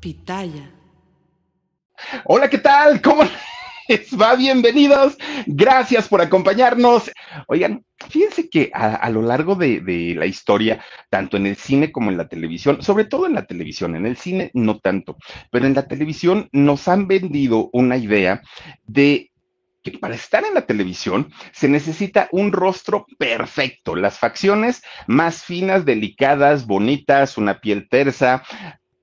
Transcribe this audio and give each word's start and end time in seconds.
Pitaya. 0.00 0.70
Hola, 2.24 2.48
¿qué 2.48 2.56
tal? 2.56 3.02
¿Cómo 3.02 3.22
les 3.88 4.18
va? 4.18 4.34
Bienvenidos. 4.34 5.18
Gracias 5.46 6.08
por 6.08 6.22
acompañarnos. 6.22 7.10
Oigan, 7.48 7.84
fíjense 8.08 8.48
que 8.48 8.70
a, 8.72 9.10
lo 9.10 9.20
largo 9.20 9.56
de, 9.56 10.14
la 10.16 10.24
historia, 10.24 10.82
tanto 11.10 11.36
en 11.36 11.46
el 11.46 11.56
cine 11.56 11.92
como 11.92 12.10
en 12.10 12.16
la 12.16 12.28
televisión, 12.28 12.82
sobre 12.82 13.04
todo 13.04 13.26
en 13.26 13.34
la 13.34 13.44
televisión, 13.44 13.94
en 13.94 14.06
el 14.06 14.16
cine 14.16 14.50
no 14.54 14.78
tanto, 14.78 15.18
pero 15.50 15.66
en 15.66 15.74
la 15.74 15.86
televisión 15.86 16.48
nos 16.52 16.88
han 16.88 17.06
vendido 17.06 17.68
una 17.74 17.98
idea 17.98 18.40
de 18.84 19.30
que 19.82 19.92
para 19.92 20.14
estar 20.14 20.44
en 20.44 20.54
la 20.54 20.66
televisión 20.66 21.32
se 21.52 21.68
necesita 21.68 22.28
un 22.32 22.52
rostro 22.52 23.06
perfecto, 23.18 23.96
las 23.96 24.18
facciones 24.18 24.82
más 25.06 25.42
finas, 25.42 25.84
delicadas, 25.84 26.66
bonitas, 26.66 27.38
una 27.38 27.60
piel 27.60 27.88
tersa, 27.88 28.42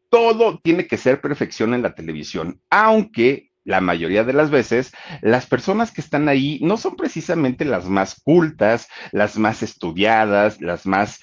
todo 0.10 0.60
tiene 0.64 0.88
que 0.88 0.98
ser 0.98 1.22
perfección 1.22 1.74
en 1.74 1.82
la 1.82 1.94
televisión, 1.96 2.62
aunque 2.70 3.52
la 3.64 3.82
mayoría 3.82 4.24
de 4.24 4.32
las 4.32 4.50
veces 4.50 4.94
las 5.22 5.46
personas 5.46 5.92
que 5.92 6.00
están 6.00 6.30
ahí 6.30 6.60
no 6.62 6.78
son 6.78 6.96
precisamente 6.96 7.66
las 7.66 7.86
más 7.86 8.22
cultas, 8.22 8.88
las 9.12 9.38
más 9.38 9.62
estudiadas, 9.62 10.62
las 10.62 10.86
más... 10.86 11.20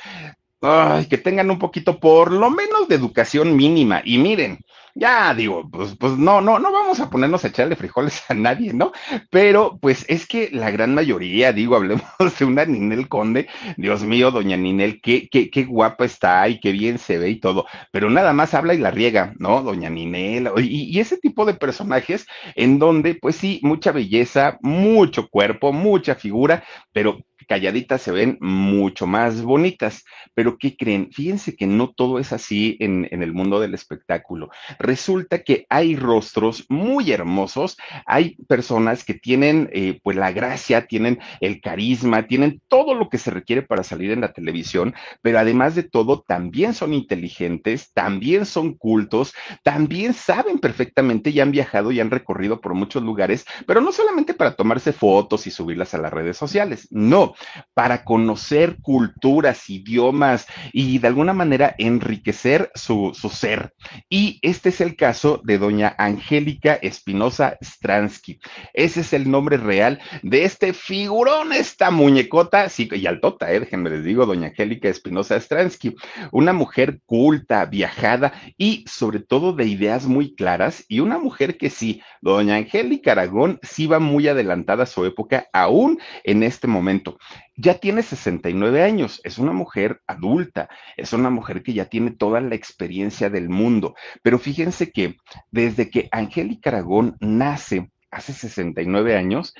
Que 1.09 1.19
tengan 1.19 1.51
un 1.51 1.59
poquito 1.59 2.01
por 2.01 2.33
lo 2.33 2.51
menos 2.51 2.89
de 2.89 2.95
educación 2.95 3.55
mínima. 3.55 4.01
Y 4.03 4.17
miren, 4.17 4.61
ya 4.95 5.35
digo, 5.35 5.69
pues, 5.71 5.97
pues 5.97 6.13
no, 6.17 6.41
no, 6.41 6.59
no 6.59 6.73
vamos 6.73 7.01
a 7.01 7.11
ponernos 7.11 7.45
a 7.45 7.49
echarle 7.49 7.77
frijoles 7.77 8.23
a 8.29 8.35
nadie, 8.35 8.73
¿no? 8.73 8.93
Pero 9.31 9.79
pues 9.81 10.05
es 10.09 10.27
que 10.27 10.51
la 10.53 10.71
gran 10.71 10.95
mayoría, 10.95 11.53
digo, 11.53 11.77
hablemos 11.77 12.05
de 12.39 12.45
una 12.45 12.65
Ninel 12.65 13.09
Conde, 13.09 13.49
Dios 13.77 14.03
mío, 14.05 14.31
doña 14.31 14.57
Ninel, 14.57 15.01
qué, 15.01 15.29
qué, 15.29 15.51
qué 15.51 15.65
guapa 15.65 16.05
está 16.05 16.49
y 16.49 16.61
qué 16.61 16.73
bien 16.73 16.99
se 16.99 17.19
ve 17.19 17.31
y 17.31 17.41
todo, 17.41 17.67
pero 17.91 18.09
nada 18.11 18.33
más 18.33 18.55
habla 18.55 18.75
y 18.75 18.79
la 18.79 18.91
riega, 18.91 19.35
¿no? 19.39 19.63
Doña 19.63 19.91
Ninel, 19.91 20.51
y, 20.59 20.97
y 20.97 21.01
ese 21.01 21.19
tipo 21.19 21.45
de 21.45 21.55
personajes 21.55 22.27
en 22.55 22.79
donde, 22.79 23.15
pues 23.15 23.37
sí, 23.37 23.61
mucha 23.63 23.93
belleza, 23.93 24.59
mucho 24.63 25.29
cuerpo, 25.29 25.73
mucha 25.73 26.15
figura, 26.15 26.65
pero 26.93 27.19
calladitas 27.47 28.03
se 28.03 28.13
ven 28.13 28.39
mucho 28.41 29.07
más 29.07 29.43
bonitas. 29.43 30.05
Pero 30.35 30.59
¿qué 30.59 30.77
creen? 30.77 31.11
Fíjense 31.13 31.57
que 31.57 31.67
no 31.67 31.91
todo 31.91 32.19
es 32.19 32.33
así 32.33 32.77
en, 32.81 33.09
el 33.11 33.33
mundo 33.33 33.61
del 33.61 33.75
espectáculo. 33.75 34.51
Resulta 34.79 35.43
que 35.43 35.67
hay 35.69 35.97
rostros 35.97 36.67
muy 36.69 37.13
hermosos, 37.13 37.77
hay 38.07 38.37
personas 38.49 39.05
que 39.05 39.15
tienen 39.15 39.71
eh, 39.73 40.01
pues 40.03 40.17
la 40.17 40.33
gracia, 40.33 40.87
tienen 40.87 41.21
el 41.41 41.61
carisma, 41.61 42.27
tienen 42.27 42.61
todo 42.69 42.95
lo 42.95 43.09
que 43.09 43.19
se 43.19 43.31
requiere 43.31 43.63
para 43.63 43.83
salir 43.83 44.11
en 44.11 44.21
la 44.21 44.33
televisión, 44.33 44.95
pero 45.23 45.39
además 45.39 45.75
de 45.75 45.85
todo 45.85 46.23
también 46.27 46.75
son 46.75 46.93
inteligentes, 46.95 47.93
también 47.93 48.47
son 48.47 48.75
cultos, 48.75 49.35
también 49.63 50.15
saben 50.15 50.59
perfectamente 50.59 51.31
y 51.31 51.41
han 51.41 51.51
viajado 51.51 51.93
y 51.93 52.01
han 52.01 52.11
recorrido 52.11 52.61
por 52.61 52.75
muchos 52.75 53.03
lugares, 53.03 53.45
pero 53.67 53.81
no 53.81 53.93
solamente 53.93 54.35
para 54.35 54.57
tomarse 54.57 54.93
fotos 54.93 55.47
y 55.47 55.51
subirlas 55.51 55.95
a 55.95 55.99
las 55.99 56.13
redes 56.13 56.37
sociales, 56.37 56.89
no, 56.91 57.34
para 57.75 58.05
conocer 58.05 58.77
culturas, 58.81 59.69
idiomas 59.69 60.47
y 60.73 60.99
de 60.99 61.09
alguna 61.09 61.33
manera 61.33 61.75
enriquecer 61.79 62.71
su, 62.75 63.13
ser. 63.33 63.75
Y 64.09 64.39
este 64.43 64.69
es 64.69 64.81
el 64.81 64.97
caso 64.97 65.41
de 65.45 65.59
doña 65.59 65.95
Angélica 65.99 66.75
Espinosa 66.75 67.57
Stransky. 67.63 68.39
Ese 68.73 69.01
es 69.01 69.13
el 69.13 69.31
nombre 69.31 69.57
real 69.57 70.01
de 70.23 70.45
este 70.45 70.73
figurón, 70.73 71.53
esta 71.53 71.91
muñecota, 71.91 72.69
sí, 72.69 72.89
y 72.93 73.07
altota, 73.07 73.53
eh, 73.53 73.61
déjenme 73.61 73.91
les 73.91 74.05
digo, 74.05 74.27
doña 74.27 74.49
Angélica 74.49 74.89
Espinosa 74.89 75.39
Stransky, 75.39 75.95
una 76.33 76.53
mujer 76.53 77.01
culta, 77.07 77.65
viajada 77.67 78.33
y 78.57 78.85
sobre 78.89 79.21
todo 79.21 79.53
de 79.53 79.67
ideas 79.67 80.07
muy 80.07 80.35
claras 80.35 80.85
y 80.89 81.01
una 81.01 81.19
mujer 81.19 81.57
que 81.57 81.71
sí, 81.71 82.03
doña 82.21 82.57
Angélica 82.57 83.13
Aragón 83.13 83.59
sí 83.63 83.87
va 83.87 83.99
muy 83.99 84.29
adelantada 84.29 84.85
a 84.85 84.87
su 84.87 85.05
época, 85.05 85.49
aún 85.53 85.99
en 86.23 86.43
este 86.43 86.67
momento 86.67 87.19
ya 87.57 87.75
tiene 87.75 88.03
69 88.03 88.83
años, 88.83 89.21
es 89.25 89.39
una 89.39 89.53
mujer 89.53 90.01
adulta, 90.07 90.69
es 90.97 91.13
una 91.13 91.31
mujer 91.31 91.63
que 91.63 91.73
ya 91.73 91.87
tiene 91.87 92.11
toda 92.11 92.41
la 92.41 92.55
experiencia 92.55 93.31
del 93.31 93.49
mundo. 93.49 93.95
Pero 94.23 94.39
fíjense 94.39 94.91
que 94.91 95.17
desde 95.51 95.91
que 95.91 96.09
Angélica 96.13 96.71
Aragón 96.71 97.17
nace 97.21 97.91
hace 98.11 98.33
69 98.33 99.17
años, 99.17 99.55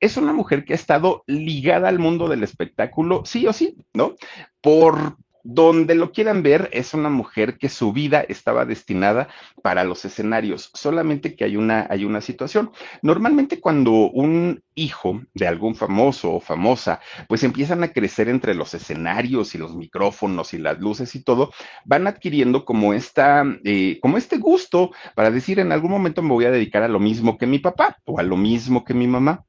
es 0.00 0.16
una 0.16 0.32
mujer 0.32 0.64
que 0.64 0.74
ha 0.74 0.76
estado 0.76 1.24
ligada 1.26 1.88
al 1.88 1.98
mundo 1.98 2.28
del 2.28 2.42
espectáculo, 2.42 3.22
sí 3.24 3.46
o 3.46 3.52
sí, 3.52 3.76
¿no? 3.94 4.14
Por 4.60 5.16
donde 5.44 5.94
lo 5.94 6.10
quieran 6.10 6.42
ver, 6.42 6.70
es 6.72 6.94
una 6.94 7.10
mujer 7.10 7.58
que 7.58 7.68
su 7.68 7.92
vida 7.92 8.24
estaba 8.26 8.64
destinada 8.64 9.28
para 9.62 9.84
los 9.84 10.04
escenarios, 10.06 10.70
solamente 10.72 11.36
que 11.36 11.44
hay 11.44 11.56
una, 11.56 11.86
hay 11.90 12.06
una 12.06 12.22
situación. 12.22 12.72
Normalmente 13.02 13.60
cuando 13.60 13.92
un 13.92 14.62
hijo 14.74 15.20
de 15.34 15.46
algún 15.46 15.74
famoso 15.74 16.32
o 16.32 16.40
famosa, 16.40 17.00
pues 17.28 17.44
empiezan 17.44 17.84
a 17.84 17.92
crecer 17.92 18.28
entre 18.28 18.54
los 18.54 18.72
escenarios 18.72 19.54
y 19.54 19.58
los 19.58 19.76
micrófonos 19.76 20.54
y 20.54 20.58
las 20.58 20.80
luces 20.80 21.14
y 21.14 21.22
todo, 21.22 21.52
van 21.84 22.06
adquiriendo 22.06 22.64
como 22.64 22.94
esta, 22.94 23.44
eh, 23.64 23.98
como 24.00 24.16
este 24.16 24.38
gusto 24.38 24.92
para 25.14 25.30
decir 25.30 25.60
en 25.60 25.72
algún 25.72 25.90
momento 25.90 26.22
me 26.22 26.30
voy 26.30 26.46
a 26.46 26.50
dedicar 26.50 26.82
a 26.82 26.88
lo 26.88 26.98
mismo 26.98 27.36
que 27.36 27.46
mi 27.46 27.58
papá 27.58 27.98
o 28.06 28.18
a 28.18 28.22
lo 28.22 28.38
mismo 28.38 28.82
que 28.82 28.94
mi 28.94 29.06
mamá 29.06 29.44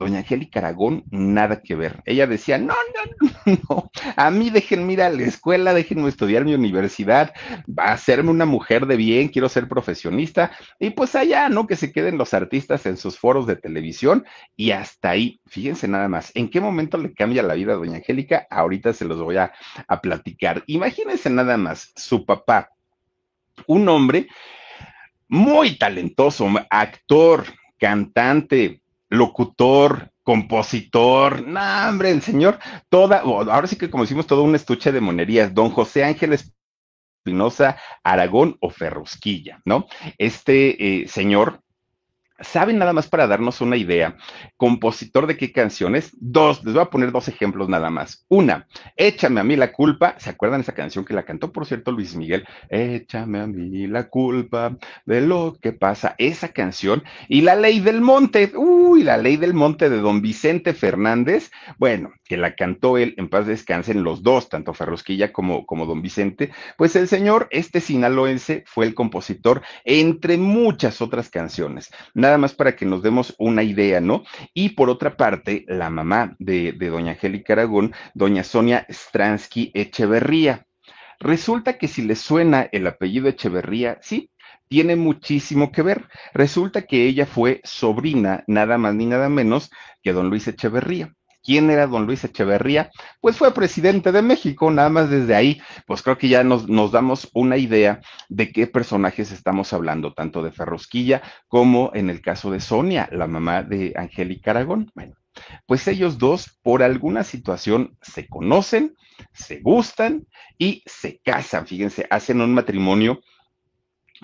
doña 0.00 0.20
Angélica 0.20 0.60
Aragón, 0.60 1.04
nada 1.10 1.60
que 1.60 1.76
ver. 1.76 2.02
Ella 2.06 2.26
decía, 2.26 2.56
no, 2.56 2.74
no, 3.44 3.58
no, 3.68 3.90
a 4.16 4.30
mí 4.30 4.48
déjenme 4.48 4.94
ir 4.94 5.02
a 5.02 5.10
la 5.10 5.22
escuela, 5.22 5.74
déjenme 5.74 6.08
estudiar 6.08 6.46
mi 6.46 6.54
universidad, 6.54 7.34
va 7.68 7.84
a 7.84 7.92
hacerme 7.92 8.30
una 8.30 8.46
mujer 8.46 8.86
de 8.86 8.96
bien, 8.96 9.28
quiero 9.28 9.50
ser 9.50 9.68
profesionista, 9.68 10.52
y 10.78 10.90
pues 10.90 11.14
allá, 11.14 11.50
¿no? 11.50 11.66
Que 11.66 11.76
se 11.76 11.92
queden 11.92 12.16
los 12.16 12.32
artistas 12.32 12.86
en 12.86 12.96
sus 12.96 13.18
foros 13.18 13.46
de 13.46 13.56
televisión 13.56 14.24
y 14.56 14.70
hasta 14.70 15.10
ahí, 15.10 15.38
fíjense 15.46 15.86
nada 15.86 16.08
más, 16.08 16.32
¿en 16.34 16.48
qué 16.48 16.62
momento 16.62 16.96
le 16.96 17.12
cambia 17.12 17.42
la 17.42 17.54
vida 17.54 17.74
a 17.74 17.76
doña 17.76 17.96
Angélica? 17.96 18.46
Ahorita 18.50 18.94
se 18.94 19.04
los 19.04 19.20
voy 19.20 19.36
a, 19.36 19.52
a 19.86 20.00
platicar. 20.00 20.64
Imagínense 20.66 21.28
nada 21.28 21.58
más, 21.58 21.92
su 21.94 22.24
papá, 22.24 22.70
un 23.66 23.86
hombre 23.90 24.28
muy 25.28 25.76
talentoso, 25.76 26.48
actor, 26.70 27.44
cantante, 27.78 28.79
locutor, 29.10 30.12
compositor, 30.22 31.46
no, 31.46 31.60
hombre, 31.88 32.10
el 32.10 32.22
señor, 32.22 32.58
toda, 32.88 33.18
ahora 33.18 33.66
sí 33.66 33.76
que 33.76 33.90
como 33.90 34.04
decimos, 34.04 34.26
todo 34.26 34.42
un 34.44 34.54
estuche 34.54 34.92
de 34.92 35.00
monerías, 35.00 35.52
don 35.52 35.70
José 35.70 36.04
Ángeles 36.04 36.54
Espinosa 37.20 37.76
Aragón 38.02 38.56
o 38.60 38.70
Ferrusquilla, 38.70 39.60
¿no? 39.64 39.86
Este 40.16 41.02
eh, 41.02 41.08
señor 41.08 41.60
¿Saben 42.40 42.78
nada 42.78 42.92
más 42.92 43.08
para 43.08 43.26
darnos 43.26 43.60
una 43.60 43.76
idea? 43.76 44.16
Compositor 44.56 45.26
de 45.26 45.36
qué 45.36 45.52
canciones? 45.52 46.16
Dos, 46.18 46.64
les 46.64 46.74
voy 46.74 46.82
a 46.82 46.90
poner 46.90 47.12
dos 47.12 47.28
ejemplos 47.28 47.68
nada 47.68 47.90
más. 47.90 48.24
Una, 48.28 48.66
Échame 48.96 49.40
a 49.40 49.44
mí 49.44 49.56
la 49.56 49.72
culpa. 49.72 50.14
¿Se 50.18 50.30
acuerdan 50.30 50.60
esa 50.60 50.74
canción 50.74 51.04
que 51.04 51.14
la 51.14 51.24
cantó, 51.24 51.52
por 51.52 51.66
cierto, 51.66 51.92
Luis 51.92 52.16
Miguel? 52.16 52.46
Échame 52.68 53.40
a 53.40 53.46
mí 53.46 53.86
la 53.86 54.08
culpa 54.08 54.76
de 55.04 55.20
lo 55.20 55.56
que 55.60 55.72
pasa. 55.72 56.14
Esa 56.18 56.48
canción. 56.48 57.02
Y 57.28 57.42
La 57.42 57.56
Ley 57.56 57.80
del 57.80 58.00
Monte. 58.00 58.52
Uy, 58.54 59.02
La 59.02 59.16
Ley 59.16 59.36
del 59.36 59.54
Monte 59.54 59.90
de 59.90 59.98
don 59.98 60.22
Vicente 60.22 60.72
Fernández. 60.72 61.50
Bueno, 61.78 62.12
que 62.24 62.36
la 62.36 62.54
cantó 62.54 62.96
él, 62.96 63.14
en 63.18 63.28
paz 63.28 63.46
descansen 63.46 64.02
los 64.02 64.22
dos, 64.22 64.48
tanto 64.48 64.72
Ferrusquilla 64.72 65.32
como, 65.32 65.66
como 65.66 65.84
don 65.84 66.00
Vicente. 66.00 66.52
Pues 66.78 66.96
el 66.96 67.08
señor, 67.08 67.48
este 67.50 67.80
sinaloense, 67.80 68.64
fue 68.66 68.86
el 68.86 68.94
compositor 68.94 69.62
entre 69.84 70.38
muchas 70.38 71.00
otras 71.02 71.28
canciones 71.28 71.90
nada 72.29 72.29
más 72.38 72.54
para 72.54 72.76
que 72.76 72.86
nos 72.86 73.02
demos 73.02 73.34
una 73.38 73.62
idea, 73.62 74.00
¿no? 74.00 74.24
Y 74.54 74.70
por 74.70 74.90
otra 74.90 75.16
parte, 75.16 75.64
la 75.68 75.90
mamá 75.90 76.36
de, 76.38 76.72
doña 76.72 77.12
Angélica 77.12 77.52
Aragón, 77.52 77.94
doña 78.14 78.44
Sonia 78.44 78.86
Stransky 78.88 79.70
Echeverría. 79.74 80.66
Resulta 81.18 81.78
que 81.78 81.88
si 81.88 82.02
le 82.02 82.16
suena 82.16 82.68
el 82.72 82.86
apellido 82.86 83.28
Echeverría, 83.28 83.98
sí, 84.00 84.30
tiene 84.68 84.96
muchísimo 84.96 85.72
que 85.72 85.82
ver. 85.82 86.08
Resulta 86.32 86.82
que 86.82 87.06
ella 87.06 87.26
fue 87.26 87.60
sobrina, 87.64 88.44
nada 88.46 88.78
más 88.78 88.94
ni 88.94 89.06
nada 89.06 89.28
menos 89.28 89.70
que 90.02 90.12
don 90.12 90.30
Luis 90.30 90.48
Echeverría. 90.48 91.14
¿Quién 91.42 91.70
era 91.70 91.86
don 91.86 92.06
Luis 92.06 92.24
Echeverría? 92.24 92.90
Pues 93.20 93.36
fue 93.36 93.54
presidente 93.54 94.12
de 94.12 94.22
México, 94.22 94.70
nada 94.70 94.88
más 94.88 95.08
desde 95.08 95.34
ahí, 95.34 95.60
pues 95.86 96.02
creo 96.02 96.18
que 96.18 96.28
ya 96.28 96.44
nos, 96.44 96.68
nos 96.68 96.92
damos 96.92 97.30
una 97.32 97.56
idea 97.56 98.00
de 98.28 98.52
qué 98.52 98.66
personajes 98.66 99.32
estamos 99.32 99.72
hablando, 99.72 100.12
tanto 100.12 100.42
de 100.42 100.52
Ferrosquilla 100.52 101.22
como 101.48 101.90
en 101.94 102.10
el 102.10 102.20
caso 102.20 102.50
de 102.50 102.60
Sonia, 102.60 103.08
la 103.12 103.26
mamá 103.26 103.62
de 103.62 103.94
Angélica 103.96 104.50
Aragón. 104.50 104.90
Bueno, 104.94 105.14
pues 105.66 105.86
ellos 105.88 106.18
dos 106.18 106.58
por 106.62 106.82
alguna 106.82 107.24
situación 107.24 107.96
se 108.02 108.28
conocen, 108.28 108.96
se 109.32 109.60
gustan 109.60 110.26
y 110.58 110.82
se 110.86 111.20
casan, 111.24 111.66
fíjense, 111.66 112.06
hacen 112.10 112.40
un 112.40 112.54
matrimonio 112.54 113.20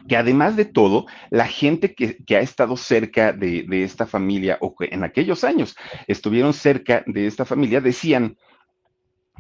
que 0.09 0.17
además 0.17 0.57
de 0.57 0.65
todo, 0.65 1.07
la 1.31 1.47
gente 1.47 1.95
que, 1.95 2.37
ha 2.37 2.41
estado 2.41 2.77
cerca 2.77 3.33
de, 3.33 3.65
de, 3.69 3.83
esta 3.83 4.07
familia 4.07 4.59
o 4.61 4.75
que 4.75 4.89
en 4.93 5.05
aquellos 5.05 5.45
años 5.45 5.77
estuvieron 6.07 6.53
cerca 6.53 7.03
de 7.07 7.27
esta 7.27 7.45
familia 7.45 7.81
decían 7.81 8.37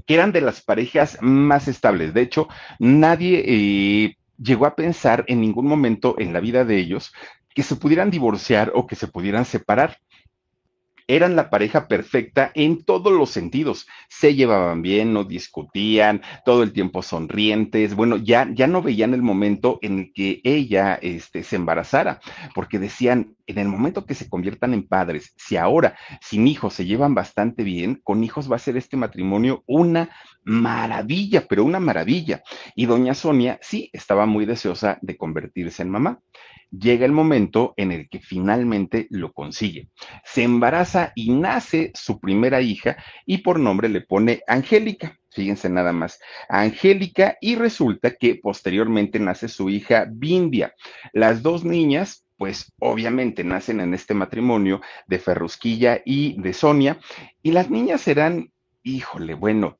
que 0.06 0.14
eran 0.14 0.32
de 0.32 0.40
las 0.40 0.62
parejas 0.62 1.18
más 1.20 1.68
estables. 1.68 2.14
De 2.14 2.22
hecho, 2.22 2.48
nadie 2.78 3.44
eh, 3.46 4.16
llegó 4.38 4.66
a 4.66 4.76
pensar 4.76 5.24
en 5.28 5.40
ningún 5.40 5.66
momento 5.66 6.16
en 6.18 6.32
la 6.32 6.40
vida 6.40 6.64
de 6.64 6.78
ellos 6.78 7.12
que 7.54 7.62
se 7.62 7.76
pudieran 7.76 8.10
divorciar 8.10 8.72
o 8.74 8.86
que 8.86 8.96
se 8.96 9.08
pudieran 9.08 9.44
separar 9.46 9.98
eran 11.08 11.36
la 11.36 11.50
pareja 11.50 11.88
perfecta 11.88 12.50
en 12.54 12.84
todos 12.84 13.12
los 13.12 13.30
sentidos. 13.30 13.86
Se 14.08 14.34
llevaban 14.34 14.82
bien, 14.82 15.12
no 15.12 15.24
discutían, 15.24 16.22
todo 16.44 16.62
el 16.62 16.72
tiempo 16.72 17.02
sonrientes. 17.02 17.94
Bueno, 17.94 18.16
ya, 18.16 18.48
ya 18.52 18.66
no 18.66 18.82
veían 18.82 19.14
el 19.14 19.22
momento 19.22 19.78
en 19.82 19.98
el 19.98 20.12
que 20.12 20.40
ella 20.44 20.94
este, 20.94 21.42
se 21.42 21.56
embarazara, 21.56 22.20
porque 22.54 22.78
decían, 22.78 23.36
en 23.46 23.58
el 23.58 23.68
momento 23.68 24.04
que 24.04 24.14
se 24.14 24.28
conviertan 24.28 24.74
en 24.74 24.86
padres, 24.86 25.32
si 25.36 25.56
ahora 25.56 25.96
sin 26.20 26.48
hijos 26.48 26.74
se 26.74 26.84
llevan 26.84 27.14
bastante 27.14 27.62
bien, 27.62 28.00
con 28.02 28.24
hijos 28.24 28.50
va 28.50 28.56
a 28.56 28.60
ser 28.60 28.76
este 28.76 28.96
matrimonio 28.96 29.62
una 29.66 30.10
maravilla, 30.44 31.46
pero 31.48 31.64
una 31.64 31.80
maravilla. 31.80 32.42
Y 32.74 32.86
doña 32.86 33.14
Sonia 33.14 33.58
sí 33.62 33.90
estaba 33.92 34.26
muy 34.26 34.46
deseosa 34.46 34.98
de 35.02 35.16
convertirse 35.16 35.82
en 35.82 35.90
mamá 35.90 36.20
llega 36.70 37.04
el 37.04 37.12
momento 37.12 37.74
en 37.76 37.92
el 37.92 38.08
que 38.08 38.20
finalmente 38.20 39.06
lo 39.10 39.32
consigue. 39.32 39.88
Se 40.24 40.42
embaraza 40.42 41.12
y 41.14 41.30
nace 41.30 41.92
su 41.94 42.20
primera 42.20 42.60
hija 42.60 42.96
y 43.24 43.38
por 43.38 43.58
nombre 43.58 43.88
le 43.88 44.00
pone 44.00 44.40
Angélica. 44.46 45.18
Fíjense 45.30 45.68
nada 45.68 45.92
más, 45.92 46.18
Angélica 46.48 47.36
y 47.40 47.56
resulta 47.56 48.12
que 48.12 48.36
posteriormente 48.36 49.18
nace 49.20 49.48
su 49.48 49.68
hija 49.68 50.06
Bindia. 50.10 50.74
Las 51.12 51.42
dos 51.42 51.64
niñas 51.64 52.26
pues 52.36 52.72
obviamente 52.78 53.44
nacen 53.44 53.80
en 53.80 53.94
este 53.94 54.14
matrimonio 54.14 54.80
de 55.06 55.18
Ferrusquilla 55.18 56.02
y 56.04 56.40
de 56.40 56.52
Sonia, 56.52 56.98
y 57.42 57.52
las 57.52 57.70
niñas 57.70 58.02
serán, 58.02 58.52
híjole, 58.82 59.34
bueno, 59.34 59.78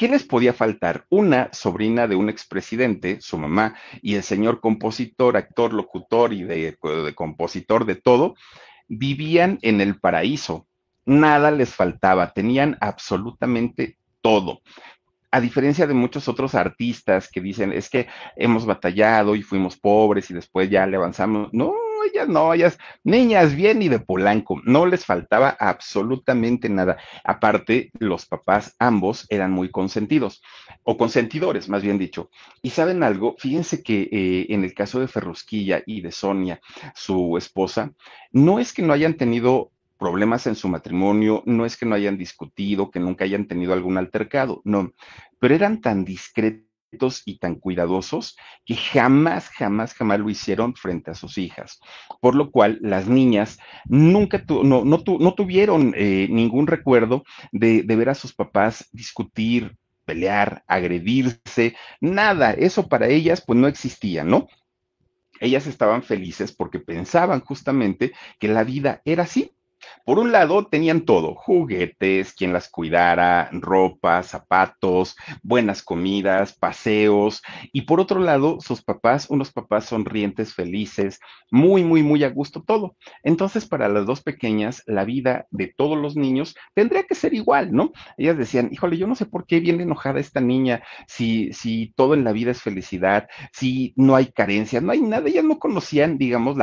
¿Qué 0.00 0.08
les 0.08 0.24
podía 0.24 0.54
faltar? 0.54 1.04
Una 1.10 1.50
sobrina 1.52 2.08
de 2.08 2.16
un 2.16 2.30
expresidente, 2.30 3.20
su 3.20 3.36
mamá, 3.36 3.74
y 4.00 4.14
el 4.14 4.22
señor 4.22 4.62
compositor, 4.62 5.36
actor, 5.36 5.74
locutor 5.74 6.32
y 6.32 6.42
de, 6.42 6.78
compositor 7.14 7.84
de 7.84 7.96
todo, 7.96 8.34
vivían 8.88 9.58
en 9.60 9.82
el 9.82 10.00
paraíso. 10.00 10.66
Nada 11.04 11.50
les 11.50 11.74
faltaba, 11.74 12.32
tenían 12.32 12.78
absolutamente 12.80 13.98
todo 14.22 14.62
a 15.32 15.40
diferencia 15.40 15.86
de 15.86 15.94
muchos 15.94 16.26
otros 16.28 16.56
artistas 16.56 17.28
que 17.30 17.40
dicen, 17.40 17.72
es 17.72 17.88
que 17.88 18.08
hemos 18.34 18.66
batallado 18.66 19.36
y 19.36 19.42
fuimos 19.42 19.76
pobres 19.76 20.28
y 20.30 20.34
después 20.34 20.68
ya 20.68 20.86
le 20.86 20.96
avanzamos. 20.96 21.50
No, 21.52 21.72
ellas 22.12 22.28
no, 22.28 22.52
ellas, 22.52 22.78
niñas 23.04 23.54
bien 23.54 23.82
y 23.82 23.88
de 23.88 23.98
Polanco, 23.98 24.60
no 24.64 24.86
les 24.86 25.04
faltaba 25.04 25.56
absolutamente 25.58 26.68
nada. 26.68 26.98
Aparte, 27.24 27.90
los 27.98 28.26
papás 28.26 28.74
ambos 28.78 29.26
eran 29.30 29.52
muy 29.52 29.70
consentidos, 29.70 30.42
o 30.82 30.96
consentidores, 30.96 31.68
más 31.68 31.82
bien 31.82 31.98
dicho. 31.98 32.30
Y 32.62 32.70
saben 32.70 33.02
algo, 33.02 33.36
fíjense 33.38 33.82
que 33.82 34.08
eh, 34.10 34.46
en 34.50 34.64
el 34.64 34.74
caso 34.74 35.00
de 35.00 35.08
Ferrusquilla 35.08 35.82
y 35.86 36.00
de 36.00 36.12
Sonia, 36.12 36.60
su 36.94 37.36
esposa, 37.36 37.92
no 38.32 38.58
es 38.58 38.72
que 38.72 38.82
no 38.82 38.92
hayan 38.92 39.14
tenido 39.14 39.72
problemas 39.98 40.46
en 40.46 40.56
su 40.56 40.66
matrimonio, 40.68 41.42
no 41.44 41.66
es 41.66 41.76
que 41.76 41.84
no 41.84 41.94
hayan 41.94 42.16
discutido, 42.16 42.90
que 42.90 43.00
nunca 43.00 43.24
hayan 43.24 43.46
tenido 43.46 43.74
algún 43.74 43.98
altercado, 43.98 44.62
no, 44.64 44.92
pero 45.38 45.54
eran 45.54 45.82
tan 45.82 46.04
discretos 46.06 46.69
y 47.24 47.38
tan 47.38 47.54
cuidadosos 47.56 48.36
que 48.64 48.74
jamás, 48.74 49.48
jamás, 49.48 49.94
jamás 49.94 50.20
lo 50.20 50.30
hicieron 50.30 50.74
frente 50.74 51.10
a 51.10 51.14
sus 51.14 51.38
hijas. 51.38 51.80
Por 52.20 52.34
lo 52.34 52.50
cual 52.50 52.78
las 52.82 53.06
niñas 53.08 53.58
nunca 53.86 54.44
no, 54.48 54.84
no, 54.84 55.34
tuvieron 55.34 55.94
eh, 55.96 56.28
ningún 56.30 56.66
recuerdo 56.66 57.24
de, 57.52 57.82
de 57.82 57.96
ver 57.96 58.08
a 58.08 58.14
sus 58.14 58.34
papás 58.34 58.88
discutir, 58.92 59.76
pelear, 60.04 60.64
agredirse, 60.66 61.76
nada, 62.00 62.52
eso 62.52 62.88
para 62.88 63.08
ellas 63.08 63.42
pues 63.46 63.58
no 63.58 63.68
existía, 63.68 64.24
¿no? 64.24 64.48
Ellas 65.40 65.66
estaban 65.66 66.02
felices 66.02 66.52
porque 66.52 66.80
pensaban 66.80 67.40
justamente 67.40 68.12
que 68.38 68.48
la 68.48 68.64
vida 68.64 69.00
era 69.04 69.22
así, 69.22 69.52
por 70.04 70.18
un 70.18 70.32
lado, 70.32 70.66
tenían 70.66 71.02
todo, 71.02 71.34
juguetes, 71.34 72.32
quien 72.32 72.52
las 72.52 72.68
cuidara, 72.68 73.48
ropa, 73.52 74.22
zapatos, 74.22 75.16
buenas 75.42 75.82
comidas, 75.82 76.52
paseos, 76.52 77.42
y 77.72 77.82
por 77.82 78.00
otro 78.00 78.20
lado, 78.20 78.58
sus 78.60 78.82
papás, 78.82 79.26
unos 79.30 79.52
papás 79.52 79.86
sonrientes, 79.86 80.54
felices, 80.54 81.20
muy, 81.50 81.84
muy, 81.84 82.02
muy 82.02 82.24
a 82.24 82.30
gusto 82.30 82.62
todo. 82.62 82.96
Entonces, 83.22 83.66
para 83.66 83.88
las 83.88 84.06
dos 84.06 84.22
pequeñas, 84.22 84.82
la 84.86 85.04
vida 85.04 85.46
de 85.50 85.68
todos 85.68 85.98
los 85.98 86.16
niños 86.16 86.54
tendría 86.74 87.04
que 87.04 87.14
ser 87.14 87.34
igual, 87.34 87.72
¿no? 87.72 87.92
Ellas 88.16 88.38
decían, 88.38 88.70
híjole, 88.72 88.96
yo 88.96 89.06
no 89.06 89.14
sé 89.14 89.26
por 89.26 89.46
qué 89.46 89.60
viene 89.60 89.82
enojada 89.82 90.20
esta 90.20 90.40
niña, 90.40 90.82
si, 91.06 91.52
si 91.52 91.92
todo 91.96 92.14
en 92.14 92.24
la 92.24 92.32
vida 92.32 92.50
es 92.50 92.62
felicidad, 92.62 93.28
si 93.52 93.92
no 93.96 94.16
hay 94.16 94.26
carencia, 94.32 94.80
no 94.80 94.92
hay 94.92 95.00
nada, 95.00 95.28
ellas 95.28 95.44
no 95.44 95.58
conocían, 95.58 96.18
digamos, 96.18 96.56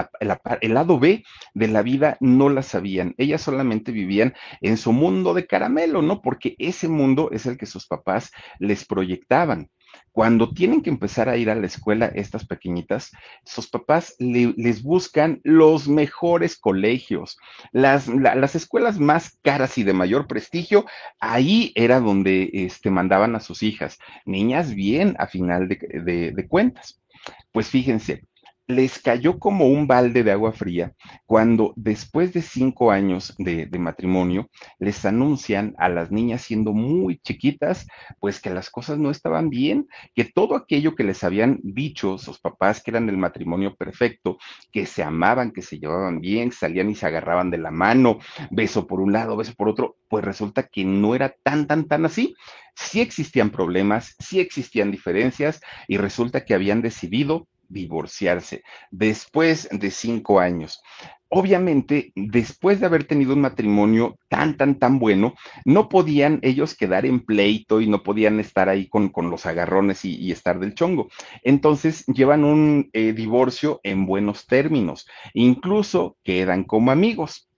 el 0.61 0.73
lado 0.73 0.99
B 0.99 1.23
de 1.53 1.67
la 1.67 1.81
vida, 1.81 2.17
no 2.19 2.49
la 2.49 2.63
sabían 2.63 3.13
ellas 3.17 3.41
solamente 3.41 3.91
vivían 3.91 4.33
en 4.61 4.77
su 4.77 4.91
mundo 4.91 5.33
de 5.33 5.47
caramelo, 5.47 6.01
¿no? 6.01 6.21
Porque 6.21 6.55
ese 6.59 6.87
mundo 6.87 7.29
es 7.31 7.45
el 7.45 7.57
que 7.57 7.65
sus 7.65 7.87
papás 7.87 8.31
les 8.59 8.85
proyectaban. 8.85 9.69
Cuando 10.11 10.51
tienen 10.51 10.81
que 10.81 10.89
empezar 10.89 11.29
a 11.29 11.37
ir 11.37 11.49
a 11.49 11.55
la 11.55 11.65
escuela 11.65 12.07
estas 12.07 12.45
pequeñitas, 12.45 13.11
sus 13.45 13.69
papás 13.69 14.15
les 14.19 14.83
buscan 14.83 15.39
los 15.43 15.87
mejores 15.87 16.57
colegios, 16.57 17.37
las, 17.71 18.07
las, 18.07 18.55
escuelas 18.55 18.99
más 18.99 19.37
caras 19.43 19.77
y 19.77 19.83
de 19.83 19.93
mayor 19.93 20.27
prestigio, 20.27 20.85
ahí 21.19 21.71
era 21.75 21.99
donde 21.99 22.49
este, 22.51 22.89
mandaban 22.89 23.35
a 23.35 23.39
sus 23.39 23.63
hijas, 23.63 23.97
niñas 24.25 24.73
bien 24.73 25.15
a 25.19 25.27
final 25.27 25.67
de 25.67 26.47
cuentas. 26.49 26.99
Pues 27.51 27.69
fíjense, 27.69 28.23
les 28.67 28.99
cayó 28.99 29.39
como 29.39 29.67
un 29.67 29.87
balde 29.87 30.23
de 30.23 30.31
agua 30.31 30.51
fría 30.51 30.93
cuando 31.25 31.73
después 31.77 32.33
de 32.33 32.41
cinco 32.41 32.91
años 32.91 33.33
de, 33.37 33.67
matrimonio 33.77 34.49
les 34.79 35.05
anuncian 35.05 35.73
a 35.77 35.87
las 35.87 36.11
niñas 36.11 36.41
siendo 36.41 36.73
muy 36.73 37.19
chiquitas, 37.19 37.87
pues 38.19 38.41
que 38.41 38.49
las 38.49 38.69
cosas 38.69 38.97
no 38.97 39.11
estaban 39.11 39.49
bien, 39.49 39.87
que 40.15 40.25
todo 40.25 40.55
aquello 40.55 40.95
que 40.95 41.03
les 41.03 41.23
habían 41.23 41.59
dicho 41.63 42.17
sus 42.17 42.39
papás 42.39 42.81
que 42.83 42.91
eran 42.91 43.07
el 43.07 43.17
matrimonio 43.17 43.75
perfecto, 43.75 44.37
que 44.71 44.85
se 44.85 45.03
amaban, 45.03 45.51
que 45.51 45.61
se 45.61 45.79
llevaban 45.79 46.19
bien, 46.19 46.51
salían 46.51 46.89
y 46.89 46.95
se 46.95 47.05
agarraban 47.05 47.51
de 47.51 47.59
la 47.59 47.71
mano, 47.71 48.19
beso 48.51 48.87
por 48.87 48.99
un 48.99 49.13
lado, 49.13 49.37
beso 49.37 49.53
por 49.53 49.69
otro, 49.69 49.95
pues 50.09 50.25
resulta 50.25 50.63
que 50.63 50.83
no 50.83 51.15
era 51.15 51.35
tan, 51.43 51.67
tan, 51.67 51.87
tan 51.87 52.05
así. 52.05 52.35
Sí 52.75 52.99
existían 52.99 53.49
problemas, 53.49 54.15
sí 54.19 54.39
existían 54.39 54.91
diferencias 54.91 55.61
y 55.87 55.97
resulta 55.97 56.45
que 56.45 56.53
habían 56.53 56.81
decidido 56.81 57.47
divorciarse 57.69 58.63
después 58.91 59.67
de 59.71 59.91
cinco 59.91 60.39
años. 60.39 60.81
obviamente, 61.29 62.13
después 62.15 62.79
de 62.79 62.85
haber 62.85 63.03
tenido 63.03 63.33
un 63.33 63.41
matrimonio 63.41 64.17
tan, 64.29 64.55
tan, 64.55 64.79
tan 64.79 64.97
bueno, 64.97 65.33
no 65.65 65.89
podían 65.89 66.39
ellos 66.41 66.73
quedar 66.73 67.05
en 67.05 67.19
pleito 67.19 67.81
y 67.81 67.87
no 67.87 68.01
podían 68.01 68.39
estar 68.39 68.69
ahí 68.69 68.87
con, 68.87 69.09
con 69.09 69.29
los 69.29 69.45
agarrones 69.45 70.05
y, 70.05 70.31
estar 70.31 70.57
del 70.57 70.73
chongo. 70.73 71.09
Entonces, 71.43 72.05
llevan 72.05 72.45
un 72.45 72.89
eh, 72.93 73.11
divorcio 73.11 73.81
en 73.83 74.05
buenos 74.05 74.45
términos, 74.47 75.05
incluso 75.33 76.17
quedan 76.23 76.63
como 76.63 76.91
amigos. 76.91 77.49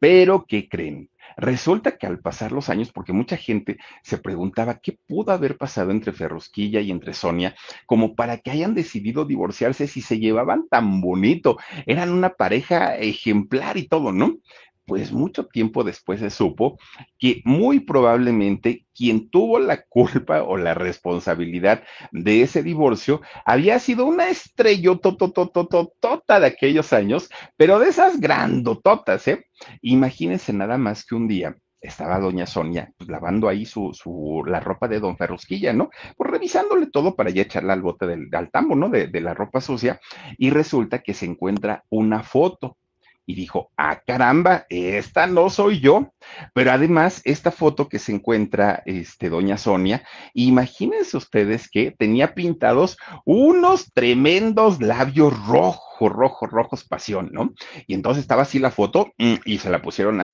Pero, 0.00 0.44
¿qué 0.48 0.68
creen? 0.68 1.08
Resulta 1.36 1.96
que 1.96 2.06
al 2.06 2.20
pasar 2.20 2.52
los 2.52 2.68
años, 2.68 2.92
porque 2.92 3.12
mucha 3.12 3.36
gente 3.36 3.78
se 4.02 4.18
preguntaba 4.18 4.78
qué 4.80 4.98
pudo 5.06 5.32
haber 5.32 5.56
pasado 5.56 5.90
entre 5.90 6.12
Ferrusquilla 6.12 6.80
y 6.80 6.90
entre 6.90 7.14
Sonia, 7.14 7.54
como 7.86 8.14
para 8.14 8.38
que 8.38 8.50
hayan 8.50 8.74
decidido 8.74 9.24
divorciarse 9.24 9.86
si 9.86 10.00
se 10.00 10.18
llevaban 10.18 10.68
tan 10.68 11.00
bonito, 11.00 11.58
eran 11.86 12.10
una 12.10 12.34
pareja 12.34 12.96
ejemplar 12.96 13.76
y 13.76 13.88
todo, 13.88 14.12
¿no? 14.12 14.38
Pues 14.86 15.12
mucho 15.12 15.46
tiempo 15.46 15.84
después 15.84 16.20
se 16.20 16.30
supo 16.30 16.78
que 17.18 17.42
muy 17.44 17.80
probablemente 17.80 18.86
quien 18.94 19.30
tuvo 19.30 19.58
la 19.58 19.82
culpa 19.82 20.42
o 20.42 20.56
la 20.56 20.74
responsabilidad 20.74 21.82
de 22.12 22.42
ese 22.42 22.62
divorcio 22.62 23.20
había 23.44 23.78
sido 23.78 24.06
una 24.06 24.28
estrellotototototota 24.28 26.40
de 26.40 26.46
aquellos 26.46 26.92
años, 26.92 27.28
pero 27.56 27.78
de 27.78 27.88
esas 27.88 28.20
grandototas, 28.20 29.26
¿eh? 29.28 29.46
Imagínense 29.82 30.52
nada 30.52 30.78
más 30.78 31.04
que 31.04 31.14
un 31.14 31.28
día 31.28 31.56
estaba 31.80 32.18
doña 32.18 32.46
Sonia 32.46 32.92
pues, 32.96 33.10
lavando 33.10 33.48
ahí 33.48 33.66
su, 33.66 33.92
su, 33.92 34.42
la 34.46 34.60
ropa 34.60 34.88
de 34.88 35.00
don 35.00 35.16
Ferrusquilla, 35.16 35.72
¿no? 35.72 35.90
Pues 36.16 36.30
revisándole 36.30 36.86
todo 36.86 37.14
para 37.14 37.30
ya 37.30 37.42
echarla 37.42 37.74
al 37.74 37.82
bote 37.82 38.06
del, 38.06 38.28
al 38.32 38.50
tambo, 38.50 38.74
¿no? 38.74 38.88
De, 38.88 39.08
de 39.08 39.20
la 39.20 39.34
ropa 39.34 39.60
sucia, 39.60 40.00
y 40.38 40.50
resulta 40.50 41.00
que 41.00 41.14
se 41.14 41.26
encuentra 41.26 41.84
una 41.90 42.22
foto 42.22 42.78
y 43.26 43.34
dijo, 43.34 43.70
ah, 43.76 44.00
caramba, 44.06 44.66
esta 44.68 45.26
no 45.26 45.50
soy 45.50 45.80
yo. 45.80 46.12
Pero 46.52 46.72
además, 46.72 47.20
esta 47.24 47.50
foto 47.50 47.88
que 47.88 47.98
se 47.98 48.12
encuentra, 48.12 48.82
este, 48.86 49.30
doña 49.30 49.58
Sonia, 49.58 50.06
imagínense 50.34 51.16
ustedes 51.16 51.68
que 51.68 51.90
tenía 51.90 52.34
pintados 52.34 52.96
unos 53.24 53.92
tremendos 53.92 54.80
labios 54.80 55.34
rojos, 55.46 56.12
rojos, 56.12 56.50
rojos, 56.50 56.84
pasión, 56.84 57.30
¿no? 57.32 57.54
Y 57.86 57.94
entonces 57.94 58.22
estaba 58.22 58.42
así 58.42 58.58
la 58.58 58.70
foto 58.70 59.12
mm, 59.18 59.34
y 59.44 59.58
se 59.58 59.70
la 59.70 59.80
pusieron 59.80 60.20
a 60.20 60.24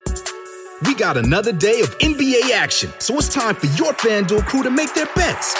We 0.83 0.95
got 0.95 1.15
another 1.15 1.53
day 1.53 1.81
of 1.81 1.95
NBA 1.99 2.51
action, 2.55 2.91
so 2.97 3.15
it's 3.15 3.29
time 3.29 3.53
for 3.53 3.67
your 3.77 3.93
FanDuel 3.93 4.43
crew 4.47 4.63
to 4.63 4.71
make 4.71 4.91
their 4.95 5.07
bets. 5.15 5.55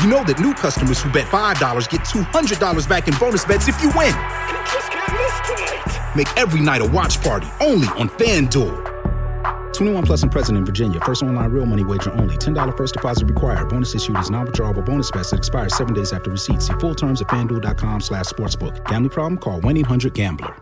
You 0.00 0.08
know 0.08 0.24
that 0.24 0.40
new 0.40 0.54
customers 0.54 1.02
who 1.02 1.12
bet 1.12 1.26
$5 1.26 1.90
get 1.90 2.00
$200 2.00 2.88
back 2.88 3.06
in 3.06 3.14
bonus 3.18 3.44
bets 3.44 3.68
if 3.68 3.82
you 3.82 3.90
win. 3.90 4.16
Make 6.16 6.34
every 6.38 6.60
night 6.62 6.80
a 6.80 6.86
watch 6.86 7.20
party 7.20 7.46
only 7.60 7.86
on 7.88 8.08
FanDuel. 8.08 9.74
21 9.74 10.04
plus 10.04 10.22
and 10.22 10.32
present 10.32 10.56
in 10.56 10.64
Virginia. 10.64 10.98
First 11.00 11.22
online 11.22 11.50
real 11.50 11.66
money 11.66 11.84
wager 11.84 12.12
only. 12.12 12.38
$10 12.38 12.78
first 12.78 12.94
deposit 12.94 13.26
required. 13.26 13.68
Bonus 13.68 13.94
issued 13.94 14.16
is 14.16 14.30
non-withdrawable 14.30 14.86
bonus 14.86 15.10
bets 15.10 15.32
that 15.32 15.36
expires 15.36 15.76
seven 15.76 15.92
days 15.92 16.14
after 16.14 16.30
receipt. 16.30 16.62
See 16.62 16.72
full 16.80 16.94
terms 16.94 17.20
at 17.20 17.28
fanduel.com 17.28 18.00
slash 18.00 18.26
sportsbook. 18.26 18.82
Gambling 18.86 19.10
problem? 19.10 19.36
Call 19.36 19.60
1-800-GAMBLER. 19.60 20.56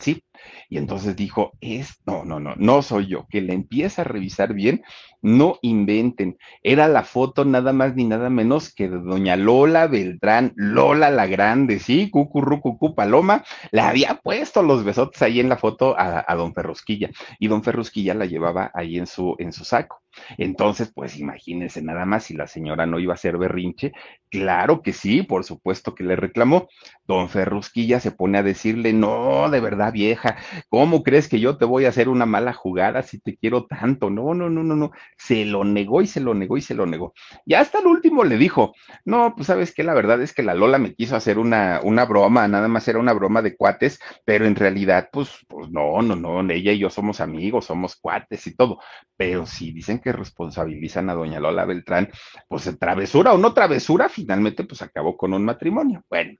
Sí, 0.00 0.22
y 0.68 0.78
entonces 0.78 1.16
dijo, 1.16 1.52
es, 1.60 2.00
no, 2.06 2.24
no, 2.24 2.38
no, 2.38 2.54
no 2.56 2.82
soy 2.82 3.08
yo, 3.08 3.26
que 3.28 3.40
le 3.40 3.52
empieza 3.52 4.02
a 4.02 4.04
revisar 4.04 4.54
bien 4.54 4.82
no 5.22 5.58
inventen. 5.62 6.38
Era 6.62 6.88
la 6.88 7.02
foto 7.02 7.44
nada 7.44 7.72
más 7.72 7.94
ni 7.94 8.04
nada 8.04 8.30
menos 8.30 8.74
que 8.74 8.88
de 8.88 8.98
doña 8.98 9.36
Lola 9.36 9.86
Beltrán, 9.86 10.52
Lola 10.56 11.10
la 11.10 11.26
Grande, 11.26 11.78
sí, 11.78 12.10
cucurrucucu 12.10 12.94
Paloma, 12.94 13.44
le 13.70 13.80
había 13.80 14.20
puesto 14.22 14.62
los 14.62 14.84
besotes 14.84 15.20
ahí 15.22 15.40
en 15.40 15.48
la 15.48 15.56
foto 15.56 15.98
a, 15.98 16.24
a, 16.26 16.34
don 16.34 16.54
Ferrusquilla 16.54 17.10
y 17.38 17.48
don 17.48 17.62
Ferrusquilla 17.62 18.14
la 18.14 18.26
llevaba 18.26 18.70
ahí 18.74 18.98
en 18.98 19.06
su, 19.06 19.34
en 19.38 19.52
su 19.52 19.64
saco. 19.64 20.02
Entonces, 20.36 20.90
pues 20.94 21.18
imagínense 21.18 21.82
nada 21.82 22.04
más 22.06 22.24
si 22.24 22.34
la 22.34 22.46
señora 22.46 22.86
no 22.86 22.98
iba 22.98 23.14
a 23.14 23.16
ser 23.16 23.38
berrinche. 23.38 23.92
Claro 24.30 24.82
que 24.82 24.92
sí, 24.92 25.22
por 25.22 25.44
supuesto 25.44 25.94
que 25.94 26.04
le 26.04 26.16
reclamó. 26.16 26.68
Don 27.06 27.28
Ferrusquilla 27.28 28.00
se 28.00 28.12
pone 28.12 28.38
a 28.38 28.42
decirle, 28.42 28.92
no, 28.92 29.48
de 29.50 29.60
verdad 29.60 29.92
vieja, 29.92 30.36
¿cómo 30.68 31.02
crees 31.02 31.28
que 31.28 31.40
yo 31.40 31.56
te 31.56 31.64
voy 31.64 31.86
a 31.86 31.88
hacer 31.90 32.08
una 32.08 32.26
mala 32.26 32.52
jugada 32.52 33.02
si 33.02 33.18
te 33.20 33.36
quiero 33.36 33.66
tanto? 33.66 34.10
No, 34.10 34.34
no, 34.34 34.50
no, 34.50 34.62
no, 34.62 34.76
no 34.76 34.90
se 35.16 35.44
lo 35.44 35.64
negó 35.64 36.02
y 36.02 36.06
se 36.06 36.20
lo 36.20 36.34
negó 36.34 36.56
y 36.56 36.60
se 36.60 36.74
lo 36.74 36.86
negó. 36.86 37.14
Y 37.46 37.54
hasta 37.54 37.78
el 37.80 37.86
último 37.86 38.24
le 38.24 38.36
dijo, 38.36 38.74
no, 39.04 39.34
pues 39.34 39.46
sabes 39.46 39.74
que 39.74 39.82
la 39.82 39.94
verdad 39.94 40.20
es 40.22 40.34
que 40.34 40.42
la 40.42 40.54
Lola 40.54 40.78
me 40.78 40.94
quiso 40.94 41.16
hacer 41.16 41.38
una, 41.38 41.80
una 41.82 42.04
broma, 42.04 42.46
nada 42.48 42.68
más 42.68 42.86
era 42.88 42.98
una 42.98 43.12
broma 43.12 43.42
de 43.42 43.56
cuates, 43.56 43.98
pero 44.24 44.46
en 44.46 44.56
realidad, 44.56 45.08
pues, 45.12 45.30
pues 45.48 45.70
no, 45.70 46.02
no, 46.02 46.16
no, 46.16 46.40
ella 46.52 46.72
y 46.72 46.78
yo 46.78 46.90
somos 46.90 47.20
amigos, 47.20 47.66
somos 47.66 47.96
cuates 47.96 48.46
y 48.46 48.54
todo. 48.56 48.78
Pero 49.16 49.46
si 49.46 49.72
dicen 49.72 49.98
que 49.98 50.07
responsabilizan 50.12 51.10
a 51.10 51.14
doña 51.14 51.40
Lola 51.40 51.64
Beltrán, 51.64 52.10
pues 52.48 52.70
travesura 52.78 53.32
o 53.32 53.38
no 53.38 53.54
travesura, 53.54 54.08
finalmente 54.08 54.64
pues 54.64 54.82
acabó 54.82 55.16
con 55.16 55.34
un 55.34 55.44
matrimonio. 55.44 56.04
Bueno, 56.08 56.38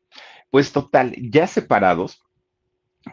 pues 0.50 0.72
total, 0.72 1.14
ya 1.16 1.46
separados, 1.46 2.22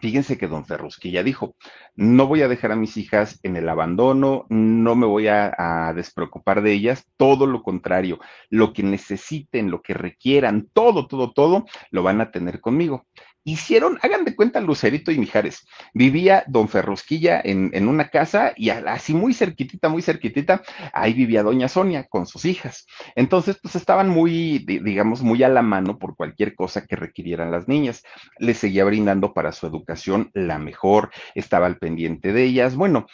Fíjense 0.01 0.37
que 0.37 0.47
don 0.47 0.65
Ferrusquilla 0.65 1.23
dijo, 1.23 1.55
no 1.95 2.27
voy 2.27 2.41
a 2.41 2.47
dejar 2.47 2.71
a 2.71 2.75
mis 2.75 2.97
hijas 2.97 3.39
en 3.43 3.55
el 3.55 3.69
abandono, 3.69 4.45
no 4.49 4.95
me 4.95 5.05
voy 5.05 5.27
a, 5.27 5.93
despreocupar 5.95 6.61
de 6.61 6.73
ellas, 6.73 7.05
todo 7.17 7.45
lo 7.45 7.61
contrario, 7.61 8.19
lo 8.49 8.73
que 8.73 8.83
necesiten, 8.83 9.71
lo 9.71 9.81
que 9.81 9.93
requieran, 9.93 10.69
todo, 10.73 11.07
todo, 11.07 11.31
todo, 11.33 11.65
lo 11.91 12.03
van 12.03 12.19
a 12.19 12.31
tener 12.31 12.61
conmigo 12.61 13.05
hicieron, 13.45 13.99
hagan 14.01 14.25
de 14.25 14.35
cuenta 14.35 14.59
Lucerito 14.59 15.11
y 15.11 15.19
Mijares. 15.19 15.65
Vivía 15.93 16.43
don 16.47 16.67
Ferrusquilla 16.67 17.39
en, 17.41 17.69
en, 17.73 17.87
una 17.87 18.09
casa 18.09 18.53
y 18.57 18.69
así 18.69 19.13
muy 19.13 19.33
cerquitita, 19.33 19.87
muy 19.87 20.01
cerquitita, 20.01 20.63
ahí 20.91 21.13
vivía 21.13 21.43
doña 21.43 21.69
Sonia 21.69 22.05
con 22.05 22.25
sus 22.25 22.43
hijas. 22.43 22.87
Entonces, 23.15 23.57
pues 23.61 23.75
estaban 23.75 24.09
muy, 24.09 24.59
digamos, 24.59 25.21
muy 25.21 25.43
a 25.43 25.49
la 25.49 25.61
mano 25.61 25.99
por 25.99 26.15
cualquier 26.15 26.55
cosa 26.55 26.85
que 26.87 26.95
requirieran 26.95 27.51
las 27.51 27.67
niñas. 27.67 28.03
Les 28.39 28.57
seguía 28.57 28.83
brindando 28.83 29.33
para 29.33 29.51
su 29.51 29.67
educación 29.67 30.31
la 30.33 30.57
mejor, 30.57 31.11
estaba 31.35 31.67
al 31.67 31.77
pendiente 31.77 32.33
de 32.33 32.43
ellas. 32.43 32.75
Bueno, 32.75 33.05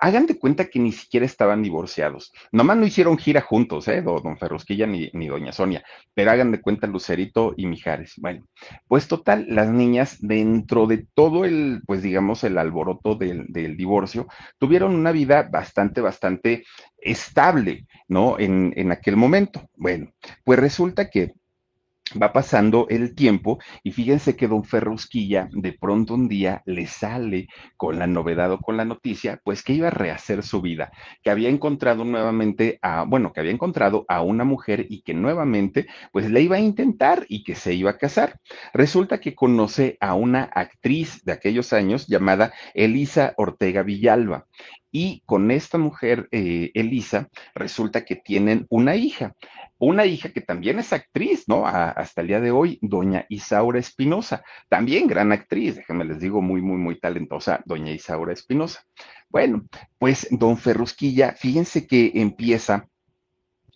hagan 0.00 0.26
de 0.26 0.38
cuenta 0.38 0.66
que 0.66 0.78
ni 0.78 0.92
siquiera 0.92 1.26
estaban 1.26 1.62
divorciados. 1.62 2.32
Nomás 2.52 2.76
no 2.76 2.86
hicieron 2.86 3.18
gira 3.18 3.40
juntos, 3.40 3.88
¿eh? 3.88 4.02
Don 4.02 4.36
Ferrusquilla 4.38 4.86
ni, 4.86 5.10
ni 5.12 5.28
Doña 5.28 5.52
Sonia, 5.52 5.84
pero 6.14 6.30
hagan 6.30 6.52
de 6.52 6.60
cuenta 6.60 6.86
Lucerito 6.86 7.54
y 7.56 7.66
Mijares. 7.66 8.14
Bueno, 8.18 8.46
pues 8.88 9.08
total, 9.08 9.46
las 9.48 9.68
niñas, 9.68 10.18
dentro 10.20 10.86
de 10.86 11.06
todo 11.14 11.44
el, 11.44 11.82
pues 11.86 12.02
digamos, 12.02 12.44
el 12.44 12.58
alboroto 12.58 13.14
del, 13.14 13.46
del 13.48 13.76
divorcio, 13.76 14.26
tuvieron 14.58 14.94
una 14.94 15.12
vida 15.12 15.48
bastante, 15.50 16.00
bastante 16.00 16.64
estable, 16.98 17.86
¿no? 18.08 18.38
En, 18.38 18.72
en 18.76 18.92
aquel 18.92 19.16
momento. 19.16 19.68
Bueno, 19.76 20.12
pues 20.44 20.58
resulta 20.58 21.10
que 21.10 21.32
va 22.20 22.32
pasando 22.32 22.86
el 22.88 23.14
tiempo 23.14 23.58
y 23.82 23.92
fíjense 23.92 24.36
que 24.36 24.48
don 24.48 24.64
Ferrusquilla 24.64 25.48
de 25.52 25.72
pronto 25.72 26.14
un 26.14 26.28
día 26.28 26.62
le 26.66 26.86
sale 26.86 27.48
con 27.76 27.98
la 27.98 28.06
novedad 28.06 28.52
o 28.52 28.58
con 28.58 28.76
la 28.76 28.84
noticia, 28.84 29.40
pues 29.44 29.62
que 29.62 29.74
iba 29.74 29.88
a 29.88 29.90
rehacer 29.90 30.42
su 30.42 30.60
vida, 30.60 30.92
que 31.22 31.30
había 31.30 31.48
encontrado 31.48 32.04
nuevamente 32.04 32.78
a, 32.82 33.04
bueno, 33.04 33.32
que 33.32 33.40
había 33.40 33.52
encontrado 33.52 34.04
a 34.08 34.22
una 34.22 34.44
mujer 34.44 34.86
y 34.88 35.02
que 35.02 35.14
nuevamente 35.14 35.86
pues 36.12 36.30
le 36.30 36.40
iba 36.42 36.56
a 36.56 36.60
intentar 36.60 37.26
y 37.28 37.44
que 37.44 37.54
se 37.54 37.74
iba 37.74 37.90
a 37.90 37.98
casar. 37.98 38.40
Resulta 38.72 39.20
que 39.20 39.34
conoce 39.34 39.96
a 40.00 40.14
una 40.14 40.44
actriz 40.44 41.24
de 41.24 41.32
aquellos 41.32 41.72
años 41.72 42.06
llamada 42.06 42.52
Elisa 42.74 43.34
Ortega 43.36 43.82
Villalba. 43.82 44.46
Y 44.96 45.24
con 45.26 45.50
esta 45.50 45.76
mujer, 45.76 46.28
eh, 46.30 46.70
Elisa, 46.74 47.28
resulta 47.52 48.04
que 48.04 48.14
tienen 48.14 48.64
una 48.70 48.94
hija 48.94 49.34
una 49.78 50.06
hija 50.06 50.30
que 50.30 50.40
también 50.40 50.78
es 50.78 50.92
actriz, 50.92 51.44
¿no? 51.48 51.66
Hasta 51.66 52.20
el 52.20 52.28
día 52.28 52.40
de 52.40 52.50
hoy, 52.50 52.78
doña 52.80 53.26
Isaura 53.28 53.78
Espinosa, 53.78 54.44
también 54.68 55.06
gran 55.06 55.32
actriz, 55.32 55.76
déjenme 55.76 56.04
les 56.04 56.20
digo, 56.20 56.40
muy, 56.40 56.62
muy, 56.62 56.78
muy 56.78 56.98
talentosa, 56.98 57.60
doña 57.66 57.92
Isaura 57.92 58.32
Espinosa. 58.32 58.82
Bueno, 59.28 59.66
pues 59.98 60.28
don 60.30 60.56
Ferrusquilla, 60.56 61.32
fíjense 61.32 61.86
que 61.86 62.12
empieza 62.14 62.88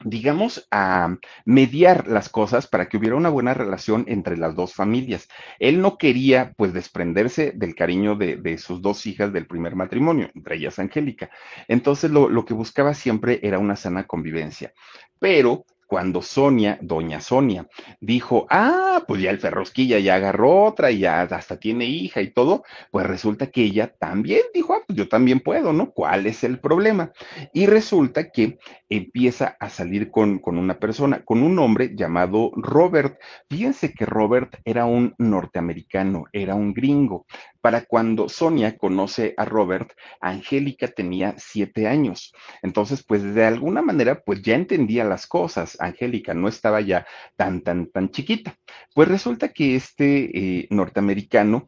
digamos, 0.04 0.66
a 0.70 1.16
mediar 1.44 2.08
las 2.08 2.28
cosas 2.28 2.66
para 2.66 2.88
que 2.88 2.96
hubiera 2.96 3.16
una 3.16 3.28
buena 3.28 3.54
relación 3.54 4.04
entre 4.08 4.36
las 4.36 4.54
dos 4.54 4.74
familias. 4.74 5.28
Él 5.58 5.80
no 5.80 5.98
quería, 5.98 6.52
pues, 6.56 6.72
desprenderse 6.72 7.52
del 7.54 7.74
cariño 7.74 8.16
de, 8.16 8.36
de 8.36 8.58
sus 8.58 8.80
dos 8.82 9.06
hijas 9.06 9.32
del 9.32 9.46
primer 9.46 9.74
matrimonio, 9.74 10.30
entre 10.34 10.56
ellas 10.56 10.78
Angélica. 10.78 11.30
Entonces, 11.66 12.10
lo, 12.10 12.28
lo 12.28 12.44
que 12.44 12.54
buscaba 12.54 12.94
siempre 12.94 13.40
era 13.42 13.58
una 13.58 13.76
sana 13.76 14.04
convivencia. 14.06 14.72
Pero 15.18 15.64
cuando 15.88 16.20
Sonia, 16.20 16.78
doña 16.82 17.18
Sonia, 17.22 17.66
dijo, 17.98 18.46
ah, 18.50 19.02
pues 19.08 19.22
ya 19.22 19.30
el 19.30 19.40
Ferrosquilla 19.40 19.98
ya 19.98 20.16
agarró 20.16 20.64
otra 20.64 20.90
y 20.90 20.98
ya 20.98 21.22
hasta 21.22 21.58
tiene 21.58 21.86
hija 21.86 22.20
y 22.20 22.30
todo, 22.30 22.62
pues 22.90 23.06
resulta 23.06 23.46
que 23.46 23.62
ella 23.62 23.94
también 23.98 24.42
dijo, 24.52 24.74
ah, 24.74 24.82
pues 24.86 24.98
yo 24.98 25.08
también 25.08 25.40
puedo, 25.40 25.72
¿no? 25.72 25.90
¿Cuál 25.92 26.26
es 26.26 26.44
el 26.44 26.60
problema? 26.60 27.12
Y 27.54 27.64
resulta 27.64 28.30
que 28.30 28.58
empieza 28.88 29.56
a 29.60 29.68
salir 29.68 30.10
con, 30.10 30.38
con 30.38 30.58
una 30.58 30.78
persona, 30.78 31.24
con 31.24 31.42
un 31.42 31.58
hombre 31.58 31.94
llamado 31.94 32.50
Robert. 32.56 33.18
Fíjense 33.48 33.92
que 33.92 34.06
Robert 34.06 34.56
era 34.64 34.86
un 34.86 35.14
norteamericano, 35.18 36.24
era 36.32 36.54
un 36.54 36.72
gringo. 36.72 37.26
Para 37.60 37.82
cuando 37.82 38.28
Sonia 38.28 38.76
conoce 38.76 39.34
a 39.36 39.44
Robert, 39.44 39.92
Angélica 40.20 40.88
tenía 40.88 41.34
siete 41.38 41.86
años. 41.86 42.32
Entonces, 42.62 43.04
pues 43.04 43.22
de 43.34 43.44
alguna 43.44 43.82
manera, 43.82 44.22
pues 44.24 44.42
ya 44.42 44.54
entendía 44.54 45.04
las 45.04 45.26
cosas. 45.26 45.76
Angélica 45.80 46.34
no 46.34 46.48
estaba 46.48 46.80
ya 46.80 47.06
tan, 47.36 47.62
tan, 47.62 47.90
tan 47.90 48.10
chiquita. 48.10 48.56
Pues 48.94 49.08
resulta 49.08 49.48
que 49.48 49.76
este 49.76 50.30
eh, 50.38 50.68
norteamericano 50.70 51.66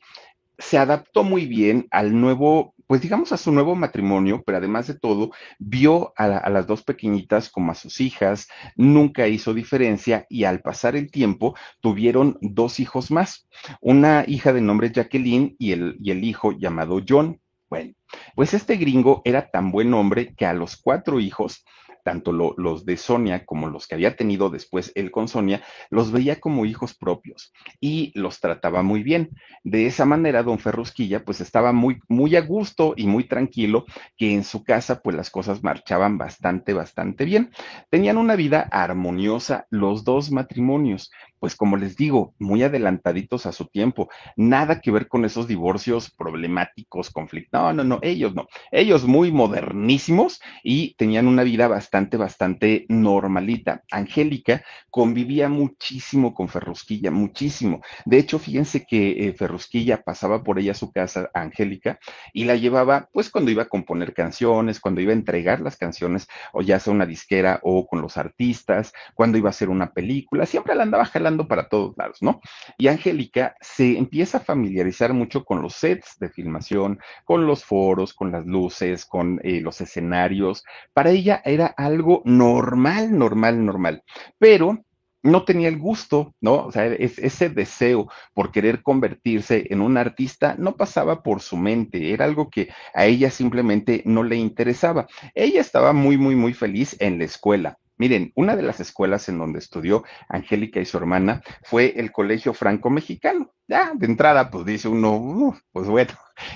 se 0.61 0.79
adaptó 0.79 1.25
muy 1.25 1.47
bien 1.47 1.87
al 1.91 2.19
nuevo, 2.21 2.75
pues 2.90 3.02
digamos 3.02 3.30
a 3.30 3.37
su 3.37 3.52
nuevo 3.52 3.76
matrimonio, 3.76 4.42
pero 4.44 4.59
además 4.59 4.88
de 4.88 4.99
todo, 4.99 5.30
vio 5.61 6.12
a, 6.16 6.50
las 6.50 6.66
dos 6.66 6.82
pequeñitas 6.82 7.49
como 7.49 7.70
a 7.70 7.76
sus 7.76 8.00
hijas, 8.00 8.49
nunca 8.75 9.28
hizo 9.28 9.54
diferencia 9.54 10.26
y 10.28 10.42
al 10.42 10.61
pasar 10.61 10.97
el 10.97 11.09
tiempo 11.09 11.54
tuvieron 11.80 12.37
dos 12.40 12.80
hijos 12.80 13.12
más, 13.12 13.49
una 13.80 14.25
hija 14.26 14.52
de 14.52 14.61
nombre 14.61 14.90
Jacqueline 14.90 15.54
y 15.56 15.70
el, 15.70 15.99
y 16.00 16.11
el 16.11 16.25
hijo 16.25 16.50
llamado 16.50 17.00
John. 17.09 17.40
Bueno, 17.68 17.92
pues 18.35 18.54
este 18.54 18.75
gringo 18.75 19.23
era 19.25 19.49
tan 19.52 19.70
buen 19.70 19.94
hombre 19.94 20.35
que 20.35 20.47
a 20.47 20.52
los 20.52 20.76
cuatro 20.76 21.20
hijos 21.20 21.64
tanto 22.02 22.33
lo, 22.33 22.54
los 22.57 22.85
de 22.85 22.97
Sonia 22.97 23.45
como 23.45 23.69
los 23.69 23.87
que 23.87 23.95
había 23.95 24.16
tenido 24.16 24.50
después 24.50 24.92
él 24.95 25.11
con 25.11 25.28
Sonia, 25.28 25.62
los 25.90 26.12
veía 26.12 26.40
como 26.40 26.64
hijos 26.64 26.95
propios 26.95 27.52
y 27.80 28.12
los 28.14 28.40
trataba 28.40 28.83
muy 28.83 29.02
bien. 29.02 29.30
De 29.64 29.87
esa 29.87 30.04
manera, 30.04 30.42
don 30.42 30.59
Ferrusquilla, 30.59 31.25
pues 31.25 31.40
estaba 31.40 31.73
muy, 31.73 32.00
muy 32.09 32.37
a 32.37 32.40
gusto 32.40 32.95
y 32.97 33.07
muy 33.07 33.25
tranquilo, 33.25 33.85
que 34.16 34.33
en 34.33 34.45
su 34.45 34.64
casa, 34.64 35.00
pues 35.00 35.16
las 35.16 35.30
cosas 35.30 35.62
marchaban 35.62 36.19
bastante, 36.19 36.73
bastante 36.73 37.25
bien. 37.25 37.50
Tenían 37.90 38.19
una 38.19 38.37
vida 38.37 38.69
armoniosa 38.71 39.66
los 39.71 40.04
dos 40.04 40.30
matrimonios 40.30 41.11
pues 41.40 41.56
como 41.56 41.76
les 41.76 41.97
digo, 41.97 42.35
muy 42.38 42.62
adelantaditos 42.62 43.47
a 43.47 43.52
su 43.52 43.66
tiempo. 43.66 44.09
Nada 44.37 44.80
que 44.80 44.90
ver 44.90 45.09
con 45.09 45.25
esos 45.25 45.49
divorcios 45.49 46.11
problemáticos, 46.11 47.11
conflictos. 47.11 47.61
No, 47.61 47.73
no, 47.73 47.82
no, 47.82 47.99
ellos 48.02 48.35
no. 48.35 48.47
Ellos 48.70 49.06
muy 49.06 49.32
modernísimos 49.32 50.40
y 50.62 50.94
tenían 50.94 51.26
una 51.26 51.42
vida 51.42 51.66
bastante, 51.66 52.18
bastante 52.18 52.85
normalita. 52.88 53.82
Angélica 53.90 54.62
convivía 54.90 55.49
muchísimo 55.49 56.35
con 56.35 56.49
Ferrusquilla, 56.49 57.11
muchísimo. 57.11 57.80
De 58.04 58.18
hecho, 58.18 58.38
fíjense 58.38 58.85
que 58.85 59.28
eh, 59.28 59.32
Ferrusquilla 59.32 60.02
pasaba 60.02 60.44
por 60.44 60.59
ella 60.59 60.73
a 60.73 60.75
su 60.75 60.92
casa, 60.92 61.30
Angélica, 61.32 61.99
y 62.35 62.44
la 62.44 62.56
llevaba, 62.56 63.09
pues 63.12 63.30
cuando 63.30 63.50
iba 63.50 63.62
a 63.62 63.68
componer 63.68 64.12
canciones, 64.12 64.78
cuando 64.78 65.00
iba 65.00 65.12
a 65.12 65.14
entregar 65.14 65.61
las 65.61 65.76
canciones, 65.76 66.28
o 66.52 66.61
ya 66.61 66.78
sea 66.78 66.92
una 66.92 67.06
disquera 67.06 67.61
o 67.62 67.87
con 67.87 68.02
los 68.02 68.18
artistas, 68.18 68.92
cuando 69.14 69.38
iba 69.38 69.49
a 69.49 69.50
hacer 69.50 69.70
una 69.70 69.92
película, 69.92 70.44
siempre 70.44 70.75
la 70.75 70.82
andaba 70.82 71.06
jalando 71.06 71.29
para 71.49 71.68
todos 71.68 71.96
lados, 71.96 72.18
¿no? 72.20 72.40
Y 72.78 72.88
Angélica 72.88 73.54
se 73.60 73.99
empieza 73.99 74.38
a 74.38 74.42
familiarizar 74.42 75.12
mucho 75.12 75.44
con 75.44 75.62
los 75.62 75.75
sets 75.75 76.18
de 76.18 76.28
filmación, 76.28 76.99
con 77.25 77.46
los 77.46 77.64
foros, 77.64 78.14
con 78.14 78.32
las 78.32 78.46
luces, 78.46 79.04
con 79.04 79.40
eh, 79.42 79.60
los 79.60 79.80
escenarios. 79.80 80.64
Para 80.92 81.10
ella 81.10 81.42
era 81.44 81.66
algo 81.66 82.22
normal, 82.25 83.16
normal, 83.16 83.64
normal. 83.64 84.02
Pero 84.38 84.84
no 85.22 85.44
tenía 85.44 85.68
el 85.68 85.78
gusto, 85.78 86.34
¿no? 86.40 86.66
O 86.66 86.72
sea, 86.72 86.87
es, 86.87 87.18
ese 87.18 87.50
deseo 87.50 88.08
por 88.34 88.50
querer 88.52 88.82
convertirse 88.82 89.66
en 89.70 89.80
un 89.82 89.96
artista 89.96 90.54
no 90.58 90.76
pasaba 90.76 91.22
por 91.22 91.40
su 91.40 91.56
mente, 91.56 92.12
era 92.12 92.25
algo 92.25 92.49
que 92.50 92.70
a 92.94 93.06
ella 93.06 93.30
simplemente 93.30 94.02
no 94.06 94.22
le 94.22 94.37
interesaba. 94.37 95.06
Ella 95.34 95.60
estaba 95.60 95.92
muy, 95.92 96.16
muy, 96.16 96.37
muy 96.37 96.54
feliz 96.54 96.96
en 97.00 97.18
la 97.18 97.25
escuela. 97.25 97.78
Miren, 98.00 98.33
una 98.35 98.57
de 98.57 98.62
las 98.62 98.80
escuelas 98.80 99.28
en 99.28 99.37
donde 99.37 99.59
estudió 99.59 100.04
Angélica 100.26 100.80
y 100.80 100.87
su 100.87 100.97
hermana 100.97 101.42
fue 101.62 101.92
el 102.00 102.12
Colegio 102.12 102.54
Franco 102.54 102.88
Mexicano. 102.88 103.52
Ya, 103.69 103.92
de 103.95 104.07
entrada, 104.07 104.50
pues 104.50 104.64
dice 104.64 104.88
uno, 104.88 105.54
pues 105.71 105.87
bueno, 105.87 106.11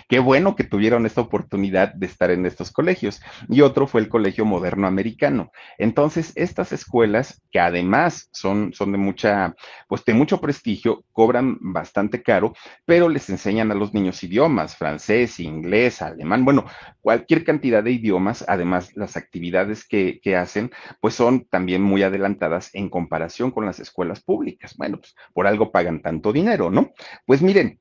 qué 0.08 0.18
bueno 0.18 0.56
que 0.56 0.64
tuvieron 0.64 1.06
esta 1.06 1.20
oportunidad 1.20 1.94
de 1.94 2.06
estar 2.06 2.30
en 2.30 2.46
estos 2.46 2.70
colegios. 2.70 3.20
Y 3.48 3.60
otro 3.60 3.86
fue 3.86 4.00
el 4.00 4.08
Colegio 4.08 4.44
Moderno 4.44 4.86
Americano. 4.86 5.50
Entonces, 5.78 6.32
estas 6.34 6.72
escuelas, 6.72 7.42
que 7.50 7.60
además 7.60 8.28
son, 8.32 8.72
son 8.72 8.92
de 8.92 8.98
mucha, 8.98 9.54
pues 9.88 10.04
de 10.04 10.14
mucho 10.14 10.40
prestigio, 10.40 11.04
cobran 11.12 11.58
bastante 11.60 12.22
caro, 12.22 12.52
pero 12.84 13.08
les 13.08 13.28
enseñan 13.30 13.70
a 13.70 13.74
los 13.74 13.94
niños 13.94 14.22
idiomas, 14.22 14.76
francés, 14.76 15.40
inglés, 15.40 16.02
alemán, 16.02 16.44
bueno, 16.44 16.64
cualquier 17.00 17.44
cantidad 17.44 17.82
de 17.82 17.92
idiomas. 17.92 18.44
Además, 18.48 18.90
las 18.94 19.16
actividades 19.16 19.86
que, 19.86 20.20
que 20.22 20.36
hacen, 20.36 20.70
pues 21.00 21.14
son 21.14 21.46
también 21.46 21.82
muy 21.82 22.02
adelantadas 22.02 22.70
en 22.74 22.88
comparación 22.88 23.50
con 23.50 23.66
las 23.66 23.80
escuelas 23.80 24.22
públicas. 24.22 24.74
Bueno, 24.76 24.98
pues 24.98 25.14
por 25.32 25.46
algo 25.46 25.70
pagan 25.70 26.02
tanto 26.02 26.32
dinero, 26.32 26.70
¿no? 26.70 26.92
Pues 27.26 27.42
miren, 27.42 27.80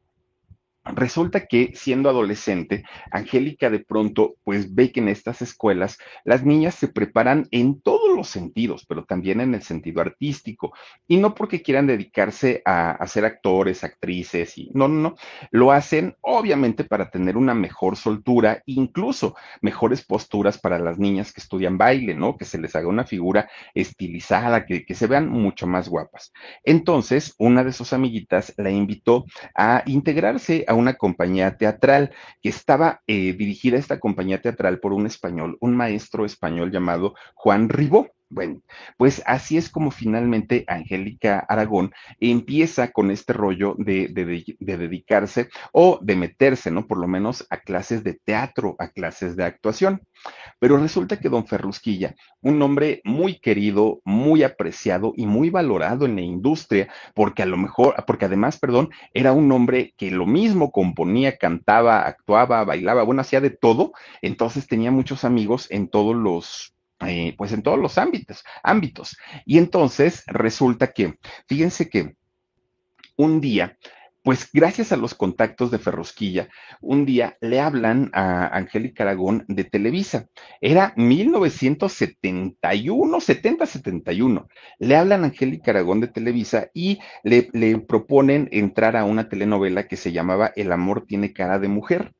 Resulta 0.85 1.45
que 1.45 1.71
siendo 1.75 2.09
adolescente, 2.09 2.83
Angélica 3.09 3.69
de 3.69 3.79
pronto 3.79 4.35
pues 4.43 4.75
ve 4.75 4.91
que 4.91 4.99
en 4.99 5.07
estas 5.07 5.41
escuelas 5.41 5.97
las 6.25 6.43
niñas 6.45 6.75
se 6.75 6.89
preparan 6.89 7.47
en 7.51 7.81
todos 7.81 8.13
los 8.13 8.27
sentidos, 8.27 8.85
pero 8.85 9.05
también 9.05 9.39
en 9.39 9.55
el 9.55 9.63
sentido 9.63 10.01
artístico, 10.01 10.73
y 11.07 11.17
no 11.17 11.35
porque 11.35 11.61
quieran 11.61 11.87
dedicarse 11.87 12.61
a, 12.65 12.91
a 12.91 13.07
ser 13.07 13.23
actores, 13.23 13.85
actrices, 13.85 14.57
y 14.57 14.71
no, 14.73 14.89
no, 14.89 14.99
no, 14.99 15.15
lo 15.51 15.71
hacen 15.71 16.17
obviamente 16.19 16.83
para 16.83 17.09
tener 17.09 17.37
una 17.37 17.53
mejor 17.53 17.95
soltura, 17.95 18.61
incluso 18.65 19.35
mejores 19.61 20.05
posturas 20.05 20.57
para 20.57 20.79
las 20.79 20.99
niñas 20.99 21.31
que 21.31 21.39
estudian 21.39 21.77
baile, 21.77 22.13
¿no? 22.13 22.35
Que 22.35 22.45
se 22.45 22.57
les 22.57 22.75
haga 22.75 22.89
una 22.89 23.05
figura 23.05 23.49
estilizada, 23.73 24.65
que, 24.65 24.85
que 24.85 24.95
se 24.95 25.07
vean 25.07 25.29
mucho 25.29 25.65
más 25.65 25.87
guapas. 25.87 26.33
Entonces, 26.65 27.35
una 27.37 27.63
de 27.63 27.71
sus 27.71 27.93
amiguitas 27.93 28.53
la 28.57 28.69
invitó 28.69 29.23
a 29.55 29.83
integrarse 29.85 30.65
a 30.67 30.72
una 30.73 30.95
compañía 30.95 31.57
teatral 31.57 32.11
que 32.41 32.49
estaba 32.49 33.01
eh, 33.07 33.33
dirigida 33.33 33.77
esta 33.77 33.99
compañía 33.99 34.41
teatral 34.41 34.79
por 34.79 34.93
un 34.93 35.05
español, 35.05 35.57
un 35.59 35.75
maestro 35.75 36.25
español 36.25 36.71
llamado 36.71 37.15
Juan 37.35 37.69
Ribó. 37.69 38.09
Bueno, 38.33 38.61
pues 38.97 39.21
así 39.27 39.57
es 39.57 39.69
como 39.69 39.91
finalmente 39.91 40.65
Angélica 40.67 41.45
Aragón 41.47 41.91
empieza 42.19 42.91
con 42.91 43.11
este 43.11 43.31
rollo 43.31 43.75
de, 43.77 44.07
de, 44.07 44.43
de, 44.59 44.77
dedicarse 44.77 45.49
o 45.71 45.99
de 46.01 46.15
meterse, 46.15 46.71
¿no? 46.71 46.87
Por 46.87 46.97
lo 46.97 47.07
menos 47.07 47.45
a 47.51 47.57
clases 47.57 48.03
de 48.03 48.15
teatro, 48.15 48.75
a 48.79 48.87
clases 48.87 49.35
de 49.35 49.43
actuación. 49.43 50.01
Pero 50.57 50.77
resulta 50.77 51.19
que 51.19 51.29
don 51.29 51.45
Ferrusquilla, 51.45 52.15
un 52.41 52.59
hombre 52.63 53.01
muy 53.03 53.39
querido, 53.39 54.01
muy 54.03 54.41
apreciado 54.41 55.13
y 55.15 55.27
muy 55.27 55.51
valorado 55.51 56.05
en 56.05 56.15
la 56.15 56.21
industria, 56.21 56.91
porque 57.13 57.43
a 57.43 57.45
lo 57.45 57.57
mejor, 57.57 57.93
porque 58.07 58.25
además, 58.25 58.57
perdón, 58.57 58.89
era 59.13 59.31
un 59.31 59.51
hombre 59.51 59.93
que 59.95 60.09
lo 60.09 60.25
mismo 60.25 60.71
componía, 60.71 61.37
cantaba, 61.37 62.07
actuaba, 62.07 62.63
bailaba, 62.63 63.03
bueno, 63.03 63.21
hacía 63.21 63.41
de 63.41 63.51
todo, 63.51 63.91
entonces 64.23 64.65
tenía 64.65 64.89
muchos 64.89 65.23
amigos 65.23 65.67
en 65.69 65.87
todos 65.87 66.15
los 66.15 66.72
eh, 67.07 67.35
pues 67.37 67.51
en 67.51 67.63
todos 67.63 67.79
los 67.79 67.97
ámbitos, 67.97 68.43
ámbitos. 68.63 69.17
Y 69.45 69.57
entonces 69.57 70.23
resulta 70.27 70.91
que, 70.91 71.15
fíjense 71.47 71.89
que 71.89 72.15
un 73.15 73.41
día, 73.41 73.77
pues 74.23 74.49
gracias 74.51 74.91
a 74.91 74.97
los 74.97 75.13
contactos 75.13 75.69
de 75.69 75.77
Ferrosquilla, 75.79 76.49
un 76.81 77.05
día 77.05 77.37
le 77.41 77.59
hablan 77.59 78.09
a 78.13 78.47
Angélica 78.47 79.03
Aragón 79.03 79.45
de 79.47 79.65
Televisa. 79.65 80.27
Era 80.61 80.93
1971, 80.95 83.19
70-71. 83.19 84.47
Le 84.79 84.95
hablan 84.95 85.23
a 85.23 85.27
Angélica 85.27 85.71
Aragón 85.71 85.99
de 85.99 86.07
Televisa 86.07 86.69
y 86.73 86.99
le, 87.23 87.49
le 87.53 87.77
proponen 87.79 88.47
entrar 88.51 88.95
a 88.95 89.03
una 89.03 89.27
telenovela 89.27 89.87
que 89.87 89.97
se 89.97 90.13
llamaba 90.13 90.53
El 90.55 90.71
amor 90.71 91.05
tiene 91.05 91.33
cara 91.33 91.59
de 91.59 91.67
mujer. 91.67 92.13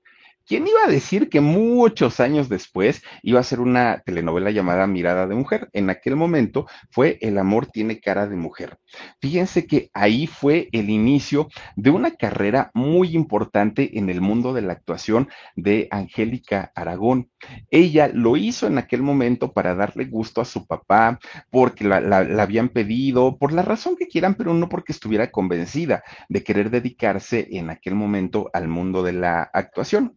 ¿Quién 0.46 0.68
iba 0.68 0.84
a 0.86 0.92
decir 0.92 1.30
que 1.30 1.40
muchos 1.40 2.20
años 2.20 2.50
después 2.50 3.02
iba 3.22 3.40
a 3.40 3.44
ser 3.44 3.62
una 3.62 4.04
telenovela 4.06 4.52
llamada 4.52 4.86
Mirada 4.88 5.26
de 5.26 5.36
Mujer? 5.36 5.70
En 5.72 5.90
aquel 5.90 6.18
momento 6.18 6.68
fue 6.92 7.18
El 7.22 7.38
amor 7.38 7.68
tiene 7.68 8.02
cara 8.02 8.28
de 8.28 8.36
mujer. 8.36 8.78
Fíjense 9.22 9.66
que 9.66 9.90
ahí 9.94 10.28
fue 10.28 10.68
el 10.74 10.90
inicio 10.90 11.48
de 11.78 11.92
una 11.92 12.12
carrera 12.12 12.72
muy 12.74 13.16
importante 13.16 13.98
en 13.98 14.10
el 14.10 14.20
mundo 14.20 14.54
de 14.54 14.64
la 14.64 14.74
actuación 14.74 15.30
de 15.56 15.88
Angélica 15.92 16.74
Aragón. 16.76 17.32
Ella 17.72 18.10
lo 18.14 18.36
hizo 18.36 18.68
en 18.68 18.78
aquel 18.78 19.02
momento 19.02 19.54
para 19.54 19.76
darle 19.76 20.06
gusto 20.06 20.42
a 20.42 20.46
su 20.46 20.68
papá, 20.68 21.20
porque 21.52 21.86
la, 21.86 22.02
la, 22.02 22.26
la 22.26 22.44
habían 22.44 22.68
pedido, 22.68 23.38
por 23.38 23.54
la 23.54 23.62
razón 23.62 23.96
que 23.96 24.10
quieran, 24.10 24.36
pero 24.36 24.54
no 24.54 24.68
porque 24.68 24.92
estuviera 24.92 25.32
convencida 25.32 26.04
de 26.28 26.44
querer 26.44 26.70
dedicarse 26.70 27.48
en 27.52 27.70
aquel 27.70 27.96
momento 27.96 28.50
al 28.52 28.68
mundo 28.68 29.04
de 29.04 29.14
la 29.14 29.44
actuación 29.44 30.14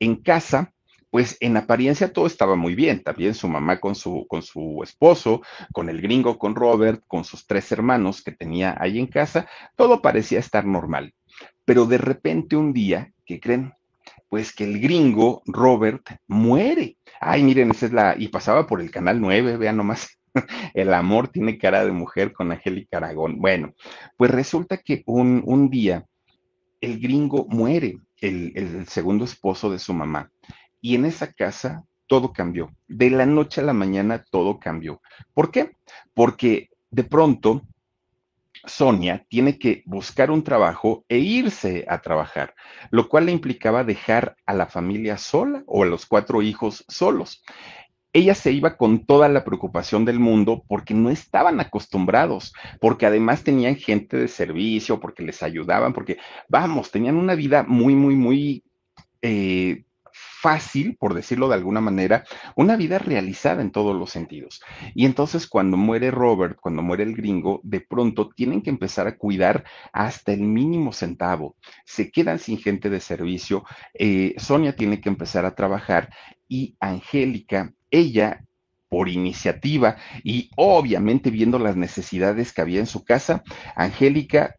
en 0.00 0.16
casa, 0.16 0.72
pues 1.10 1.36
en 1.40 1.56
apariencia 1.56 2.12
todo 2.12 2.26
estaba 2.26 2.56
muy 2.56 2.74
bien. 2.74 3.02
También 3.02 3.34
su 3.34 3.48
mamá 3.48 3.78
con 3.78 3.94
su, 3.94 4.26
con 4.28 4.42
su 4.42 4.80
esposo, 4.82 5.42
con 5.72 5.88
el 5.88 6.00
gringo, 6.00 6.38
con 6.38 6.54
Robert, 6.56 7.02
con 7.06 7.24
sus 7.24 7.46
tres 7.46 7.70
hermanos 7.70 8.22
que 8.22 8.32
tenía 8.32 8.76
ahí 8.80 8.98
en 8.98 9.06
casa, 9.06 9.48
todo 9.76 10.02
parecía 10.02 10.40
estar 10.40 10.64
normal. 10.64 11.14
Pero 11.64 11.86
de 11.86 11.98
repente 11.98 12.56
un 12.56 12.72
día, 12.72 13.12
¿qué 13.24 13.38
creen? 13.38 13.72
pues 14.30 14.54
que 14.54 14.64
el 14.64 14.80
gringo 14.80 15.42
Robert 15.44 16.08
muere. 16.28 16.96
Ay, 17.20 17.42
miren, 17.42 17.72
esa 17.72 17.86
es 17.86 17.92
la, 17.92 18.14
y 18.16 18.28
pasaba 18.28 18.66
por 18.66 18.80
el 18.80 18.90
canal 18.90 19.20
9, 19.20 19.58
vean 19.58 19.76
nomás. 19.76 20.08
El 20.74 20.94
amor 20.94 21.26
tiene 21.26 21.58
cara 21.58 21.84
de 21.84 21.90
mujer 21.90 22.32
con 22.32 22.52
Angélica 22.52 22.98
Aragón. 22.98 23.40
Bueno, 23.40 23.74
pues 24.16 24.30
resulta 24.30 24.78
que 24.78 25.02
un, 25.06 25.42
un 25.44 25.68
día 25.68 26.06
el 26.80 27.00
gringo 27.00 27.46
muere, 27.48 27.98
el, 28.20 28.86
segundo 28.88 29.24
esposo 29.24 29.70
de 29.70 29.78
su 29.78 29.92
mamá. 29.92 30.30
Y 30.80 30.94
en 30.94 31.04
esa 31.04 31.32
casa 31.32 31.84
todo 32.06 32.32
cambió. 32.32 32.70
De 32.88 33.10
la 33.10 33.26
noche 33.26 33.60
a 33.60 33.64
la 33.64 33.72
mañana 33.72 34.24
todo 34.30 34.58
cambió. 34.58 35.00
¿Por 35.34 35.50
qué? 35.50 35.76
Porque 36.14 36.70
de 36.90 37.04
pronto 37.04 37.62
Sonia 38.64 39.24
tiene 39.28 39.58
que 39.58 39.82
buscar 39.86 40.30
un 40.30 40.44
trabajo 40.44 41.04
e 41.08 41.18
irse 41.18 41.86
a 41.88 42.00
trabajar, 42.00 42.54
lo 42.90 43.08
cual 43.08 43.26
le 43.26 43.32
implicaba 43.32 43.84
dejar 43.84 44.36
a 44.44 44.54
la 44.54 44.66
familia 44.66 45.16
sola 45.16 45.62
o 45.66 45.82
a 45.82 45.86
los 45.86 46.04
cuatro 46.04 46.42
hijos 46.42 46.84
solos. 46.88 47.42
Ella 48.12 48.34
se 48.34 48.52
iba 48.52 48.76
con 48.76 49.06
toda 49.06 49.28
la 49.28 49.44
preocupación 49.44 50.04
del 50.04 50.18
mundo 50.18 50.64
porque 50.68 50.94
no 50.94 51.10
estaban 51.10 51.60
acostumbrados, 51.60 52.52
porque 52.80 53.06
además 53.06 53.44
tenían 53.44 53.76
gente 53.76 54.16
de 54.16 54.28
servicio, 54.28 54.98
porque 55.00 55.22
les 55.22 55.42
ayudaban, 55.42 55.92
porque, 55.92 56.18
vamos, 56.48 56.90
tenían 56.90 57.16
una 57.16 57.34
vida 57.34 57.64
muy, 57.66 57.94
muy, 57.94 58.16
muy 58.16 58.64
eh, 59.22 59.84
fácil, 60.40 60.96
por 60.96 61.14
decirlo 61.14 61.48
de 61.48 61.54
alguna 61.54 61.80
manera, 61.80 62.24
una 62.56 62.76
vida 62.76 62.98
realizada 62.98 63.62
en 63.62 63.70
todos 63.70 63.94
los 63.94 64.10
sentidos. 64.10 64.62
Y 64.94 65.04
entonces 65.04 65.46
cuando 65.46 65.76
muere 65.76 66.10
Robert, 66.10 66.58
cuando 66.60 66.82
muere 66.82 67.02
el 67.04 67.14
gringo, 67.14 67.60
de 67.62 67.80
pronto 67.80 68.30
tienen 68.30 68.62
que 68.62 68.70
empezar 68.70 69.06
a 69.06 69.16
cuidar 69.16 69.64
hasta 69.92 70.32
el 70.32 70.40
mínimo 70.40 70.92
centavo. 70.92 71.56
Se 71.84 72.10
quedan 72.10 72.38
sin 72.38 72.58
gente 72.58 72.90
de 72.90 73.00
servicio. 73.00 73.64
Eh, 73.94 74.34
Sonia 74.38 74.74
tiene 74.74 75.00
que 75.00 75.08
empezar 75.08 75.44
a 75.44 75.54
trabajar 75.54 76.10
y 76.48 76.76
Angélica, 76.80 77.72
ella 77.90 78.44
por 78.88 79.08
iniciativa 79.08 79.96
y 80.24 80.50
obviamente 80.56 81.30
viendo 81.30 81.58
las 81.58 81.76
necesidades 81.76 82.52
que 82.52 82.60
había 82.60 82.80
en 82.80 82.86
su 82.86 83.04
casa, 83.04 83.44
Angélica 83.76 84.56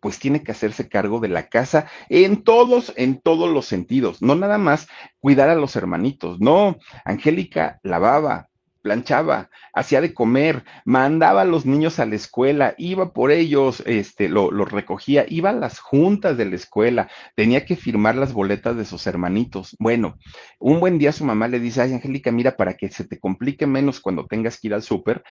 pues 0.00 0.18
tiene 0.18 0.42
que 0.42 0.52
hacerse 0.52 0.88
cargo 0.88 1.20
de 1.20 1.28
la 1.28 1.48
casa 1.48 1.86
en 2.08 2.42
todos, 2.42 2.92
en 2.96 3.20
todos 3.20 3.50
los 3.50 3.66
sentidos, 3.66 4.22
no 4.22 4.34
nada 4.34 4.58
más 4.58 4.88
cuidar 5.20 5.50
a 5.50 5.54
los 5.54 5.76
hermanitos, 5.76 6.40
no, 6.40 6.78
Angélica 7.04 7.78
lavaba, 7.82 8.48
planchaba, 8.82 9.50
hacía 9.72 10.00
de 10.00 10.14
comer, 10.14 10.64
mandaba 10.84 11.42
a 11.42 11.44
los 11.44 11.66
niños 11.66 11.98
a 11.98 12.06
la 12.06 12.16
escuela, 12.16 12.74
iba 12.78 13.12
por 13.12 13.30
ellos, 13.30 13.82
este, 13.86 14.28
los 14.28 14.52
lo 14.52 14.64
recogía, 14.64 15.24
iba 15.28 15.50
a 15.50 15.54
las 15.54 15.78
juntas 15.78 16.36
de 16.36 16.46
la 16.46 16.56
escuela, 16.56 17.10
tenía 17.36 17.64
que 17.64 17.76
firmar 17.76 18.16
las 18.16 18.32
boletas 18.32 18.76
de 18.76 18.84
sus 18.84 19.06
hermanitos. 19.06 19.76
Bueno, 19.78 20.18
un 20.58 20.80
buen 20.80 20.98
día 20.98 21.12
su 21.12 21.24
mamá 21.24 21.48
le 21.48 21.60
dice, 21.60 21.82
ay, 21.82 21.94
Angélica, 21.94 22.30
mira, 22.30 22.56
para 22.56 22.74
que 22.74 22.88
se 22.90 23.04
te 23.04 23.18
complique 23.18 23.66
menos 23.66 24.00
cuando 24.00 24.26
tengas 24.26 24.58
que 24.58 24.68
ir 24.68 24.74
al 24.74 24.82
súper, 24.82 25.22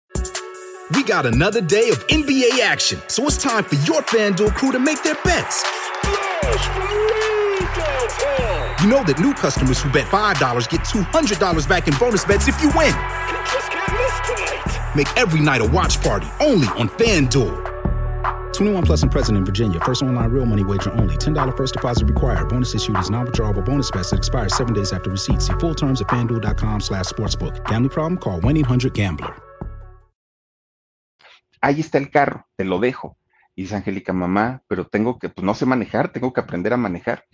We 0.91 1.03
got 1.03 1.27
another 1.27 1.61
day 1.61 1.89
of 1.89 1.99
NBA 2.07 2.61
action, 2.61 2.99
so 3.07 3.23
it's 3.27 3.37
time 3.37 3.63
for 3.63 3.75
your 3.85 4.01
FanDuel 4.01 4.55
crew 4.55 4.71
to 4.71 4.79
make 4.79 5.03
their 5.03 5.13
bets. 5.23 5.63
You 8.81 8.87
know 8.89 9.03
that 9.03 9.19
new 9.19 9.33
customers 9.33 9.79
who 9.81 9.91
bet 9.91 10.05
$5 10.05 10.69
get 10.69 10.81
$200 10.81 11.69
back 11.69 11.87
in 11.87 11.93
bonus 11.99 12.25
bets 12.25 12.47
if 12.47 12.59
you 12.63 12.71
win. 12.75 12.95
Make 14.95 15.07
every 15.17 15.41
night 15.41 15.61
a 15.61 15.65
watch 15.65 16.01
party 16.01 16.27
only 16.39 16.67
on 16.77 16.87
FanDuel. 16.89 17.65
21 18.53 18.83
plus 18.83 19.03
and 19.03 19.11
present 19.11 19.37
in 19.37 19.45
Virginia. 19.45 19.79
First 19.81 20.03
online 20.03 20.29
real 20.29 20.45
money 20.45 20.63
wager 20.63 20.91
only. 20.93 21.17
$10 21.17 21.57
first 21.57 21.73
deposit 21.73 22.07
required. 22.07 22.47
Bonus 22.47 22.75
issued 22.75 22.97
is 22.97 23.09
non-withdrawable 23.09 23.65
bonus 23.65 23.89
bets 23.91 24.11
that 24.11 24.17
expires 24.17 24.55
seven 24.55 24.73
days 24.73 24.93
after 24.93 25.09
receipt. 25.09 25.41
See 25.41 25.53
full 25.59 25.75
terms 25.75 26.01
at 26.01 26.07
fanduel.com 26.07 26.81
slash 26.81 27.05
sportsbook. 27.05 27.65
Gambling 27.65 27.89
problem? 27.89 28.17
Call 28.17 28.39
1-800-GAMBLER. 28.41 29.35
ahí 31.61 31.79
está 31.79 31.97
el 31.97 32.09
carro, 32.09 32.47
te 32.55 32.65
lo 32.65 32.79
dejo. 32.79 33.17
Y 33.55 33.63
dice 33.63 33.75
Angélica, 33.75 34.13
mamá, 34.13 34.61
pero 34.67 34.87
tengo 34.87 35.19
que, 35.19 35.29
pues 35.29 35.43
no 35.43 35.53
sé 35.53 35.65
manejar, 35.65 36.11
tengo 36.11 36.31
que 36.31 36.39
aprender 36.39 36.71
a 36.73 36.77
manejar. 36.77 37.25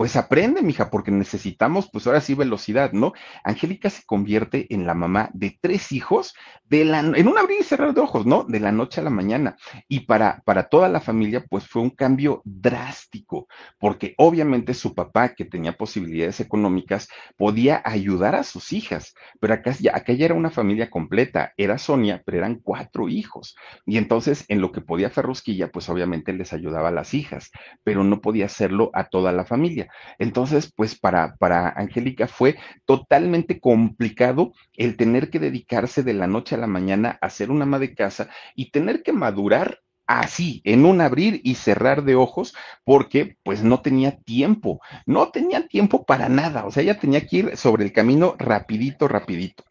Pues 0.00 0.16
aprende, 0.16 0.62
mija, 0.62 0.88
porque 0.88 1.10
necesitamos, 1.10 1.90
pues 1.92 2.06
ahora 2.06 2.22
sí, 2.22 2.32
velocidad, 2.32 2.92
¿no? 2.92 3.12
Angélica 3.44 3.90
se 3.90 4.02
convierte 4.06 4.66
en 4.72 4.86
la 4.86 4.94
mamá 4.94 5.28
de 5.34 5.58
tres 5.60 5.92
hijos 5.92 6.34
de 6.64 6.86
la, 6.86 7.00
en 7.00 7.28
un 7.28 7.36
abrir 7.36 7.60
y 7.60 7.64
cerrar 7.64 7.92
de 7.92 8.00
ojos, 8.00 8.24
¿no? 8.24 8.44
De 8.44 8.60
la 8.60 8.72
noche 8.72 9.02
a 9.02 9.04
la 9.04 9.10
mañana. 9.10 9.56
Y 9.88 10.06
para, 10.06 10.40
para 10.46 10.70
toda 10.70 10.88
la 10.88 11.00
familia, 11.02 11.44
pues 11.50 11.66
fue 11.66 11.82
un 11.82 11.90
cambio 11.90 12.40
drástico, 12.46 13.46
porque 13.78 14.14
obviamente 14.16 14.72
su 14.72 14.94
papá, 14.94 15.34
que 15.34 15.44
tenía 15.44 15.76
posibilidades 15.76 16.40
económicas, 16.40 17.08
podía 17.36 17.82
ayudar 17.84 18.36
a 18.36 18.44
sus 18.44 18.72
hijas, 18.72 19.12
pero 19.38 19.52
acá, 19.52 19.72
ya, 19.78 19.94
acá 19.94 20.14
ya 20.14 20.24
era 20.24 20.34
una 20.34 20.50
familia 20.50 20.88
completa, 20.88 21.52
era 21.58 21.76
Sonia, 21.76 22.22
pero 22.24 22.38
eran 22.38 22.60
cuatro 22.62 23.10
hijos. 23.10 23.54
Y 23.84 23.98
entonces, 23.98 24.46
en 24.48 24.62
lo 24.62 24.72
que 24.72 24.80
podía 24.80 25.10
Ferrusquilla, 25.10 25.70
pues 25.70 25.90
obviamente 25.90 26.32
les 26.32 26.54
ayudaba 26.54 26.88
a 26.88 26.92
las 26.92 27.12
hijas, 27.12 27.50
pero 27.84 28.02
no 28.02 28.22
podía 28.22 28.46
hacerlo 28.46 28.90
a 28.94 29.10
toda 29.10 29.32
la 29.32 29.44
familia. 29.44 29.89
Entonces, 30.18 30.72
pues 30.74 30.98
para, 30.98 31.36
para 31.36 31.68
Angélica 31.68 32.26
fue 32.26 32.56
totalmente 32.84 33.60
complicado 33.60 34.52
el 34.76 34.96
tener 34.96 35.30
que 35.30 35.38
dedicarse 35.38 36.02
de 36.02 36.14
la 36.14 36.26
noche 36.26 36.54
a 36.54 36.58
la 36.58 36.66
mañana 36.66 37.18
a 37.20 37.30
ser 37.30 37.50
una 37.50 37.64
ama 37.64 37.78
de 37.78 37.94
casa 37.94 38.28
y 38.54 38.70
tener 38.70 39.02
que 39.02 39.12
madurar 39.12 39.80
así, 40.06 40.60
en 40.64 40.86
un 40.86 41.00
abrir 41.00 41.40
y 41.44 41.54
cerrar 41.54 42.02
de 42.02 42.16
ojos, 42.16 42.52
porque 42.84 43.36
pues 43.44 43.62
no 43.62 43.80
tenía 43.80 44.18
tiempo, 44.18 44.80
no 45.06 45.30
tenía 45.30 45.68
tiempo 45.68 46.04
para 46.04 46.28
nada, 46.28 46.66
o 46.66 46.72
sea, 46.72 46.82
ella 46.82 46.98
tenía 46.98 47.26
que 47.26 47.36
ir 47.36 47.56
sobre 47.56 47.84
el 47.84 47.92
camino 47.92 48.34
rapidito, 48.36 49.06
rapidito. 49.06 49.62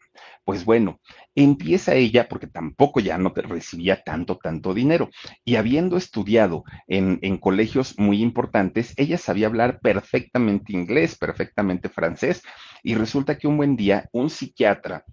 Pues 0.44 0.64
bueno, 0.64 0.98
empieza 1.34 1.94
ella, 1.94 2.28
porque 2.28 2.46
tampoco 2.46 3.00
ya 3.00 3.18
no 3.18 3.32
recibía 3.34 4.02
tanto, 4.02 4.38
tanto 4.38 4.74
dinero, 4.74 5.10
y 5.44 5.56
habiendo 5.56 5.96
estudiado 5.96 6.64
en, 6.88 7.18
colegios 7.38 7.98
muy 7.98 8.22
importantes, 8.22 8.92
ella 8.96 9.18
sabía 9.18 9.46
hablar 9.46 9.80
perfectamente 9.80 10.72
inglés, 10.72 11.16
perfectamente 11.16 11.88
francés, 11.88 12.42
y 12.82 12.94
resulta 12.94 13.38
que 13.38 13.46
un 13.46 13.56
buen 13.56 13.76
día 13.76 14.08
un 14.12 14.30
psiquiatra 14.30 15.04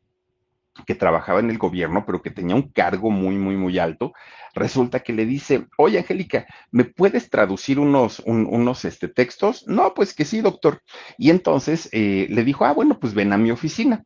que 0.86 0.96
trabajaba 0.96 1.40
en 1.40 1.50
el 1.50 1.58
gobierno, 1.58 2.06
pero 2.06 2.22
que 2.22 2.30
tenía 2.30 2.56
un 2.56 2.70
cargo 2.70 3.10
muy, 3.10 3.36
muy, 3.36 3.56
muy 3.56 3.80
alto, 3.80 4.14
resulta 4.54 5.00
que 5.00 5.14
le 5.14 5.26
dice, 5.26 5.66
oye, 5.78 5.98
Angélica, 5.98 6.46
¿me 6.72 6.86
puedes 6.86 7.30
traducir 7.30 7.80
unos, 7.80 8.20
un, 8.20 8.46
unos 8.46 8.86
este, 8.86 9.08
textos? 9.08 9.66
No, 9.68 9.94
pues 9.96 10.14
que 10.14 10.26
sí, 10.26 10.42
doctor. 10.42 10.82
Y 11.18 11.32
entonces 11.32 11.90
eh, 11.94 12.28
le 12.30 12.44
dijo, 12.44 12.66
ah, 12.66 12.74
bueno, 12.74 13.00
pues 13.00 13.14
ven 13.14 13.34
a 13.34 13.38
mi 13.38 13.50
oficina. 13.50 14.04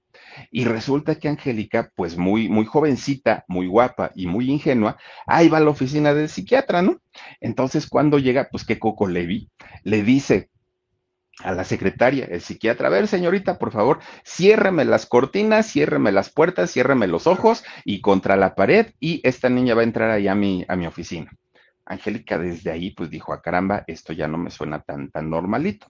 Y 0.52 0.65
resulta 0.65 1.15
que 1.15 1.28
Angélica, 1.28 1.91
pues 1.96 2.17
muy, 2.17 2.50
muy 2.50 2.65
jovencita, 2.65 3.46
muy 3.48 3.67
guapa 3.67 4.12
y 4.15 4.28
muy 4.28 4.50
ingenua, 4.50 4.98
ahí 5.26 5.50
va 5.50 5.58
a 5.58 5.62
la 5.62 5.70
oficina 5.70 6.13
del 6.13 6.30
psiquiatra, 6.30 6.82
¿no? 6.82 7.00
Entonces, 7.39 7.88
cuando 7.88 8.20
llega, 8.20 8.50
pues 8.52 8.65
que 8.65 8.80
Coco 8.80 9.08
Levi 9.08 9.50
le 9.84 10.04
dice, 10.04 10.50
a 11.44 11.54
la 11.54 11.63
secretaria, 11.63 12.26
el 12.26 12.41
psiquiatra, 12.41 12.88
a 12.88 12.91
ver, 12.91 13.08
señorita, 13.08 13.58
por 13.58 13.72
favor, 13.72 14.00
ciérreme 14.26 14.86
las 14.86 15.06
cortinas, 15.06 15.72
ciérreme 15.72 16.12
las 16.12 16.30
puertas, 16.30 16.72
ciérreme 16.72 17.08
los 17.08 17.28
ojos 17.28 17.63
y 17.84 18.02
contra 18.02 18.36
la 18.36 18.56
pared 18.56 18.94
y 19.00 19.22
esta 19.24 19.50
niña 19.50 19.76
va 19.76 19.82
a 19.82 19.86
entrar 19.86 20.12
ahí 20.12 20.28
a 20.28 20.36
mi, 20.36 20.65
a 20.67 20.76
mi 20.76 20.86
oficina. 20.86 21.32
Angélica 21.86 22.38
desde 22.38 22.72
ahí 22.72 22.91
pues 22.91 23.10
dijo, 23.10 23.34
a 23.34 23.38
ah, 23.38 23.41
caramba, 23.41 23.84
esto 23.88 24.13
ya 24.13 24.28
no 24.28 24.38
me 24.38 24.52
suena 24.52 24.82
tan, 24.82 25.10
tan 25.10 25.30
normalito. 25.30 25.88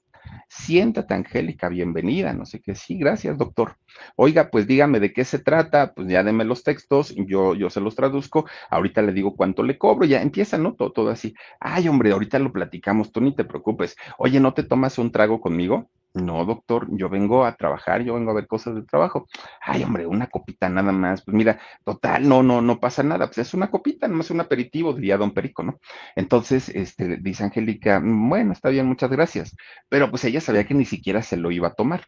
Siéntate, 0.48 1.14
Angélica, 1.14 1.70
bienvenida, 1.70 2.34
no 2.34 2.46
sé 2.46 2.62
qué. 2.62 2.76
Sí, 2.76 2.98
gracias, 2.98 3.38
doctor. 3.38 3.78
Oiga, 4.16 4.50
pues 4.52 4.68
dígame 4.68 5.00
de 5.00 5.14
qué 5.14 5.26
se 5.26 5.40
trata, 5.40 5.94
pues 5.94 6.08
ya 6.08 6.24
deme 6.24 6.44
los 6.46 6.64
textos, 6.64 7.14
yo, 7.18 7.56
yo 7.56 7.70
se 7.70 7.82
los 7.82 7.96
traduzco, 7.96 8.46
ahorita 8.70 9.02
le 9.02 9.14
digo 9.14 9.36
cuánto 9.36 9.64
le 9.64 9.78
cobro, 9.78 10.06
ya 10.06 10.22
empieza, 10.22 10.58
¿no? 10.58 10.74
Todo, 10.76 10.92
todo 10.92 11.10
así. 11.10 11.34
Ay, 11.60 11.88
hombre, 11.88 12.12
ahorita 12.12 12.40
lo 12.40 12.52
platicamos, 12.52 13.12
tú 13.12 13.22
ni 13.22 13.36
te 13.36 13.46
preocupes. 13.46 13.96
Oye, 14.18 14.40
¿no 14.40 14.54
te 14.54 14.64
tomas 14.64 14.98
un 14.98 15.12
trago 15.12 15.42
conmigo? 15.42 15.90
No, 16.14 16.44
doctor, 16.44 16.88
yo 16.92 17.08
vengo 17.08 17.46
a 17.46 17.56
trabajar, 17.56 18.02
yo 18.04 18.16
vengo 18.16 18.32
a 18.32 18.34
ver 18.34 18.46
cosas 18.48 18.76
de 18.76 18.84
trabajo. 18.84 19.28
Ay, 19.62 19.84
hombre, 19.84 20.06
una 20.06 20.28
copita 20.28 20.68
nada 20.68 20.92
más. 20.92 21.24
Pues 21.24 21.36
mira, 21.36 21.60
total, 21.86 22.28
no, 22.28 22.44
no, 22.44 22.62
no 22.62 22.80
pasa 22.82 23.02
nada. 23.02 23.28
Pues 23.28 23.38
es 23.40 23.54
una 23.54 23.72
copita, 23.72 24.10
no 24.10 24.20
es 24.20 24.30
un 24.30 24.42
aperitivo, 24.42 24.94
diría 24.94 25.18
don 25.18 25.34
Perico, 25.34 25.64
¿no? 25.64 25.80
Entonces, 26.16 26.68
este, 26.68 27.18
dice 27.18 27.46
Angélica, 27.46 28.02
bueno, 28.04 28.52
está 28.52 28.70
bien, 28.70 28.88
muchas 28.88 29.10
gracias. 29.10 29.56
Pero 29.88 30.10
pues 30.10 30.26
ella 30.26 30.42
sabía 30.42 30.66
que 30.66 30.74
ni 30.74 30.86
siquiera 30.86 31.22
se 31.22 31.38
lo 31.38 31.50
iba 31.50 31.70
a 31.70 31.74
tomar. 31.76 32.06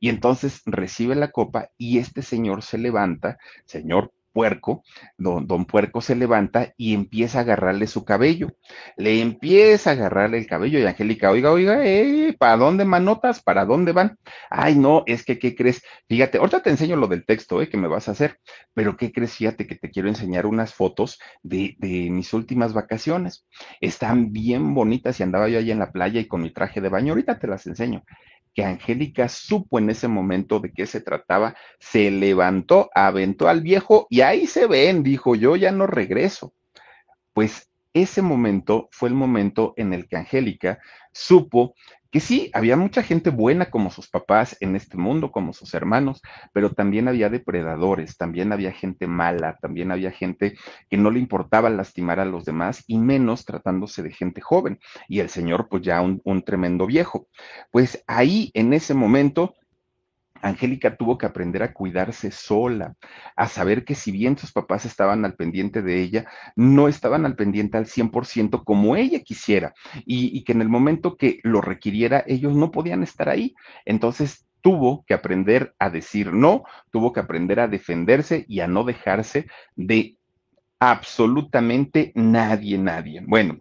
Y 0.00 0.08
entonces 0.08 0.62
recibe 0.64 1.14
la 1.14 1.30
copa 1.30 1.68
y 1.76 1.98
este 1.98 2.22
señor 2.22 2.62
se 2.62 2.78
levanta, 2.78 3.38
señor 3.66 4.12
Puerco, 4.32 4.82
don, 5.18 5.66
Puerco 5.66 6.00
se 6.00 6.14
levanta 6.14 6.72
y 6.76 6.94
empieza 6.94 7.38
a 7.38 7.40
agarrarle 7.42 7.86
su 7.86 8.04
cabello. 8.04 8.48
Le 8.96 9.20
empieza 9.20 9.90
a 9.90 9.92
agarrarle 9.94 10.38
el 10.38 10.46
cabello 10.46 10.78
y 10.78 10.84
Angélica, 10.84 11.30
oiga, 11.30 11.52
oiga, 11.52 11.84
eh, 11.84 12.34
¿para 12.38 12.56
dónde 12.56 12.84
manotas? 12.84 13.42
¿Para 13.42 13.64
dónde 13.64 13.92
van? 13.92 14.18
Ay, 14.50 14.74
no, 14.76 15.02
es 15.06 15.24
que, 15.24 15.38
¿qué 15.38 15.54
crees? 15.54 15.82
Fíjate, 16.08 16.38
ahorita 16.38 16.62
te 16.62 16.70
enseño 16.70 16.96
lo 16.96 17.06
del 17.08 17.24
texto, 17.26 17.60
eh, 17.62 17.68
que 17.68 17.76
me 17.76 17.88
vas 17.88 18.08
a 18.08 18.12
hacer, 18.12 18.38
pero 18.74 18.96
¿qué 18.96 19.12
crees? 19.12 19.34
Fíjate 19.34 19.66
que 19.66 19.76
te 19.76 19.90
quiero 19.90 20.08
enseñar 20.08 20.46
unas 20.46 20.74
fotos 20.74 21.18
de, 21.42 21.76
de 21.78 22.10
mis 22.10 22.32
últimas 22.32 22.72
vacaciones. 22.72 23.46
Están 23.80 24.32
bien 24.32 24.74
bonitas 24.74 25.20
y 25.20 25.22
andaba 25.22 25.48
yo 25.48 25.58
ahí 25.58 25.70
en 25.70 25.78
la 25.78 25.92
playa 25.92 26.20
y 26.20 26.26
con 26.26 26.42
mi 26.42 26.50
traje 26.52 26.80
de 26.80 26.88
baño, 26.88 27.12
ahorita 27.12 27.38
te 27.38 27.46
las 27.46 27.66
enseño 27.66 28.02
que 28.54 28.64
Angélica 28.64 29.28
supo 29.28 29.78
en 29.78 29.90
ese 29.90 30.08
momento 30.08 30.60
de 30.60 30.72
qué 30.72 30.86
se 30.86 31.00
trataba, 31.00 31.56
se 31.78 32.10
levantó, 32.10 32.90
aventó 32.94 33.48
al 33.48 33.62
viejo 33.62 34.06
y 34.10 34.20
ahí 34.20 34.46
se 34.46 34.66
ven, 34.66 35.02
dijo, 35.02 35.34
yo 35.34 35.56
ya 35.56 35.72
no 35.72 35.86
regreso. 35.86 36.52
Pues 37.32 37.70
ese 37.94 38.22
momento 38.22 38.88
fue 38.90 39.08
el 39.08 39.14
momento 39.14 39.74
en 39.76 39.92
el 39.92 40.06
que 40.06 40.16
Angélica 40.16 40.78
supo 41.12 41.74
que 42.12 42.20
sí, 42.20 42.50
había 42.52 42.76
mucha 42.76 43.02
gente 43.02 43.30
buena 43.30 43.70
como 43.70 43.90
sus 43.90 44.06
papás 44.06 44.54
en 44.60 44.76
este 44.76 44.98
mundo, 44.98 45.32
como 45.32 45.54
sus 45.54 45.72
hermanos, 45.72 46.20
pero 46.52 46.70
también 46.70 47.08
había 47.08 47.30
depredadores, 47.30 48.18
también 48.18 48.52
había 48.52 48.70
gente 48.70 49.06
mala, 49.06 49.56
también 49.62 49.90
había 49.90 50.10
gente 50.10 50.54
que 50.90 50.98
no 50.98 51.10
le 51.10 51.18
importaba 51.20 51.70
lastimar 51.70 52.20
a 52.20 52.26
los 52.26 52.44
demás 52.44 52.84
y 52.86 52.98
menos 52.98 53.46
tratándose 53.46 54.02
de 54.02 54.12
gente 54.12 54.42
joven. 54.42 54.78
Y 55.08 55.20
el 55.20 55.30
señor, 55.30 55.68
pues 55.70 55.82
ya 55.82 56.02
un, 56.02 56.20
un 56.24 56.42
tremendo 56.42 56.86
viejo. 56.86 57.28
Pues 57.70 58.04
ahí, 58.06 58.50
en 58.52 58.74
ese 58.74 58.92
momento, 58.92 59.54
Angélica 60.42 60.96
tuvo 60.96 61.16
que 61.16 61.26
aprender 61.26 61.62
a 61.62 61.72
cuidarse 61.72 62.30
sola, 62.30 62.94
a 63.36 63.48
saber 63.48 63.84
que 63.84 63.94
si 63.94 64.10
bien 64.10 64.36
sus 64.36 64.52
papás 64.52 64.84
estaban 64.84 65.24
al 65.24 65.34
pendiente 65.34 65.82
de 65.82 66.02
ella, 66.02 66.26
no 66.56 66.88
estaban 66.88 67.24
al 67.24 67.36
pendiente 67.36 67.78
al 67.78 67.86
100% 67.86 68.64
como 68.64 68.96
ella 68.96 69.20
quisiera 69.20 69.72
y, 70.04 70.36
y 70.36 70.44
que 70.44 70.52
en 70.52 70.62
el 70.62 70.68
momento 70.68 71.16
que 71.16 71.40
lo 71.42 71.60
requiriera, 71.60 72.24
ellos 72.26 72.54
no 72.54 72.70
podían 72.70 73.02
estar 73.02 73.28
ahí. 73.28 73.54
Entonces 73.84 74.46
tuvo 74.60 75.04
que 75.06 75.14
aprender 75.14 75.74
a 75.78 75.90
decir 75.90 76.32
no, 76.32 76.64
tuvo 76.90 77.12
que 77.12 77.20
aprender 77.20 77.60
a 77.60 77.68
defenderse 77.68 78.44
y 78.48 78.60
a 78.60 78.68
no 78.68 78.84
dejarse 78.84 79.46
de 79.76 80.16
absolutamente 80.78 82.12
nadie, 82.14 82.78
nadie. 82.78 83.22
Bueno, 83.26 83.60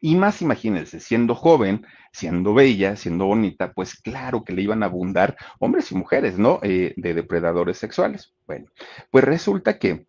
y 0.00 0.16
más 0.16 0.42
imagínense, 0.42 1.00
siendo 1.00 1.34
joven, 1.34 1.86
siendo 2.12 2.54
bella, 2.54 2.96
siendo 2.96 3.26
bonita, 3.26 3.72
pues 3.72 3.94
claro 3.94 4.44
que 4.44 4.52
le 4.52 4.62
iban 4.62 4.82
a 4.82 4.86
abundar 4.86 5.36
hombres 5.58 5.92
y 5.92 5.94
mujeres, 5.94 6.38
¿no? 6.38 6.60
Eh, 6.62 6.94
de 6.96 7.14
depredadores 7.14 7.78
sexuales. 7.78 8.34
Bueno, 8.46 8.66
pues 9.10 9.24
resulta 9.24 9.78
que 9.78 10.06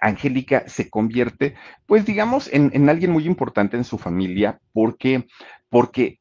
Angélica 0.00 0.68
se 0.68 0.90
convierte, 0.90 1.54
pues 1.86 2.04
digamos, 2.04 2.48
en, 2.52 2.70
en, 2.72 2.88
alguien 2.88 3.10
muy 3.10 3.26
importante 3.26 3.76
en 3.76 3.84
su 3.84 3.98
familia 3.98 4.60
porque, 4.72 5.26
porque 5.68 6.20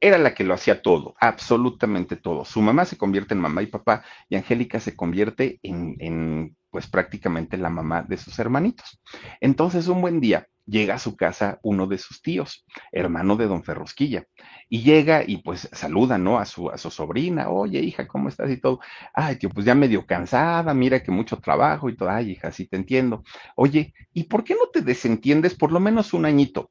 era 0.00 0.18
la 0.18 0.34
que 0.34 0.44
lo 0.44 0.54
hacía 0.54 0.82
todo, 0.82 1.14
absolutamente 1.20 2.16
todo. 2.16 2.44
Su 2.44 2.60
mamá 2.60 2.84
se 2.84 2.96
convierte 2.96 3.34
en 3.34 3.40
mamá 3.40 3.62
y 3.62 3.66
papá 3.66 4.04
y 4.28 4.36
Angélica 4.36 4.78
se 4.78 4.94
convierte 4.94 5.58
en, 5.62 5.96
en 5.98 6.56
pues 6.70 6.86
prácticamente 6.86 7.56
la 7.56 7.70
mamá 7.70 8.02
de 8.02 8.16
sus 8.16 8.38
hermanitos. 8.38 9.00
Entonces, 9.40 9.88
un 9.88 10.00
buen 10.00 10.20
día, 10.20 10.46
llega 10.68 10.94
a 10.94 10.98
su 10.98 11.16
casa 11.16 11.58
uno 11.62 11.86
de 11.86 11.98
sus 11.98 12.20
tíos, 12.22 12.64
hermano 12.92 13.36
de 13.36 13.46
don 13.46 13.64
Ferrosquilla, 13.64 14.24
y 14.68 14.82
llega 14.82 15.22
y 15.26 15.38
pues 15.38 15.68
saluda, 15.72 16.18
¿no? 16.18 16.38
A 16.38 16.44
su, 16.44 16.70
a 16.70 16.78
su 16.78 16.90
sobrina, 16.90 17.48
oye, 17.50 17.80
hija, 17.80 18.06
¿cómo 18.06 18.28
estás? 18.28 18.50
Y 18.50 18.58
todo, 18.60 18.80
ay, 19.14 19.36
tío, 19.36 19.50
pues 19.50 19.66
ya 19.66 19.74
medio 19.74 20.06
cansada, 20.06 20.74
mira 20.74 21.02
que 21.02 21.10
mucho 21.10 21.38
trabajo 21.38 21.88
y 21.88 21.96
todo, 21.96 22.10
ay, 22.10 22.32
hija, 22.32 22.52
sí 22.52 22.66
te 22.66 22.76
entiendo. 22.76 23.22
Oye, 23.56 23.94
¿y 24.12 24.24
por 24.24 24.44
qué 24.44 24.54
no 24.54 24.68
te 24.72 24.82
desentiendes 24.82 25.54
por 25.54 25.72
lo 25.72 25.80
menos 25.80 26.12
un 26.12 26.26
añito? 26.26 26.70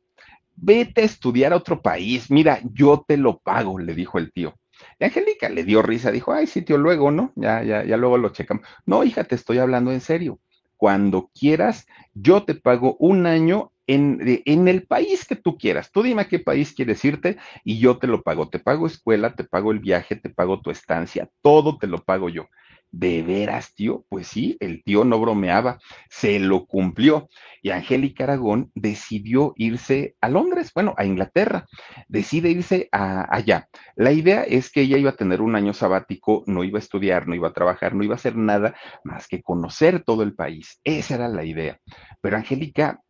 Vete 0.56 1.02
a 1.02 1.06
estudiar 1.06 1.54
a 1.54 1.58
otro 1.58 1.82
país, 1.82 2.32
mira, 2.32 2.60
yo 2.74 3.04
te 3.08 3.18
lo 3.18 3.40
pago, 3.40 3.80
le 3.80 3.94
dijo 3.94 4.18
el 4.18 4.32
tío. 4.32 4.56
Y 5.00 5.06
Angélica 5.06 5.50
le 5.50 5.64
dio 5.64 5.82
risa, 5.82 6.12
dijo, 6.12 6.34
ay, 6.34 6.48
sí, 6.48 6.62
tío, 6.64 6.78
luego, 6.78 7.12
¿no? 7.12 7.32
Ya, 7.36 7.64
ya, 7.64 7.84
ya 7.84 7.98
luego 7.98 8.18
lo 8.18 8.30
checamos. 8.30 8.66
No, 8.86 9.04
hija, 9.04 9.24
te 9.24 9.36
estoy 9.36 9.60
hablando 9.60 9.92
en 9.92 10.02
serio. 10.02 10.40
Cuando 10.78 11.30
quieras, 11.38 11.86
yo 12.14 12.44
te 12.44 12.56
pago 12.56 12.96
un 13.00 13.26
año 13.26 13.72
en, 13.88 14.20
en, 14.46 14.68
el 14.68 14.84
país 14.86 15.26
que 15.26 15.36
tú 15.36 15.58
quieras. 15.58 15.92
Tú 15.92 16.04
dime 16.04 16.24
a 16.24 16.28
qué 16.28 16.40
país 16.40 16.74
quieres 16.74 17.04
irte 17.04 17.38
y 17.64 17.80
yo 17.80 17.98
te 17.98 18.08
lo 18.08 18.22
pago. 18.22 18.50
Te 18.50 18.60
pago 18.60 18.86
escuela, 18.86 19.36
te 19.36 19.44
pago 19.44 19.72
el 19.72 19.80
viaje, 19.80 20.16
te 20.16 20.30
pago 20.30 20.62
tu 20.62 20.72
estancia, 20.72 21.30
todo 21.42 21.78
te 21.78 21.88
lo 21.88 22.04
pago 22.04 22.30
yo. 22.30 22.48
¿De 22.92 23.22
veras, 23.22 23.76
tío? 23.76 24.06
Pues 24.10 24.28
sí, 24.28 24.58
el 24.60 24.84
tío 24.84 25.04
no 25.04 25.20
bromeaba, 25.20 25.78
se 26.10 26.40
lo 26.40 26.66
cumplió. 26.66 27.30
Y 27.62 27.72
Angélica 27.72 28.24
Aragón 28.24 28.72
decidió 28.76 29.54
irse 29.58 30.16
a 30.22 30.30
Londres, 30.30 30.72
bueno, 30.74 30.94
a 30.98 31.06
Inglaterra, 31.06 31.66
decide 32.08 32.50
irse 32.50 32.88
a, 32.92 33.34
allá. 33.34 33.68
La 33.96 34.12
idea 34.12 34.44
es 34.44 34.72
que 34.72 34.82
ella 34.82 34.98
iba 34.98 35.12
a 35.12 35.16
tener 35.18 35.42
un 35.42 35.56
año 35.56 35.74
sabático, 35.74 36.44
no 36.48 36.64
iba 36.64 36.80
a 36.80 36.82
estudiar, 36.82 37.28
no 37.28 37.36
iba 37.36 37.50
a 37.50 37.54
trabajar, 37.54 37.94
no 37.94 38.04
iba 38.04 38.14
a 38.14 38.18
hacer 38.18 38.36
nada 38.36 38.76
más 39.04 39.28
que 39.28 39.42
conocer 39.42 40.04
todo 40.04 40.24
el 40.24 40.34
país. 40.34 40.80
Esa 40.84 41.16
era 41.16 41.28
la 41.28 41.44
idea. 41.44 41.80
Pero 42.22 42.38
Angélica 42.38 43.02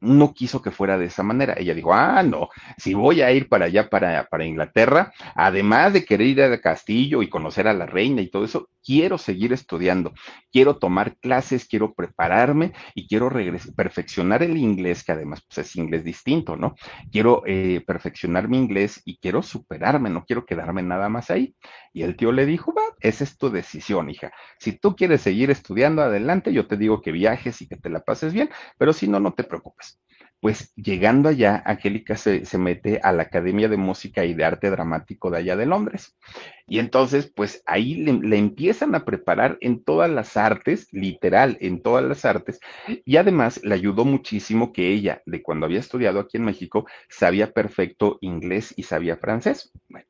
no 0.00 0.32
quiso 0.32 0.62
que 0.62 0.70
fuera 0.70 0.98
de 0.98 1.06
esa 1.06 1.22
manera. 1.22 1.54
Ella 1.56 1.74
dijo, 1.74 1.92
ah, 1.92 2.22
no, 2.22 2.48
si 2.76 2.94
voy 2.94 3.20
a 3.20 3.32
ir 3.32 3.48
para 3.48 3.66
allá, 3.66 3.88
para, 3.88 4.24
para 4.24 4.44
Inglaterra, 4.44 5.12
además 5.34 5.92
de 5.92 6.04
querer 6.04 6.26
ir 6.26 6.42
al 6.42 6.60
castillo 6.60 7.22
y 7.22 7.28
conocer 7.28 7.66
a 7.68 7.74
la 7.74 7.86
reina 7.86 8.22
y 8.22 8.30
todo 8.30 8.44
eso, 8.44 8.68
quiero 8.88 9.18
seguir 9.18 9.52
estudiando, 9.52 10.14
quiero 10.50 10.78
tomar 10.78 11.18
clases, 11.18 11.66
quiero 11.66 11.92
prepararme 11.92 12.72
y 12.94 13.06
quiero 13.06 13.30
perfeccionar 13.76 14.42
el 14.42 14.56
inglés, 14.56 15.04
que 15.04 15.12
además 15.12 15.42
pues, 15.46 15.58
es 15.58 15.76
inglés 15.76 16.04
distinto, 16.04 16.56
¿no? 16.56 16.74
Quiero 17.12 17.42
eh, 17.44 17.84
perfeccionar 17.86 18.48
mi 18.48 18.56
inglés 18.56 19.02
y 19.04 19.18
quiero 19.18 19.42
superarme, 19.42 20.08
no 20.08 20.24
quiero 20.24 20.46
quedarme 20.46 20.82
nada 20.82 21.10
más 21.10 21.30
ahí. 21.30 21.54
Y 21.92 22.02
el 22.02 22.16
tío 22.16 22.32
le 22.32 22.46
dijo, 22.46 22.72
va, 22.72 22.82
esa 23.00 23.24
es 23.24 23.36
tu 23.36 23.50
decisión, 23.50 24.08
hija. 24.08 24.32
Si 24.58 24.72
tú 24.72 24.96
quieres 24.96 25.20
seguir 25.20 25.50
estudiando 25.50 26.00
adelante, 26.00 26.54
yo 26.54 26.66
te 26.66 26.78
digo 26.78 27.02
que 27.02 27.12
viajes 27.12 27.60
y 27.60 27.68
que 27.68 27.76
te 27.76 27.90
la 27.90 28.00
pases 28.00 28.32
bien, 28.32 28.48
pero 28.78 28.94
si 28.94 29.06
no, 29.06 29.20
no 29.20 29.34
te 29.34 29.44
preocupes 29.44 30.00
pues 30.40 30.72
llegando 30.76 31.28
allá, 31.28 31.62
Angélica 31.66 32.16
se, 32.16 32.44
se, 32.44 32.58
mete 32.58 33.00
a 33.02 33.12
la 33.12 33.24
Academia 33.24 33.68
de 33.68 33.76
Música 33.76 34.24
y 34.24 34.34
de 34.34 34.44
Arte 34.44 34.70
Dramático 34.70 35.30
de 35.30 35.38
allá 35.38 35.56
de 35.56 35.66
Londres. 35.66 36.16
Y 36.68 36.78
entonces, 36.78 37.32
pues 37.34 37.62
ahí 37.66 37.94
le, 37.94 38.36
empiezan 38.36 38.94
a 38.94 39.04
preparar 39.04 39.56
en 39.60 39.82
todas 39.82 40.10
las 40.10 40.36
artes, 40.36 40.88
literal, 40.92 41.56
en 41.60 41.82
todas 41.82 42.04
las 42.04 42.24
artes. 42.24 42.60
Y 43.04 43.16
además 43.16 43.60
le 43.64 43.74
ayudó 43.74 44.04
muchísimo 44.04 44.72
que 44.72 44.92
ella, 44.92 45.22
de 45.24 45.42
cuando 45.42 45.66
había 45.66 45.80
estudiado 45.80 46.20
aquí 46.20 46.36
en 46.36 46.44
México, 46.44 46.86
sabía 47.08 47.52
perfecto 47.52 48.18
inglés 48.20 48.74
y 48.76 48.82
sabía 48.82 49.16
francés. 49.16 49.72
Bueno, 49.88 50.06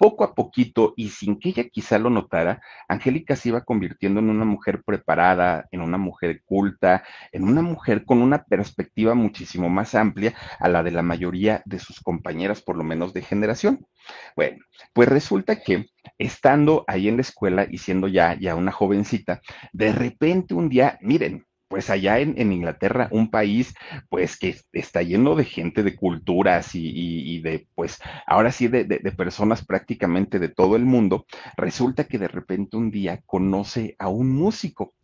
poco 0.00 0.24
a 0.24 0.34
poquito 0.34 0.94
y 0.96 1.10
sin 1.10 1.38
que 1.38 1.50
ella 1.50 1.68
quizá 1.68 1.98
lo 1.98 2.08
notara, 2.08 2.62
Angélica 2.88 3.36
se 3.36 3.50
iba 3.50 3.66
convirtiendo 3.66 4.20
en 4.20 4.30
una 4.30 4.46
mujer 4.46 4.82
preparada, 4.82 5.68
en 5.72 5.82
una 5.82 5.98
mujer 5.98 6.40
culta, 6.42 7.04
en 7.32 7.44
una 7.44 7.60
mujer 7.60 8.06
con 8.06 8.22
una 8.22 8.44
perspectiva 8.44 9.14
muchísimo 9.14 9.68
más 9.68 9.94
amplia 9.94 10.32
a 10.58 10.70
la 10.70 10.82
de 10.82 10.92
la 10.92 11.02
mayoría 11.02 11.60
de 11.66 11.78
sus 11.78 12.00
compañeras, 12.00 12.62
por 12.62 12.78
lo 12.78 12.82
menos 12.82 13.12
de 13.12 13.20
generación. 13.20 13.86
Bueno, 14.34 14.64
pues 14.94 15.06
resulta 15.06 15.60
que 15.60 15.90
estando 16.16 16.82
ahí 16.88 17.06
en 17.06 17.16
la 17.16 17.22
escuela 17.22 17.66
y 17.70 17.76
siendo 17.76 18.08
ya, 18.08 18.38
ya 18.40 18.54
una 18.54 18.72
jovencita, 18.72 19.42
de 19.74 19.92
repente 19.92 20.54
un 20.54 20.70
día, 20.70 20.98
miren, 21.02 21.44
pues 21.70 21.88
allá 21.88 22.18
en, 22.18 22.52
Inglaterra, 22.52 23.06
un 23.12 23.30
país 23.30 23.76
pues 24.08 24.36
que 24.36 24.56
está 24.72 25.02
lleno 25.02 25.36
de 25.36 25.44
gente, 25.44 25.84
de 25.84 25.94
culturas 25.94 26.70
y, 26.74 27.40
de 27.42 27.68
pues 27.76 28.00
ahora 28.26 28.50
sí 28.50 28.66
de, 28.66 28.84
personas 29.16 29.64
prácticamente 29.64 30.40
de 30.40 30.48
todo 30.48 30.74
el 30.74 30.84
mundo, 30.84 31.26
resulta 31.56 32.08
que 32.08 32.18
de 32.18 32.26
repente 32.26 32.76
un 32.76 32.90
día 32.90 33.20
conoce 33.24 33.94
a 34.00 34.08
un 34.08 34.34
músico 34.34 34.94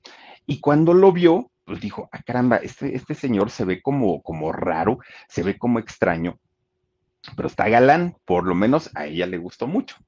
y 0.44 0.59
cuando 0.59 0.92
lo 0.92 1.12
vio, 1.12 1.52
pues 1.64 1.81
dijo, 1.81 2.09
ah 2.11 2.20
caramba, 2.24 2.57
este, 2.57 2.96
este 2.96 3.14
señor 3.14 3.50
se 3.50 3.64
ve 3.64 3.81
como, 3.81 4.20
como 4.24 4.50
raro, 4.50 4.98
se 5.29 5.44
ve 5.44 5.57
como 5.59 5.79
extraño, 5.79 6.40
pero 7.37 7.46
está 7.46 7.68
galán, 7.68 8.16
por 8.24 8.44
lo 8.44 8.57
menos 8.57 8.90
a 8.96 9.07
ella 9.07 9.29
le 9.29 9.38
gustó 9.38 9.68
mucho 9.68 9.98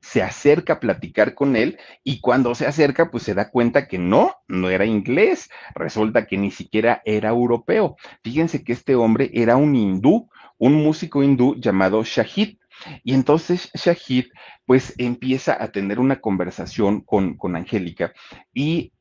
se 0.00 0.22
acerca 0.22 0.74
a 0.74 0.80
platicar 0.80 1.34
con 1.34 1.56
él 1.56 1.78
y 2.02 2.20
cuando 2.20 2.54
se 2.54 2.66
acerca, 2.66 3.10
pues 3.10 3.24
se 3.24 3.34
da 3.34 3.50
cuenta 3.50 3.86
que 3.86 3.98
no, 3.98 4.34
no 4.48 4.70
era 4.70 4.86
inglés, 4.86 5.50
resulta 5.74 6.26
que 6.26 6.36
ni 6.36 6.50
siquiera 6.50 7.02
era 7.04 7.30
europeo. 7.30 7.96
Fíjense 8.22 8.64
que 8.64 8.72
este 8.72 8.94
hombre 8.94 9.30
era 9.34 9.56
un 9.56 9.76
hindú, 9.76 10.28
un 10.58 10.74
músico 10.74 11.22
hindú 11.22 11.56
llamado 11.56 12.02
Shahid. 12.04 12.56
Y 13.04 13.12
entonces 13.12 13.70
Shahid 13.74 14.26
pues 14.64 14.94
empieza 14.96 15.62
a 15.62 15.70
tener 15.70 16.00
una 16.00 16.20
conversación 16.20 17.02
con, 17.02 17.36
con 17.36 17.54
Angélica 17.54 18.12
y 18.54 18.92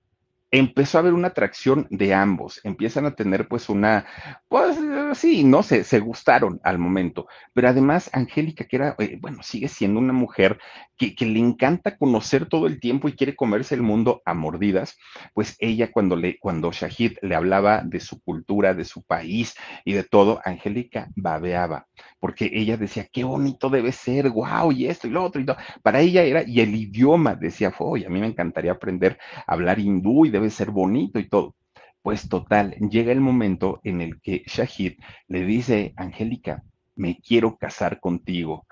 empezó 0.52 0.98
a 0.98 1.02
haber 1.02 1.14
una 1.14 1.30
atracción 1.30 1.88
de 1.90 2.14
ambos, 2.14 2.60
empiezan 2.64 3.06
a 3.06 3.16
tener 3.16 3.48
pues 3.48 3.70
una, 3.70 4.06
pues 4.48 4.78
sí, 5.14 5.44
no 5.44 5.64
sé, 5.64 5.84
se, 5.84 6.00
gustaron 6.00 6.60
al 6.64 6.80
momento, 6.80 7.28
pero 7.54 7.70
además 7.70 8.10
Angélica, 8.14 8.66
que 8.66 8.78
era, 8.78 8.96
eh, 8.98 9.18
bueno, 9.22 9.44
sigue 9.44 9.68
siendo 9.68 10.00
una 10.00 10.14
mujer 10.14 10.60
que, 10.98 11.16
que, 11.16 11.26
le 11.26 11.40
encanta 11.40 11.98
conocer 11.98 12.48
todo 12.48 12.68
el 12.68 12.80
tiempo 12.80 13.08
y 13.08 13.14
quiere 13.14 13.36
comerse 13.36 13.76
el 13.76 13.82
mundo 13.82 14.22
a 14.26 14.34
mordidas, 14.34 14.98
pues 15.34 15.56
ella 15.60 15.92
cuando 15.92 16.16
le, 16.16 16.40
cuando 16.40 16.72
Shahid 16.72 17.18
le 17.22 17.36
hablaba 17.36 17.84
de 17.84 18.00
su 18.00 18.20
cultura, 18.22 18.74
de 18.74 18.86
su 18.86 19.04
país 19.04 19.56
y 19.86 19.94
de 19.94 20.04
todo, 20.04 20.42
Angélica 20.44 21.10
babeaba, 21.16 21.88
porque 22.20 22.50
ella 22.52 22.76
decía, 22.76 23.08
qué 23.12 23.24
bonito 23.24 23.70
debe 23.70 23.92
ser, 23.92 24.30
wow, 24.30 24.72
y 24.72 24.88
esto 24.88 25.08
y 25.08 25.12
lo 25.12 25.24
otro 25.24 25.42
y 25.42 25.46
todo, 25.46 25.58
para 25.84 26.00
ella 26.00 26.24
era, 26.24 26.44
y 26.46 26.62
el 26.62 26.74
idioma 26.74 27.36
decía, 27.36 27.72
oye, 27.78 28.08
a 28.08 28.10
mí 28.10 28.20
me 28.20 28.28
encantaría 28.28 28.72
aprender 28.72 29.18
a 29.46 29.54
hablar 29.54 29.80
hindú 29.80 30.26
y 30.26 30.30
de 30.30 30.38
debe 30.39 30.49
ser 30.52 30.71
bonito 30.71 31.19
y 31.19 31.28
todo. 31.28 31.56
Pues 32.02 32.30
total, 32.30 32.75
llega 32.75 33.12
el 33.12 33.19
momento 33.19 33.82
en 33.84 34.02
el 34.02 34.21
que 34.21 34.43
Shahid 34.47 34.99
le 35.28 35.45
dice, 35.45 35.93
Angélica, 35.97 36.63
me 36.95 37.17
quiero 37.17 37.58
casar 37.58 37.99
contigo. 37.99 38.65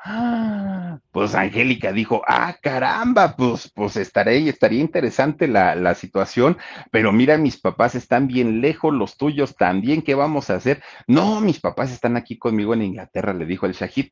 pues 1.12 1.34
Angélica 1.36 1.92
dijo, 1.92 2.22
ah, 2.28 2.56
caramba, 2.62 3.36
pues, 3.36 3.72
pues 3.74 3.96
estaré, 3.98 4.48
estaría 4.48 4.82
interesante 4.82 5.48
la, 5.48 5.76
la 5.76 5.96
situación, 5.96 6.58
pero 6.92 7.12
mira, 7.12 7.38
mis 7.38 7.60
papás 7.60 7.96
están 7.96 8.28
bien 8.28 8.62
lejos, 8.62 8.94
los 8.94 9.18
tuyos 9.18 9.56
también, 9.56 10.02
¿qué 10.02 10.14
vamos 10.16 10.50
a 10.50 10.56
hacer? 10.56 10.82
No, 11.08 11.42
mis 11.42 11.60
papás 11.60 11.92
están 11.92 12.18
aquí 12.18 12.38
conmigo 12.38 12.74
en 12.74 12.84
Inglaterra, 12.84 13.34
le 13.34 13.46
dijo 13.46 13.66
el 13.66 13.74
Shahid. 13.74 14.10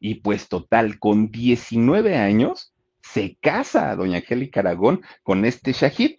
Y 0.00 0.16
pues 0.16 0.48
total, 0.48 0.98
con 0.98 1.30
19 1.30 2.16
años, 2.16 2.72
se 3.02 3.36
casa 3.40 3.94
doña 3.96 4.18
Angélica 4.18 4.60
Aragón 4.60 5.02
con 5.22 5.44
este 5.44 5.72
Shahid. 5.72 6.16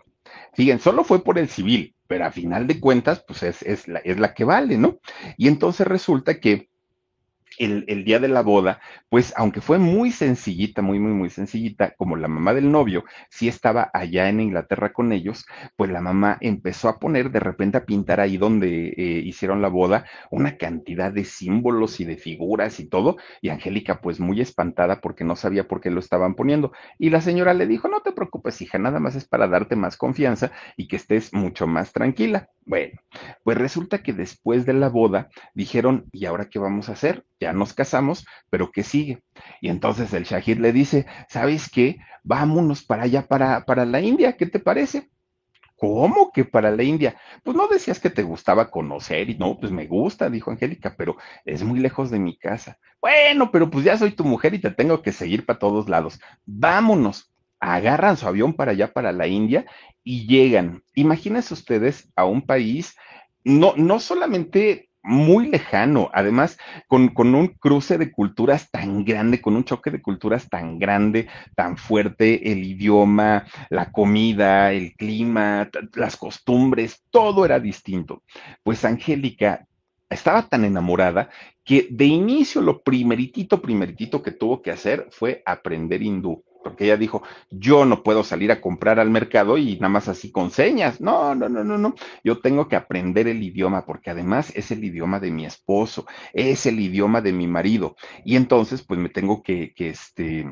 Fíjense, 0.54 0.84
solo 0.84 1.04
fue 1.04 1.24
por 1.24 1.40
el 1.40 1.50
civil, 1.50 1.96
pero 2.08 2.26
a 2.26 2.32
final 2.32 2.68
de 2.68 2.80
cuentas, 2.80 3.24
pues 3.28 3.44
es, 3.44 3.62
es, 3.64 3.88
la, 3.88 4.00
es 4.00 4.20
la 4.20 4.34
que 4.34 4.44
vale, 4.44 4.78
¿no? 4.78 5.00
Y 5.38 5.48
entonces 5.48 5.88
resulta 5.88 6.40
que 6.40 6.71
el, 7.66 8.04
día 8.04 8.20
de 8.20 8.28
la 8.28 8.42
boda, 8.42 8.80
pues 9.10 9.34
aunque 9.38 9.62
fue 9.62 9.78
muy 9.78 10.12
sencillita, 10.12 10.82
muy, 10.82 11.00
muy, 11.00 11.14
muy 11.14 11.30
sencillita, 11.30 11.94
como 11.96 12.16
la 12.16 12.28
mamá 12.28 12.54
del 12.54 12.72
novio 12.72 13.04
sí 13.30 13.48
estaba 13.48 13.90
allá 13.94 14.30
en 14.30 14.40
Inglaterra 14.40 14.94
con 14.94 15.12
ellos, 15.12 15.46
pues 15.76 15.92
la 15.92 16.02
mamá 16.02 16.38
empezó 16.42 16.90
a 16.90 16.98
poner 16.98 17.32
de 17.32 17.40
repente 17.40 17.78
a 17.78 17.86
pintar 17.86 18.20
ahí 18.20 18.38
donde 18.38 18.90
eh, 18.90 19.22
hicieron 19.24 19.62
la 19.62 19.68
boda 19.68 20.06
una 20.32 20.58
cantidad 20.58 21.12
de 21.12 21.24
símbolos 21.24 22.00
y 22.00 22.06
de 22.06 22.18
figuras 22.18 22.80
y 22.80 22.88
todo, 22.88 23.18
y 23.42 23.50
Angélica 23.50 24.02
pues 24.02 24.20
muy 24.20 24.42
espantada 24.42 25.00
porque 25.02 25.24
no 25.24 25.36
sabía 25.36 25.68
por 25.68 25.82
qué 25.82 25.92
lo 25.92 26.00
estaban 26.00 26.36
poniendo. 26.36 26.72
Y 26.98 27.10
la 27.10 27.22
señora 27.22 27.54
le 27.54 27.68
dijo, 27.68 27.88
no 27.88 28.02
te 28.02 28.12
preocupes, 28.12 28.62
hija, 28.62 28.80
nada 28.80 29.00
más 29.00 29.16
es 29.16 29.28
para 29.28 29.48
darte 29.48 29.76
más 29.76 29.98
confianza 29.98 30.52
y 30.78 30.88
que 30.88 30.96
estés 30.96 31.34
mucho 31.34 31.68
más 31.68 31.94
tranquila. 31.94 32.50
Bueno, 32.66 33.00
pues 33.44 33.58
resulta 33.58 34.04
que 34.04 34.14
después 34.14 34.66
de 34.66 34.74
la 34.74 34.90
boda 34.90 35.30
dijeron, 35.54 36.06
¿y 36.12 36.26
ahora 36.26 36.50
qué 36.50 36.60
vamos 36.60 36.90
a 36.90 36.94
hacer? 36.94 37.26
Ya 37.42 37.54
nos 37.54 37.74
casamos, 37.74 38.26
pero 38.50 38.72
¿qué 38.72 38.84
sigue? 38.84 39.24
Y 39.60 39.70
entonces 39.70 40.14
el 40.14 40.24
Shahid 40.24 40.60
le 40.60 40.72
dice, 40.72 41.08
¿sabes 41.28 41.70
qué? 41.70 41.98
Vámonos 42.24 42.84
para 42.84 43.04
allá, 43.04 43.28
para, 43.28 43.66
para 43.66 43.84
la 43.86 44.00
India, 44.00 44.38
¿qué 44.38 44.46
te 44.46 44.60
parece? 44.60 45.10
¿Cómo 45.76 46.32
que 46.32 46.46
para 46.46 46.70
la 46.70 46.84
India? 46.84 47.16
Pues 47.44 47.58
no 47.58 47.68
decías 47.68 48.00
que 48.00 48.12
te 48.12 48.22
gustaba 48.22 48.70
conocer 48.70 49.32
y 49.32 49.38
no, 49.38 49.60
pues 49.60 49.72
me 49.72 49.88
gusta, 49.88 50.30
dijo 50.30 50.52
Angélica, 50.52 50.94
pero 50.96 51.18
es 51.44 51.64
muy 51.64 51.80
lejos 51.80 52.12
de 52.12 52.20
mi 52.20 52.38
casa. 52.38 52.78
Bueno, 53.02 53.50
pero 53.52 53.72
pues 53.72 53.84
ya 53.84 53.98
soy 53.98 54.12
tu 54.12 54.24
mujer 54.24 54.54
y 54.54 54.60
te 54.60 54.70
tengo 54.70 55.02
que 55.02 55.12
seguir 55.12 55.44
para 55.44 55.58
todos 55.58 55.90
lados. 55.90 56.22
Vámonos 56.46 57.32
agarran 57.60 58.18
su 58.18 58.28
avión 58.28 58.54
para 58.54 58.72
allá, 58.72 58.92
para 58.92 59.12
la 59.12 59.28
India, 59.28 59.66
y 60.04 60.28
llegan. 60.28 60.84
Imagínense 60.96 61.54
ustedes 61.54 62.12
a 62.16 62.26
un 62.26 62.42
país 62.42 62.96
no, 63.44 63.74
no 63.76 64.00
solamente 64.00 64.91
muy 65.04 65.50
lejano, 65.50 66.10
además 66.14 66.58
con, 66.88 67.10
con, 67.10 67.34
un 67.36 67.48
cruce 67.48 67.98
de 67.98 68.12
culturas 68.12 68.70
tan 68.70 69.04
grande, 69.04 69.42
con 69.42 69.56
un 69.56 69.64
choque 69.64 69.90
de 69.92 70.02
culturas 70.02 70.50
tan 70.50 70.78
grande, 70.80 71.28
tan 71.56 71.78
fuerte, 71.78 72.52
el 72.52 72.64
idioma, 72.64 73.46
la 73.70 73.92
comida, 73.92 74.72
el 74.74 74.94
clima, 74.96 75.70
las 75.96 76.18
costumbres, 76.18 77.04
todo 77.10 77.46
era 77.46 77.60
distinto. 77.60 78.24
Pues 78.64 78.86
Angélica 78.86 79.68
estaba 80.10 80.48
tan 80.48 80.66
enamorada 80.66 81.30
que 81.64 81.88
de 81.90 82.06
inicio 82.06 82.62
lo 82.62 82.82
primeritito, 82.82 83.62
primeritito 83.62 84.22
que 84.22 84.32
tuvo 84.32 84.62
que 84.62 84.72
hacer 84.72 85.08
fue 85.12 85.42
aprender 85.46 86.02
hindú 86.02 86.44
porque 86.64 86.86
ella 86.86 86.98
dijo, 86.98 87.24
yo 87.50 87.86
no 87.86 88.04
puedo 88.04 88.24
salir 88.24 88.52
a 88.52 88.62
comprar 88.62 89.00
al 89.00 89.10
mercado 89.10 89.58
y 89.58 89.76
nada 89.76 89.90
más 89.90 90.08
así 90.08 90.32
con 90.32 90.52
señas. 90.52 91.02
No, 91.02 91.36
no, 91.36 91.50
no, 91.50 91.64
no, 91.64 91.78
no. 91.78 91.96
Yo 92.24 92.40
tengo 92.40 92.68
que 92.68 92.76
aprender 92.76 93.28
el 93.28 93.44
idioma 93.44 93.86
porque 93.86 94.10
además 94.10 94.52
es 94.56 94.72
el 94.72 94.84
idioma 94.84 95.20
de 95.20 95.32
mi 95.32 95.46
esposo, 95.46 96.06
es 96.34 96.66
el 96.66 96.80
idioma 96.80 97.22
de 97.22 97.34
mi 97.34 97.48
marido. 97.48 97.96
Y 98.26 98.36
entonces, 98.36 98.84
pues 98.84 99.00
me 99.00 99.10
tengo 99.10 99.44
que, 99.44 99.74
que 99.74 99.90
este, 99.90 100.46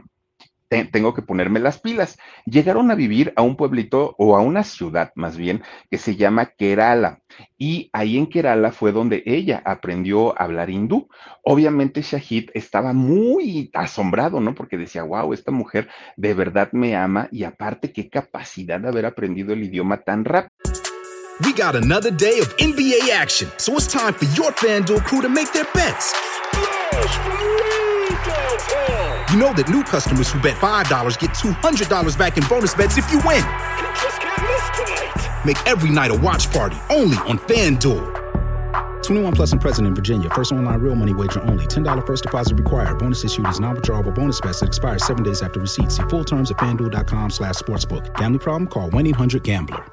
tengo 0.70 1.14
que 1.14 1.22
ponerme 1.22 1.60
las 1.60 1.80
pilas. 1.80 2.18
Llegaron 2.46 2.92
a 2.92 2.96
vivir 2.96 3.34
a 3.36 3.42
un 3.42 3.56
pueblito 3.56 4.16
o 4.18 4.38
a 4.38 4.42
una 4.42 4.64
ciudad 4.64 5.12
más 5.16 5.36
bien 5.36 5.64
que 5.90 5.98
se 5.98 6.16
llama 6.16 6.46
Kerala. 6.46 7.22
Y 7.58 7.90
ahí 7.92 8.18
en 8.18 8.28
Kerala 8.28 8.72
fue 8.72 8.92
donde 8.92 9.24
ella 9.26 9.62
aprendió 9.66 10.40
a 10.40 10.44
hablar 10.44 10.70
hindú. 10.70 11.10
Obviamente 11.44 12.02
Shahid 12.02 12.50
estaba 12.54 12.94
muy 12.94 13.72
asombrado, 13.74 14.40
¿no? 14.40 14.54
Porque 14.54 14.78
decía, 14.78 15.04
wow, 15.04 15.34
esta 15.34 15.52
mujer 15.52 15.90
de 16.16 16.34
verdad 16.34 16.70
me 16.72 16.96
ama 16.96 17.28
y 17.32 17.44
aparte 17.44 17.92
qué 17.92 18.10
capacidad 18.10 18.80
de 18.80 18.88
haber 18.88 19.06
aprendido 19.06 19.54
el 19.54 19.64
idioma 19.64 19.98
tan 19.98 20.26
rápido. 20.26 20.50
We 21.42 21.54
got 21.54 21.76
another 21.76 22.12
day 22.12 22.40
of 22.40 22.54
NBA 22.58 23.12
action, 23.14 23.50
so 23.58 23.74
it's 23.78 23.88
time 23.88 24.14
for 24.14 24.26
your 24.36 24.52
FanDuel 24.52 25.06
crew 25.06 25.22
to 25.22 25.30
make 25.30 25.54
their 25.54 25.66
bets. 25.74 26.14
You 28.10 29.38
know 29.38 29.54
that 29.54 29.70
new 29.70 29.84
customers 29.84 30.32
who 30.32 30.40
bet 30.42 30.56
$5 30.56 31.20
get 31.20 31.32
$200 31.32 32.18
back 32.18 32.38
in 32.38 32.44
bonus 32.48 32.74
bets 32.74 32.98
if 32.98 33.12
you 33.12 33.20
win. 33.20 33.44
Make 35.46 35.64
every 35.68 35.92
night 35.92 36.12
a 36.12 36.16
watch 36.16 36.52
party 36.52 36.78
only 36.90 37.18
on 37.18 37.38
FanDuel. 37.40 38.16
21 39.04 39.34
plus 39.34 39.52
and 39.52 39.62
present 39.62 39.88
in 39.88 39.96
Virginia. 39.96 40.30
First 40.32 40.52
online 40.52 40.80
real 40.80 40.96
money 40.96 41.14
wager 41.14 41.42
only. 41.42 41.66
$10 41.68 42.06
first 42.06 42.24
deposit 42.24 42.58
required. 42.58 42.98
Bonus 42.98 43.24
issued 43.24 43.48
is 43.48 43.60
non-withdrawable 43.60 44.14
bonus 44.14 44.42
bets 44.42 44.62
that 44.62 44.68
expires 44.68 45.06
seven 45.06 45.24
days 45.24 45.42
after 45.42 45.60
receipt. 45.60 45.92
See 45.92 46.04
full 46.04 46.24
terms 46.24 46.52
at 46.52 46.58
fanduel.com 46.58 47.30
slash 47.30 47.56
sportsbook. 47.56 48.14
Gambling 48.16 48.40
problem? 48.40 48.68
Call 48.68 48.90
1-800-GAMBLER. 48.90 49.86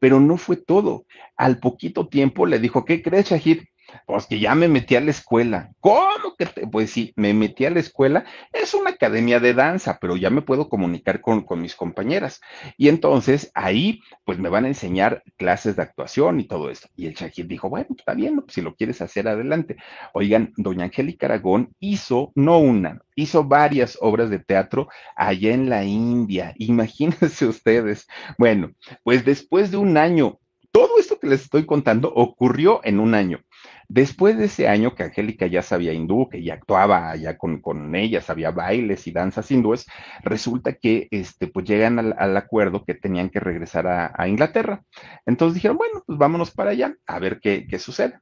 Pero 0.00 0.20
no 0.20 0.36
fue 0.36 0.56
todo. 0.56 1.06
Al 1.38 1.58
poquito 1.58 2.08
tiempo 2.08 2.44
le 2.46 2.58
dijo, 2.58 2.84
¿qué 2.84 3.02
crees, 3.02 3.30
Shahid? 3.30 3.64
Pues 4.06 4.26
que 4.26 4.38
ya 4.38 4.54
me 4.54 4.68
metí 4.68 4.96
a 4.96 5.00
la 5.00 5.10
escuela. 5.10 5.70
¿Cómo 5.80 6.36
que 6.38 6.46
te? 6.46 6.66
Pues 6.66 6.90
sí, 6.90 7.12
me 7.16 7.34
metí 7.34 7.64
a 7.64 7.70
la 7.70 7.80
escuela. 7.80 8.24
Es 8.52 8.74
una 8.74 8.90
academia 8.90 9.40
de 9.40 9.54
danza, 9.54 9.98
pero 10.00 10.16
ya 10.16 10.30
me 10.30 10.42
puedo 10.42 10.68
comunicar 10.68 11.20
con, 11.20 11.42
con 11.42 11.60
mis 11.60 11.74
compañeras. 11.74 12.40
Y 12.76 12.88
entonces 12.88 13.50
ahí, 13.54 14.00
pues 14.24 14.38
me 14.38 14.48
van 14.48 14.64
a 14.64 14.68
enseñar 14.68 15.22
clases 15.36 15.76
de 15.76 15.82
actuación 15.82 16.40
y 16.40 16.44
todo 16.44 16.70
eso. 16.70 16.88
Y 16.96 17.06
el 17.06 17.14
Shahid 17.14 17.46
dijo, 17.46 17.68
bueno, 17.68 17.88
está 17.96 18.14
bien, 18.14 18.40
pues, 18.40 18.54
si 18.54 18.62
lo 18.62 18.74
quieres 18.74 19.00
hacer 19.00 19.28
adelante. 19.28 19.76
Oigan, 20.12 20.52
doña 20.56 20.84
Angélica 20.84 21.26
Aragón 21.26 21.74
hizo, 21.80 22.32
no 22.34 22.58
una, 22.58 23.00
hizo 23.14 23.44
varias 23.44 23.98
obras 24.00 24.30
de 24.30 24.38
teatro 24.38 24.88
allá 25.16 25.52
en 25.52 25.68
la 25.68 25.84
India. 25.84 26.54
Imagínense 26.58 27.46
ustedes. 27.46 28.06
Bueno, 28.38 28.72
pues 29.02 29.24
después 29.24 29.70
de 29.70 29.76
un 29.76 29.96
año, 29.96 30.38
todo 30.72 30.98
esto 30.98 31.18
que 31.18 31.28
les 31.28 31.42
estoy 31.42 31.66
contando 31.66 32.12
ocurrió 32.14 32.80
en 32.84 32.98
un 32.98 33.14
año. 33.14 33.40
Después 33.88 34.38
de 34.38 34.46
ese 34.46 34.68
año 34.68 34.94
que 34.94 35.04
Angélica 35.04 35.46
ya 35.46 35.62
sabía 35.62 35.92
hindú, 35.92 36.28
que 36.28 36.42
ya 36.42 36.54
actuaba 36.54 37.10
allá 37.10 37.36
con, 37.36 37.60
con 37.60 37.94
ella, 37.94 38.20
sabía 38.20 38.50
bailes 38.50 39.06
y 39.06 39.12
danzas 39.12 39.50
hindúes, 39.50 39.86
resulta 40.22 40.74
que 40.74 41.08
este, 41.10 41.46
pues 41.46 41.66
llegan 41.66 41.98
al, 41.98 42.36
acuerdo 42.36 42.84
que 42.84 42.94
tenían 42.94 43.30
que 43.30 43.40
regresar 43.40 43.86
a, 43.86 44.28
Inglaterra. 44.28 44.82
Entonces 45.26 45.54
dijeron, 45.54 45.76
bueno, 45.76 46.02
pues 46.06 46.18
vámonos 46.18 46.50
para 46.50 46.70
allá 46.70 46.94
a 47.06 47.18
ver 47.18 47.40
qué, 47.40 47.66
qué 47.68 47.78
sucede 47.78 48.18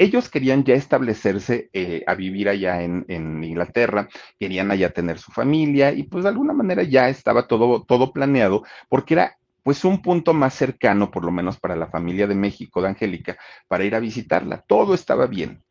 ellos 0.00 0.30
querían 0.30 0.64
ya 0.64 0.74
establecerse 0.74 1.68
eh, 1.74 2.02
a 2.06 2.14
vivir 2.14 2.48
allá 2.48 2.82
en, 2.82 3.04
en, 3.08 3.44
Inglaterra, 3.44 4.08
querían 4.38 4.70
allá 4.70 4.88
tener 4.94 5.18
su 5.18 5.30
familia 5.30 5.92
y 5.92 6.04
pues 6.04 6.24
de 6.24 6.30
alguna 6.30 6.54
manera 6.54 6.82
ya 6.84 7.10
estaba 7.10 7.46
todo, 7.46 7.84
todo 7.84 8.10
planeado 8.10 8.62
porque 8.88 9.12
era 9.12 9.36
pues 9.62 9.84
un 9.84 10.02
punto 10.02 10.34
más 10.34 10.54
cercano, 10.54 11.10
por 11.10 11.24
lo 11.24 11.30
menos 11.30 11.58
para 11.58 11.76
la 11.76 11.88
familia 11.88 12.26
de 12.26 12.34
México, 12.34 12.82
de 12.82 12.88
Angélica, 12.88 13.36
para 13.68 13.84
ir 13.84 13.94
a 13.94 14.00
visitarla. 14.00 14.64
Todo 14.66 14.94
estaba 14.94 15.26
bien. 15.26 15.62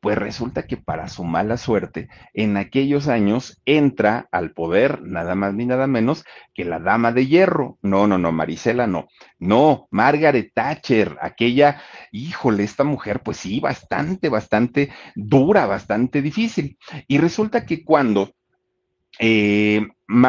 Pues 0.00 0.16
resulta 0.16 0.68
que 0.68 0.76
para 0.76 1.08
su 1.08 1.24
mala 1.24 1.56
suerte, 1.56 2.08
en 2.32 2.56
aquellos 2.56 3.08
años 3.08 3.60
entra 3.64 4.28
al 4.30 4.52
poder 4.52 5.02
nada 5.02 5.34
más 5.34 5.54
ni 5.54 5.66
nada 5.66 5.88
menos 5.88 6.24
que 6.54 6.64
la 6.64 6.78
dama 6.78 7.10
de 7.10 7.26
hierro. 7.26 7.78
No, 7.82 8.06
no, 8.06 8.16
no, 8.16 8.30
Marisela 8.30 8.86
no. 8.86 9.08
No, 9.40 9.88
Margaret 9.90 10.52
Thatcher, 10.54 11.18
aquella, 11.20 11.82
híjole, 12.12 12.62
esta 12.62 12.84
mujer, 12.84 13.22
pues 13.24 13.38
sí, 13.38 13.58
bastante, 13.58 14.28
bastante 14.28 14.92
dura, 15.16 15.66
bastante 15.66 16.22
difícil. 16.22 16.78
Y 17.08 17.18
resulta 17.18 17.66
que 17.66 17.82
cuando 17.82 18.30
eh, 19.18 19.84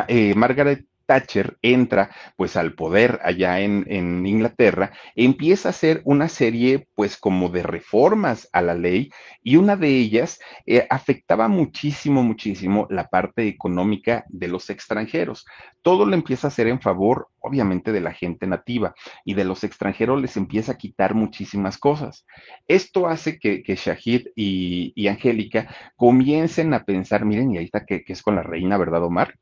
eh, 0.08 0.34
Margaret 0.36 0.88
Thatcher 1.10 1.58
entra 1.63 2.12
pues 2.38 2.56
al 2.56 2.74
poder 2.74 3.19
allá 3.24 3.62
en, 3.62 3.84
en, 3.88 4.28
Inglaterra, 4.28 4.91
empieza 5.15 5.69
a 5.69 5.72
hacer 5.72 6.04
una 6.06 6.30
serie 6.30 6.88
pues 6.93 7.17
como 7.17 7.50
de 7.50 7.63
reformas 7.63 8.48
a 8.54 8.62
la 8.62 8.76
ley 8.76 9.10
y 9.41 9.56
una 9.56 9.76
de 9.76 9.88
ellas 9.88 10.39
eh, 10.67 10.86
afectaba 10.91 11.48
muchísimo, 11.48 12.22
muchísimo 12.22 12.86
la 12.91 13.08
parte 13.08 13.48
económica 13.48 14.24
de 14.28 14.50
los 14.50 14.69
extranjeros. 14.69 15.48
Todo 15.82 16.06
lo 16.06 16.13
empieza 16.13 16.45
a 16.45 16.50
hacer 16.50 16.67
en 16.67 16.80
favor, 16.80 17.30
obviamente, 17.39 17.91
de 17.91 18.02
la 18.02 18.13
gente 18.13 18.45
nativa 18.45 18.93
y 19.26 19.34
de 19.34 19.45
los 19.45 19.63
extranjeros 19.63 20.22
les 20.22 20.38
empieza 20.38 20.74
a 20.74 20.78
quitar 20.78 21.15
muchísimas 21.15 21.80
cosas. 21.80 22.28
Esto 22.67 23.08
hace 23.08 23.39
que, 23.39 23.63
Shahid 23.65 24.28
y, 24.36 24.94
y, 24.96 25.08
Angélica 25.08 25.73
comiencen 25.96 26.75
a 26.75 26.83
pensar, 26.83 27.25
miren, 27.25 27.52
y 27.52 27.58
ahí 27.58 27.65
está 27.65 27.83
que, 27.83 28.04
que 28.04 28.13
es 28.13 28.21
con 28.21 28.36
la 28.36 28.44
reina, 28.44 28.77
¿verdad, 28.77 29.04
Omar? 29.04 29.33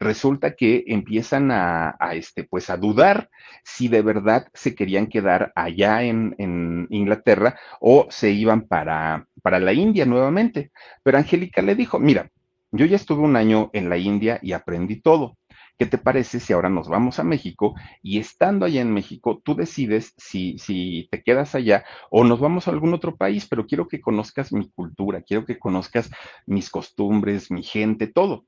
Resulta 0.00 0.54
que 0.54 0.84
empieza 0.86 1.12
empiezan 1.12 1.50
a, 1.52 1.94
este, 2.14 2.44
pues 2.44 2.70
a 2.70 2.76
dudar 2.78 3.28
si 3.62 3.88
de 3.88 4.02
verdad 4.02 4.48
se 4.54 4.74
querían 4.74 5.06
quedar 5.06 5.52
allá 5.54 6.02
en, 6.02 6.34
en 6.38 6.86
Inglaterra 6.90 7.58
o 7.80 8.06
se 8.10 8.30
iban 8.30 8.62
para, 8.62 9.28
para 9.42 9.60
la 9.60 9.72
India 9.72 10.06
nuevamente. 10.06 10.72
Pero 11.02 11.18
Angélica 11.18 11.60
le 11.60 11.74
dijo, 11.74 11.98
mira, 12.00 12.30
yo 12.70 12.86
ya 12.86 12.96
estuve 12.96 13.20
un 13.22 13.36
año 13.36 13.68
en 13.74 13.90
la 13.90 13.98
India 13.98 14.38
y 14.42 14.52
aprendí 14.52 15.02
todo. 15.02 15.36
¿Qué 15.78 15.86
te 15.86 15.98
parece 15.98 16.40
si 16.40 16.52
ahora 16.52 16.70
nos 16.70 16.88
vamos 16.88 17.18
a 17.18 17.24
México 17.24 17.74
y 18.02 18.18
estando 18.18 18.66
allá 18.66 18.80
en 18.80 18.92
México, 18.92 19.40
tú 19.44 19.54
decides 19.54 20.14
si, 20.16 20.56
si 20.58 21.08
te 21.10 21.22
quedas 21.22 21.54
allá 21.54 21.84
o 22.10 22.24
nos 22.24 22.40
vamos 22.40 22.66
a 22.66 22.70
algún 22.70 22.94
otro 22.94 23.16
país, 23.16 23.46
pero 23.48 23.66
quiero 23.66 23.86
que 23.86 24.00
conozcas 24.00 24.52
mi 24.52 24.70
cultura, 24.70 25.22
quiero 25.22 25.44
que 25.44 25.58
conozcas 25.58 26.10
mis 26.46 26.70
costumbres, 26.70 27.50
mi 27.50 27.62
gente, 27.62 28.06
todo. 28.06 28.46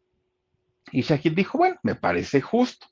Y 0.93 1.03
Shahid 1.03 1.33
dijo, 1.33 1.59
bueno, 1.59 1.77
me 1.83 1.95
parece 1.95 2.41
justo. 2.41 2.87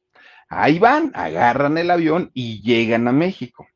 Ahí 0.48 0.78
van, 0.78 1.12
agarran 1.14 1.78
el 1.78 1.90
avión 1.90 2.30
y 2.34 2.60
llegan 2.62 3.08
a 3.08 3.12
México. 3.12 3.66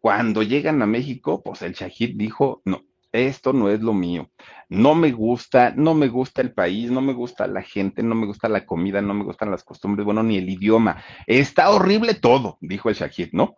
Cuando 0.00 0.42
llegan 0.42 0.82
a 0.82 0.86
México, 0.86 1.42
pues 1.42 1.62
el 1.62 1.72
Shahid 1.72 2.16
dijo, 2.16 2.62
no, 2.64 2.82
esto 3.12 3.52
no 3.52 3.70
es 3.70 3.80
lo 3.80 3.92
mío. 3.92 4.30
No 4.68 4.94
me 4.94 5.12
gusta, 5.12 5.72
no 5.76 5.94
me 5.94 6.08
gusta 6.08 6.42
el 6.42 6.52
país, 6.52 6.90
no 6.90 7.00
me 7.00 7.12
gusta 7.12 7.46
la 7.46 7.62
gente, 7.62 8.02
no 8.02 8.14
me 8.14 8.26
gusta 8.26 8.48
la 8.48 8.66
comida, 8.66 9.00
no 9.00 9.14
me 9.14 9.24
gustan 9.24 9.50
las 9.50 9.64
costumbres, 9.64 10.04
bueno, 10.04 10.22
ni 10.22 10.36
el 10.36 10.48
idioma. 10.48 11.02
Está 11.26 11.70
horrible 11.70 12.14
todo, 12.14 12.58
dijo 12.60 12.88
el 12.88 12.96
Shahid, 12.96 13.30
¿no? 13.32 13.56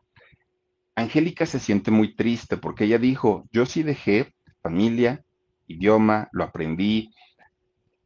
Angélica 0.95 1.47
se 1.47 1.61
siente 1.61 1.91
muy 1.91 2.15
triste 2.15 2.57
porque 2.57 2.85
ella 2.85 2.99
dijo, 2.99 3.47
yo 3.53 3.67
sí 3.67 3.83
dejé 3.83 4.35
familia, 4.61 5.25
idioma, 5.67 6.29
lo 6.33 6.45
aprendí, 6.45 7.15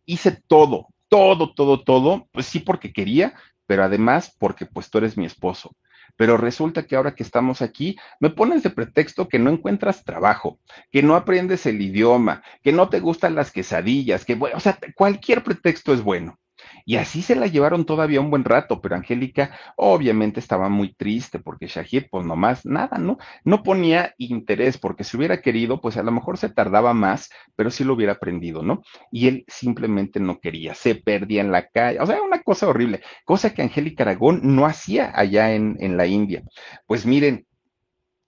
hice 0.05 0.43
todo, 0.47 0.89
todo, 1.13 1.53
todo, 1.53 1.85
todo, 1.85 2.27
pues 2.33 2.47
sí 2.47 2.59
porque 2.59 2.91
quería, 2.91 3.35
pero 3.67 3.85
además 3.85 4.35
porque 4.39 4.65
pues 4.65 4.89
tú 4.89 4.97
eres 4.97 5.19
mi 5.19 5.27
esposo 5.27 5.77
pero 6.17 6.37
resulta 6.37 6.87
que 6.87 6.95
ahora 6.95 7.15
que 7.15 7.23
estamos 7.23 7.63
aquí, 7.63 7.97
me 8.21 8.29
pones 8.31 8.63
de 8.63 8.71
pretexto 8.71 9.29
que 9.29 9.39
no 9.39 9.51
encuentras 9.51 10.05
trabajo, 10.05 10.61
que 10.91 11.03
no 11.03 11.17
aprendes 11.17 11.65
el 11.65 11.81
idioma, 11.81 12.43
que 12.63 12.71
no 12.71 12.91
te 12.91 13.01
gustan 13.01 13.35
las 13.35 13.51
quesadillas, 13.51 14.27
que, 14.27 14.35
bueno, 14.35 14.59
o 14.59 14.61
sea, 14.61 14.79
cualquier 14.95 15.43
pretexto 15.43 15.95
es 15.95 16.03
bueno. 16.03 16.39
Y 16.85 16.97
así 16.97 17.23
se 17.23 17.37
la 17.37 17.47
llevaron 17.47 17.85
todavía 17.85 18.21
un 18.21 18.31
buen 18.31 18.45
rato, 18.45 18.81
pero 18.81 18.97
Angélica 18.97 19.57
obviamente 19.77 20.41
estaba 20.41 20.69
muy 20.69 20.95
triste 20.95 21.39
porque 21.39 21.67
Shahid, 21.67 22.05
pues 22.11 22.27
nomás 22.27 22.65
nada, 22.67 22.99
¿no? 22.99 23.19
No 23.45 23.63
ponía 23.63 24.15
interés 24.19 24.79
porque 24.79 25.05
si 25.05 25.17
hubiera 25.17 25.41
querido, 25.41 25.81
pues 25.81 25.97
a 25.97 26.03
lo 26.03 26.13
mejor 26.13 26.39
se 26.39 26.49
tardaba 26.49 26.95
más, 26.95 27.31
pero 27.57 27.71
sí 27.71 27.85
lo 27.85 27.95
hubiera 27.95 28.13
aprendido, 28.15 28.63
¿no? 28.63 28.83
Y 29.11 29.29
él 29.29 29.45
simplemente 29.49 30.21
no 30.21 30.41
quería, 30.41 30.75
se 30.75 30.95
perdía 30.95 31.41
en 31.41 31.53
la 31.53 31.69
calle, 31.69 32.01
o 32.01 32.07
sea, 32.07 32.23
una 32.23 32.43
cosa 32.43 32.69
horrible, 32.69 33.03
cosa 33.25 33.55
que 33.55 33.63
Angélica 33.63 34.05
Aragón 34.05 34.41
no 34.43 34.67
hacía 34.67 35.13
allá 35.15 35.53
en, 35.53 35.77
en 35.81 35.97
la 35.97 36.07
India. 36.07 36.43
Pues 36.87 37.07
miren, 37.07 37.47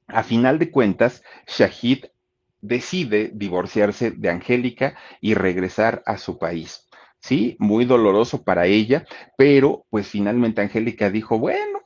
a 0.07 0.22
final 0.22 0.59
de 0.59 0.70
cuentas, 0.70 1.22
Shahid 1.46 2.05
decide 2.61 3.30
divorciarse 3.34 4.11
de 4.11 4.30
Angélica 4.30 4.96
y 5.20 5.34
regresar 5.34 6.02
a 6.07 6.16
su 6.16 6.38
país. 6.38 6.84
Sí, 7.25 7.57
muy 7.59 7.87
doloroso 7.87 8.45
para 8.45 8.66
ella, 8.66 9.07
pero 9.39 9.87
pues 9.89 10.07
finalmente 10.09 10.61
Angélica 10.61 11.09
dijo, 11.09 11.39
bueno, 11.39 11.81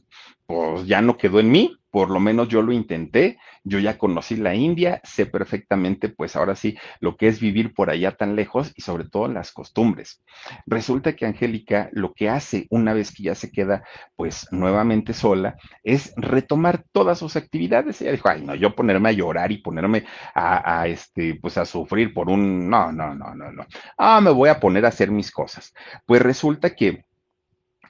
pues 0.47 0.84
ya 0.89 1.01
no 1.01 1.16
quedó 1.16 1.39
en 1.39 1.53
mí, 1.53 1.76
por 1.91 2.11
lo 2.11 2.20
menos 2.20 2.49
yo 2.49 2.62
lo 2.62 2.72
intenté, 2.72 3.39
yo 3.64 3.78
ya 3.78 3.99
conocí 3.99 4.36
la 4.36 4.55
India, 4.55 5.01
sé 5.05 5.26
perfectamente, 5.26 6.09
pues 6.09 6.36
ahora 6.36 6.55
sí, 6.55 6.76
lo 7.01 7.16
que 7.16 7.28
es 7.28 7.41
vivir 7.41 7.74
por 7.74 7.91
allá 7.91 8.16
tan 8.16 8.36
lejos 8.36 8.72
y 8.76 8.82
sobre 8.82 9.05
todo 9.05 9.28
las 9.28 9.53
costumbres. 9.53 10.22
Resulta 10.66 11.14
que 11.14 11.26
Angélica 11.26 11.89
lo 11.93 12.12
que 12.12 12.28
hace 12.28 12.66
una 12.70 12.93
vez 12.93 13.12
que 13.12 13.24
ya 13.24 13.34
se 13.34 13.51
queda, 13.51 13.84
pues 14.16 14.47
nuevamente 14.51 15.12
sola, 15.12 15.57
es 15.82 16.12
retomar 16.16 16.84
todas 16.93 17.18
sus 17.18 17.36
actividades. 17.36 18.01
Ella 18.01 18.12
dijo, 18.12 18.28
ay, 18.28 18.43
no, 18.43 18.55
yo 18.55 18.74
ponerme 18.74 19.11
a 19.11 19.12
llorar 19.12 19.53
y 19.53 19.59
ponerme 19.59 20.05
a, 20.34 20.80
a 20.80 20.86
este, 20.86 21.39
pues 21.41 21.59
a 21.59 21.64
sufrir 21.64 22.12
por 22.12 22.28
un, 22.28 22.68
no, 22.68 22.93
no, 22.93 23.14
no, 23.14 23.34
no, 23.34 23.53
no. 23.53 23.66
Ah, 23.97 24.20
me 24.20 24.30
voy 24.30 24.49
a 24.49 24.61
poner 24.61 24.84
a 24.84 24.89
hacer 24.89 25.11
mis 25.11 25.30
cosas. 25.30 25.72
Pues 26.07 26.22
resulta 26.22 26.74
que 26.74 27.05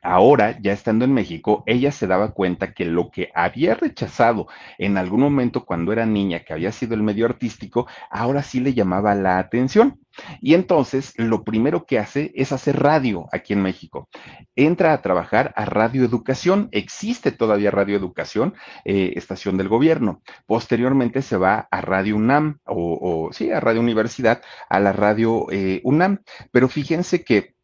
Ahora, 0.02 0.58
ya 0.60 0.72
estando 0.72 1.04
en 1.04 1.14
México, 1.14 1.62
ella 1.66 1.92
se 1.92 2.06
daba 2.06 2.32
cuenta 2.32 2.72
que 2.72 2.84
lo 2.84 3.10
que 3.10 3.30
había 3.34 3.74
rechazado 3.74 4.48
en 4.78 4.96
algún 4.98 5.20
momento 5.20 5.64
cuando 5.64 5.92
era 5.92 6.06
niña, 6.06 6.40
que 6.40 6.52
había 6.52 6.72
sido 6.72 6.94
el 6.94 7.02
medio 7.02 7.26
artístico, 7.26 7.86
ahora 8.10 8.42
sí 8.42 8.60
le 8.60 8.74
llamaba 8.74 9.14
la 9.14 9.38
atención. 9.38 10.00
Y 10.40 10.54
entonces 10.54 11.14
lo 11.16 11.44
primero 11.44 11.86
que 11.86 11.98
hace 11.98 12.32
es 12.34 12.52
hacer 12.52 12.80
radio 12.80 13.26
aquí 13.32 13.52
en 13.52 13.62
México. 13.62 14.08
Entra 14.56 14.92
a 14.92 15.02
trabajar 15.02 15.52
a 15.56 15.64
Radio 15.64 16.04
Educación. 16.04 16.68
Existe 16.72 17.32
todavía 17.32 17.70
Radio 17.70 17.96
Educación, 17.96 18.54
eh, 18.84 19.12
estación 19.16 19.56
del 19.56 19.68
gobierno. 19.68 20.22
Posteriormente 20.46 21.22
se 21.22 21.36
va 21.36 21.68
a 21.70 21.80
Radio 21.80 22.16
UNAM 22.16 22.58
o, 22.64 23.30
sí, 23.32 23.50
a 23.50 23.60
Radio 23.60 23.80
Universidad, 23.80 24.42
a 24.68 24.80
la 24.80 24.92
Radio 24.92 25.46
eh, 25.50 25.80
UNAM. 25.84 26.22
Pero 26.50 26.68
fíjense 26.68 27.24
que 27.24 27.54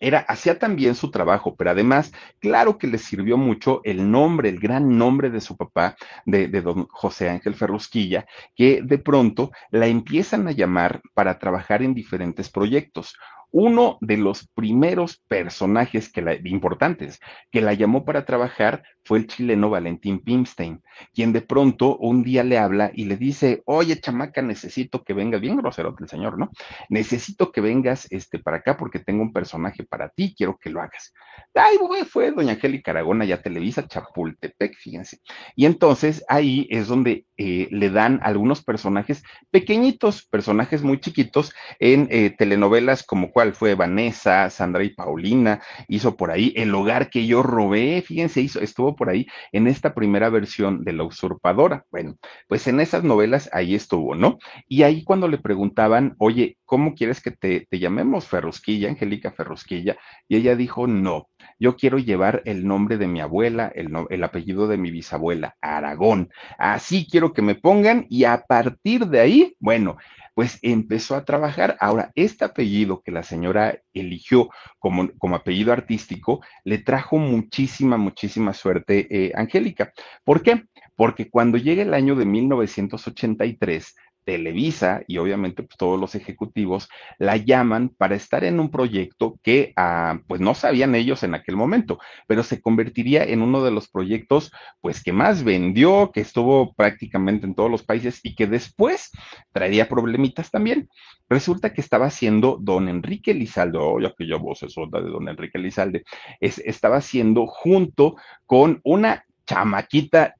era, 0.00 0.20
hacía 0.20 0.58
también 0.58 0.94
su 0.94 1.10
trabajo, 1.10 1.56
pero 1.56 1.70
además, 1.70 2.12
claro 2.40 2.78
que 2.78 2.86
le 2.86 2.98
sirvió 2.98 3.36
mucho 3.36 3.80
el 3.84 4.10
nombre, 4.10 4.48
el 4.48 4.58
gran 4.58 4.96
nombre 4.96 5.30
de 5.30 5.40
su 5.40 5.56
papá, 5.56 5.96
de, 6.24 6.48
de 6.48 6.62
don 6.62 6.86
José 6.88 7.28
Ángel 7.28 7.54
Ferrusquilla, 7.54 8.26
que 8.54 8.82
de 8.82 8.98
pronto 8.98 9.50
la 9.70 9.86
empiezan 9.86 10.48
a 10.48 10.52
llamar 10.52 11.00
para 11.14 11.38
trabajar 11.38 11.82
en 11.82 11.94
diferentes 11.94 12.50
proyectos. 12.50 13.14
Uno 13.56 13.98
de 14.00 14.16
los 14.16 14.48
primeros 14.48 15.22
personajes 15.28 16.10
que 16.10 16.22
la, 16.22 16.34
importantes 16.34 17.20
que 17.52 17.60
la 17.60 17.72
llamó 17.72 18.04
para 18.04 18.24
trabajar 18.24 18.82
fue 19.04 19.18
el 19.18 19.26
chileno 19.26 19.70
Valentín 19.70 20.20
Pimstein, 20.20 20.82
quien 21.12 21.32
de 21.32 21.42
pronto 21.42 21.96
un 21.96 22.22
día 22.22 22.44
le 22.44 22.58
habla 22.58 22.90
y 22.94 23.04
le 23.04 23.16
dice, 23.16 23.62
oye, 23.66 24.00
chamaca, 24.00 24.42
necesito 24.42 25.04
que 25.04 25.14
vengas, 25.14 25.40
bien 25.40 25.56
grosero 25.56 25.94
el 25.98 26.08
señor, 26.08 26.38
¿no? 26.38 26.50
Necesito 26.88 27.52
que 27.52 27.60
vengas 27.60 28.10
este, 28.10 28.38
para 28.38 28.58
acá 28.58 28.76
porque 28.76 28.98
tengo 28.98 29.22
un 29.22 29.32
personaje 29.32 29.84
para 29.84 30.08
ti, 30.08 30.34
quiero 30.36 30.58
que 30.58 30.70
lo 30.70 30.80
hagas. 30.80 31.12
Ay, 31.54 31.78
fue 32.04 32.32
doña 32.32 32.52
Angélica 32.52 32.90
Aragona, 32.90 33.24
ya 33.24 33.42
Televisa, 33.42 33.86
Chapultepec, 33.86 34.76
fíjense. 34.76 35.20
Y 35.54 35.66
entonces 35.66 36.24
ahí 36.28 36.66
es 36.70 36.88
donde 36.88 37.26
eh, 37.36 37.68
le 37.70 37.90
dan 37.90 38.20
algunos 38.22 38.62
personajes 38.64 39.22
pequeñitos, 39.50 40.26
personajes 40.26 40.82
muy 40.82 41.00
chiquitos 41.00 41.52
en 41.78 42.08
eh, 42.10 42.30
telenovelas 42.36 43.04
como 43.04 43.30
cuál 43.30 43.54
fue 43.54 43.74
Vanessa, 43.74 44.50
Sandra 44.50 44.84
y 44.84 44.90
Paulina, 44.90 45.60
hizo 45.88 46.16
por 46.16 46.30
ahí 46.30 46.52
El 46.56 46.74
hogar 46.74 47.10
que 47.10 47.26
yo 47.26 47.42
robé, 47.42 48.02
fíjense, 48.02 48.40
hizo, 48.40 48.60
estuvo 48.60 48.93
por 48.96 49.10
ahí 49.10 49.26
en 49.52 49.66
esta 49.66 49.94
primera 49.94 50.28
versión 50.30 50.84
de 50.84 50.92
La 50.92 51.04
usurpadora. 51.04 51.84
Bueno, 51.90 52.16
pues 52.48 52.66
en 52.66 52.80
esas 52.80 53.04
novelas 53.04 53.48
ahí 53.52 53.74
estuvo, 53.74 54.14
¿no? 54.14 54.38
Y 54.68 54.82
ahí 54.82 55.04
cuando 55.04 55.28
le 55.28 55.38
preguntaban, 55.38 56.14
oye, 56.18 56.56
¿cómo 56.64 56.94
quieres 56.94 57.20
que 57.20 57.30
te, 57.30 57.66
llamemos 57.70 58.26
Ferrusquilla, 58.26 58.88
Angélica 58.88 59.32
Ferrusquilla? 59.32 59.96
Y 60.28 60.36
ella 60.36 60.56
dijo, 60.56 60.86
no, 60.86 61.28
yo 61.58 61.76
quiero 61.76 61.98
llevar 61.98 62.42
el 62.44 62.66
nombre 62.66 62.96
de 62.96 63.06
mi 63.06 63.20
abuela, 63.20 63.70
el, 63.74 63.90
el, 64.10 64.24
apellido 64.24 64.68
de 64.68 64.78
mi 64.78 64.90
bisabuela, 64.90 65.56
Aragón. 65.60 66.30
Así 66.58 67.06
quiero 67.10 67.32
que 67.32 67.42
me 67.42 67.54
pongan 67.54 68.06
y 68.08 68.24
a 68.24 68.44
partir 68.46 69.06
de 69.06 69.20
ahí, 69.20 69.56
bueno, 69.58 69.96
pues 70.34 70.58
empezó 70.62 71.14
a 71.14 71.24
trabajar. 71.24 71.76
Ahora, 71.80 72.10
este 72.14 72.44
apellido 72.44 73.02
que 73.02 73.12
la 73.12 73.22
señora 73.22 73.80
eligió 73.92 74.50
como, 74.78 75.10
como 75.18 75.36
apellido 75.36 75.72
artístico 75.72 76.42
le 76.64 76.78
trajo 76.78 77.16
muchísima, 77.16 77.96
muchísima 77.96 78.52
suerte, 78.52 79.06
eh, 79.10 79.32
Angélica. 79.34 79.92
¿Por 80.24 80.42
qué? 80.42 80.64
Porque 80.96 81.30
cuando 81.30 81.58
llega 81.58 81.82
el 81.82 81.94
año 81.94 82.16
de 82.16 82.26
1983, 82.26 83.94
Televisa 84.24 85.02
y 85.06 85.18
obviamente 85.18 85.62
pues, 85.62 85.76
todos 85.76 86.00
los 86.00 86.14
ejecutivos 86.14 86.88
la 87.18 87.36
llaman 87.36 87.90
para 87.90 88.14
estar 88.14 88.44
en 88.44 88.60
un 88.60 88.70
proyecto 88.70 89.38
que 89.42 89.72
ah, 89.76 90.18
pues 90.26 90.40
no 90.40 90.54
sabían 90.54 90.94
ellos 90.94 91.22
en 91.22 91.34
aquel 91.34 91.56
momento, 91.56 91.98
pero 92.26 92.42
se 92.42 92.60
convertiría 92.60 93.24
en 93.24 93.42
uno 93.42 93.62
de 93.62 93.70
los 93.70 93.88
proyectos 93.88 94.50
pues 94.80 95.02
que 95.02 95.12
más 95.12 95.44
vendió, 95.44 96.10
que 96.12 96.20
estuvo 96.20 96.74
prácticamente 96.74 97.46
en 97.46 97.54
todos 97.54 97.70
los 97.70 97.82
países 97.82 98.20
y 98.22 98.34
que 98.34 98.46
después 98.46 99.10
traería 99.52 99.88
problemitas 99.88 100.50
también. 100.50 100.88
Resulta 101.28 101.72
que 101.72 101.80
estaba 101.80 102.06
haciendo 102.06 102.58
don 102.60 102.88
Enrique 102.88 103.34
Lizalde, 103.34 103.78
oh, 103.80 104.00
ya 104.00 104.12
que 104.16 104.26
ya 104.26 104.36
voz 104.36 104.62
es 104.62 104.74
de 104.74 105.00
don 105.10 105.28
Enrique 105.28 105.58
Lizalde, 105.58 106.04
es, 106.40 106.58
estaba 106.58 106.96
haciendo 106.96 107.46
junto 107.46 108.16
con 108.46 108.80
una 108.84 109.24
chamaquita 109.46 110.34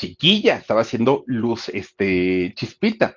chiquilla, 0.00 0.56
estaba 0.56 0.80
haciendo 0.80 1.24
luz, 1.26 1.68
este, 1.68 2.54
chispita, 2.56 3.16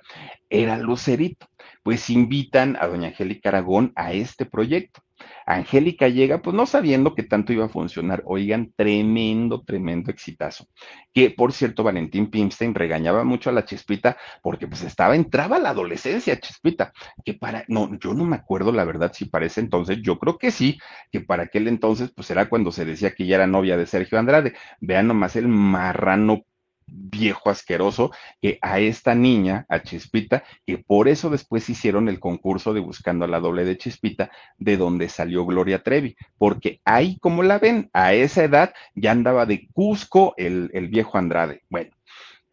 era 0.50 0.76
lucerito. 0.78 1.46
Pues 1.82 2.10
invitan 2.10 2.76
a 2.80 2.86
doña 2.86 3.08
Angélica 3.08 3.48
Aragón 3.48 3.92
a 3.96 4.12
este 4.12 4.46
proyecto. 4.46 5.02
Angélica 5.46 6.08
llega, 6.08 6.40
pues 6.40 6.56
no 6.56 6.66
sabiendo 6.66 7.14
que 7.14 7.22
tanto 7.22 7.52
iba 7.52 7.66
a 7.66 7.68
funcionar. 7.68 8.22
Oigan, 8.26 8.72
tremendo, 8.76 9.62
tremendo 9.62 10.10
exitazo. 10.10 10.66
Que 11.12 11.30
por 11.30 11.52
cierto, 11.52 11.82
Valentín 11.82 12.30
Pimstein 12.30 12.74
regañaba 12.74 13.24
mucho 13.24 13.50
a 13.50 13.52
la 13.52 13.64
Chispita 13.64 14.16
porque 14.42 14.66
pues 14.66 14.82
estaba, 14.82 15.14
entraba 15.14 15.58
la 15.58 15.70
adolescencia, 15.70 16.38
Chispita. 16.40 16.92
Que 17.24 17.34
para, 17.34 17.64
no, 17.68 17.98
yo 17.98 18.14
no 18.14 18.24
me 18.24 18.36
acuerdo 18.36 18.72
la 18.72 18.84
verdad 18.84 19.12
si 19.14 19.26
para 19.26 19.46
ese 19.46 19.60
entonces, 19.60 19.98
yo 20.02 20.18
creo 20.18 20.38
que 20.38 20.50
sí, 20.50 20.78
que 21.12 21.20
para 21.20 21.44
aquel 21.44 21.68
entonces, 21.68 22.10
pues 22.14 22.30
era 22.30 22.48
cuando 22.48 22.72
se 22.72 22.84
decía 22.84 23.14
que 23.14 23.24
ella 23.24 23.36
era 23.36 23.46
novia 23.46 23.76
de 23.76 23.86
Sergio 23.86 24.18
Andrade. 24.18 24.54
Vean 24.80 25.06
nomás 25.06 25.36
el 25.36 25.48
marrano 25.48 26.42
viejo 26.86 27.50
asqueroso 27.50 28.10
que 28.40 28.58
a 28.62 28.80
esta 28.80 29.14
niña, 29.14 29.66
a 29.68 29.82
Chispita, 29.82 30.44
que 30.66 30.78
por 30.78 31.08
eso 31.08 31.30
después 31.30 31.68
hicieron 31.68 32.08
el 32.08 32.20
concurso 32.20 32.74
de 32.74 32.80
Buscando 32.80 33.24
a 33.24 33.28
la 33.28 33.40
doble 33.40 33.64
de 33.64 33.78
Chispita, 33.78 34.30
de 34.58 34.76
donde 34.76 35.08
salió 35.08 35.44
Gloria 35.46 35.82
Trevi, 35.82 36.16
porque 36.38 36.80
ahí, 36.84 37.18
como 37.20 37.42
la 37.42 37.58
ven, 37.58 37.90
a 37.92 38.14
esa 38.14 38.44
edad 38.44 38.74
ya 38.94 39.12
andaba 39.12 39.46
de 39.46 39.68
Cusco 39.72 40.34
el, 40.36 40.70
el 40.72 40.88
viejo 40.88 41.18
Andrade. 41.18 41.62
Bueno, 41.68 41.90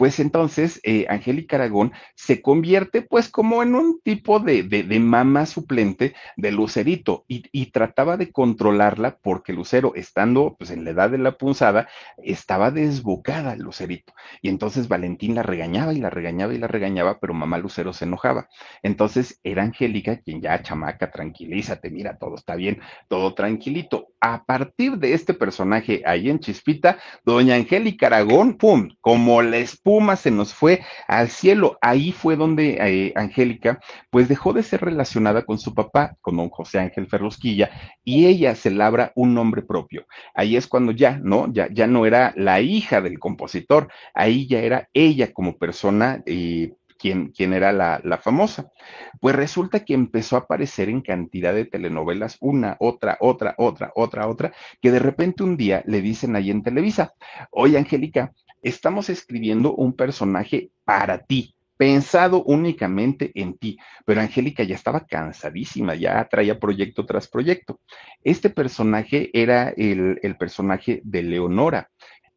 pues 0.02 0.20
entonces 0.20 0.80
eh, 0.82 1.06
Angélica 1.10 1.58
Aragón 1.58 1.92
se 2.16 2.42
convierte 2.42 3.04
pues 3.04 3.30
como 3.30 3.62
en 3.62 3.76
un 3.76 4.02
tipo 4.02 4.40
de, 4.40 4.64
de, 4.64 5.00
mamá 5.00 5.46
suplente 5.46 6.16
de 6.38 6.52
Lucerito 6.52 7.24
y, 7.28 7.68
trataba 7.68 8.18
de 8.18 8.32
controlarla 8.32 9.20
porque 9.22 9.54
Lucero, 9.54 9.94
estando 9.94 10.56
pues 10.58 10.72
en 10.72 10.86
la 10.86 10.90
edad 10.90 11.12
de 11.12 11.20
la 11.20 11.38
punzada, 11.38 11.88
estaba 12.18 12.72
desbocada 12.72 13.56
Lucerito. 13.56 14.14
Y 14.42 14.50
entonces 14.50 14.88
Valentín 14.88 15.36
la 15.36 15.44
regañaba 15.44 15.94
y 15.94 16.00
la 16.00 16.10
regañaba 16.10 16.56
y 16.56 16.58
la 16.58 16.68
regañaba, 16.68 17.20
pero 17.20 17.36
mamá 17.36 17.60
Lucero 17.60 17.94
se 17.94 18.06
enojaba. 18.06 18.50
Entonces 18.82 19.40
era 19.44 19.62
Angélica 19.62 20.18
quien 20.18 20.42
ya, 20.42 20.64
chamaca, 20.64 21.12
tranquilízate, 21.12 21.92
mira, 21.92 22.18
todo 22.18 22.34
está 22.34 22.56
bien, 22.56 22.82
todo 23.08 23.36
tranquilito. 23.36 24.08
A 24.20 24.46
partir 24.46 24.98
de 24.98 25.14
este 25.14 25.36
personaje 25.36 26.02
ahí 26.08 26.32
en 26.32 26.40
Chispita, 26.40 26.98
doña 27.24 27.54
Angélica 27.54 28.08
Aragón, 28.08 28.58
pum, 28.58 28.90
como 29.00 29.44
les 29.44 29.78
Puma 29.92 30.16
se 30.16 30.32
nos 30.32 30.54
fue 30.54 30.86
al 31.06 31.28
cielo. 31.28 31.78
Ahí 31.82 32.14
fue 32.14 32.38
donde 32.38 32.78
eh, 32.80 33.12
Angélica, 33.14 33.82
pues 34.10 34.30
dejó 34.30 34.54
de 34.54 34.64
ser 34.64 34.80
relacionada 34.80 35.42
con 35.42 35.60
su 35.60 35.74
papá, 35.74 36.16
con 36.22 36.38
don 36.38 36.48
José 36.50 36.80
Ángel 36.80 37.08
Ferrosquilla, 37.08 37.70
y 38.02 38.28
ella 38.28 38.56
se 38.56 38.72
labra 38.72 39.12
un 39.16 39.34
nombre 39.34 39.64
propio. 39.64 40.06
Ahí 40.34 40.56
es 40.56 40.68
cuando 40.68 40.94
ya, 40.94 41.20
¿no? 41.22 41.52
Ya, 41.52 41.68
ya 41.70 41.88
no 41.88 42.06
era 42.06 42.32
la 42.38 42.62
hija 42.62 43.02
del 43.02 43.20
compositor, 43.20 43.90
ahí 44.14 44.48
ya 44.48 44.60
era 44.60 44.88
ella 44.94 45.34
como 45.34 45.58
persona. 45.58 46.24
Eh, 46.26 46.72
quién, 47.02 47.54
era 47.54 47.72
la, 47.74 48.00
la, 48.04 48.18
famosa. 48.18 48.72
Pues 49.20 49.36
resulta 49.36 49.84
que 49.84 49.94
empezó 49.94 50.36
a 50.36 50.40
aparecer 50.40 50.90
en 50.90 51.02
cantidad 51.02 51.54
de 51.54 51.66
telenovelas, 51.66 52.38
una, 52.40 52.78
otra, 52.80 53.18
otra, 53.20 53.56
otra, 53.58 53.92
otra, 53.96 54.28
otra, 54.28 54.54
que 54.82 54.92
de 54.92 55.00
repente 55.00 55.44
un 55.44 55.58
día 55.58 55.84
le 55.86 56.02
dicen 56.02 56.36
ahí 56.36 56.52
en 56.52 56.64
Televisa, 56.64 57.14
oye 57.52 57.78
Angélica, 57.78 58.34
estamos 58.62 59.10
escribiendo 59.10 59.74
un 59.74 59.94
personaje 59.94 60.72
para 60.84 61.20
ti, 61.20 61.56
pensado 61.78 62.44
únicamente 62.44 63.32
en 63.36 63.58
ti. 63.58 63.78
Pero 64.06 64.22
Angélica 64.22 64.64
ya 64.64 64.76
estaba 64.76 65.06
cansadísima, 65.06 65.96
ya 65.96 66.28
traía 66.30 66.60
proyecto 66.60 67.06
tras 67.06 67.28
proyecto. 67.28 67.80
Este 68.24 68.50
personaje 68.50 69.30
era 69.34 69.70
el, 69.70 70.36
personaje 70.38 71.02
de 71.04 71.24
Leonora. 71.24 71.90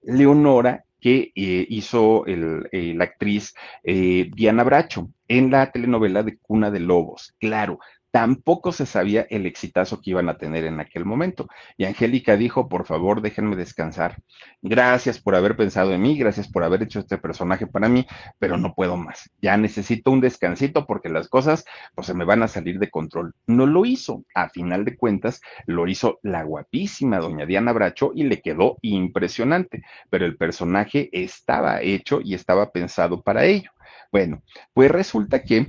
Leonora 0.03 0.85
que 1.01 1.33
eh, 1.35 1.67
hizo 1.69 2.25
eh, 2.27 2.95
la 2.97 3.05
actriz 3.05 3.55
eh, 3.83 4.31
Diana 4.35 4.65
Bracho 4.65 5.11
en 5.29 5.51
la 5.51 5.71
telenovela 5.71 6.23
de 6.23 6.39
Cuna 6.39 6.71
de 6.71 6.81
Lobos. 6.81 7.35
Claro, 7.39 7.79
tampoco 8.15 8.71
se 8.71 8.87
sabía 8.87 9.27
el 9.29 9.45
exitazo 9.45 10.01
que 10.01 10.11
iban 10.11 10.29
a 10.29 10.39
tener 10.39 10.67
en 10.67 10.79
aquel 10.79 11.05
momento. 11.05 11.49
Y 11.77 11.85
Angélica 11.85 12.37
dijo, 12.37 12.69
por 12.69 12.87
favor, 12.87 13.21
déjenme 13.21 13.57
descansar. 13.57 14.23
Gracias 14.63 15.21
por 15.21 15.35
haber 15.35 15.57
pensado 15.57 15.93
en 15.93 16.01
mí, 16.01 16.17
gracias 16.17 16.47
por 16.47 16.63
haber 16.63 16.85
hecho 16.85 17.01
este 17.01 17.19
personaje 17.19 17.67
para 17.67 17.89
mí, 17.89 18.07
pero 18.39 18.57
no 18.57 18.73
puedo 18.73 18.97
más. 18.97 19.29
Ya 19.43 19.57
necesito 19.57 20.13
un 20.13 20.21
descansito 20.21 20.87
porque 20.87 21.09
las 21.09 21.27
cosas 21.27 21.65
pues 21.97 22.07
se 22.07 22.15
me 22.15 22.25
van 22.25 22.45
a 22.45 22.47
salir 22.47 22.79
de 22.79 22.89
control. 22.89 23.35
No 23.49 23.67
lo 23.67 23.85
hizo. 23.85 24.23
A 24.33 24.49
final 24.49 24.85
de 24.85 24.97
cuentas, 24.97 25.41
lo 25.67 25.89
hizo 25.89 26.21
la 26.23 26.45
guapísima 26.45 27.19
doña 27.19 27.47
Diana 27.47 27.73
Bracho 27.73 28.13
y 28.15 28.23
le 28.23 28.41
quedó 28.41 28.77
impresionante, 28.83 29.83
pero 30.09 30.25
el 30.25 30.37
personaje 30.37 31.09
estaba 31.11 31.83
hecho 31.83 32.21
y 32.23 32.35
estaba 32.35 32.71
pensado 32.71 33.23
para 33.23 33.45
ello. 33.45 33.73
Bueno, 34.13 34.45
pues 34.73 34.89
resulta 34.89 35.43
que 35.43 35.67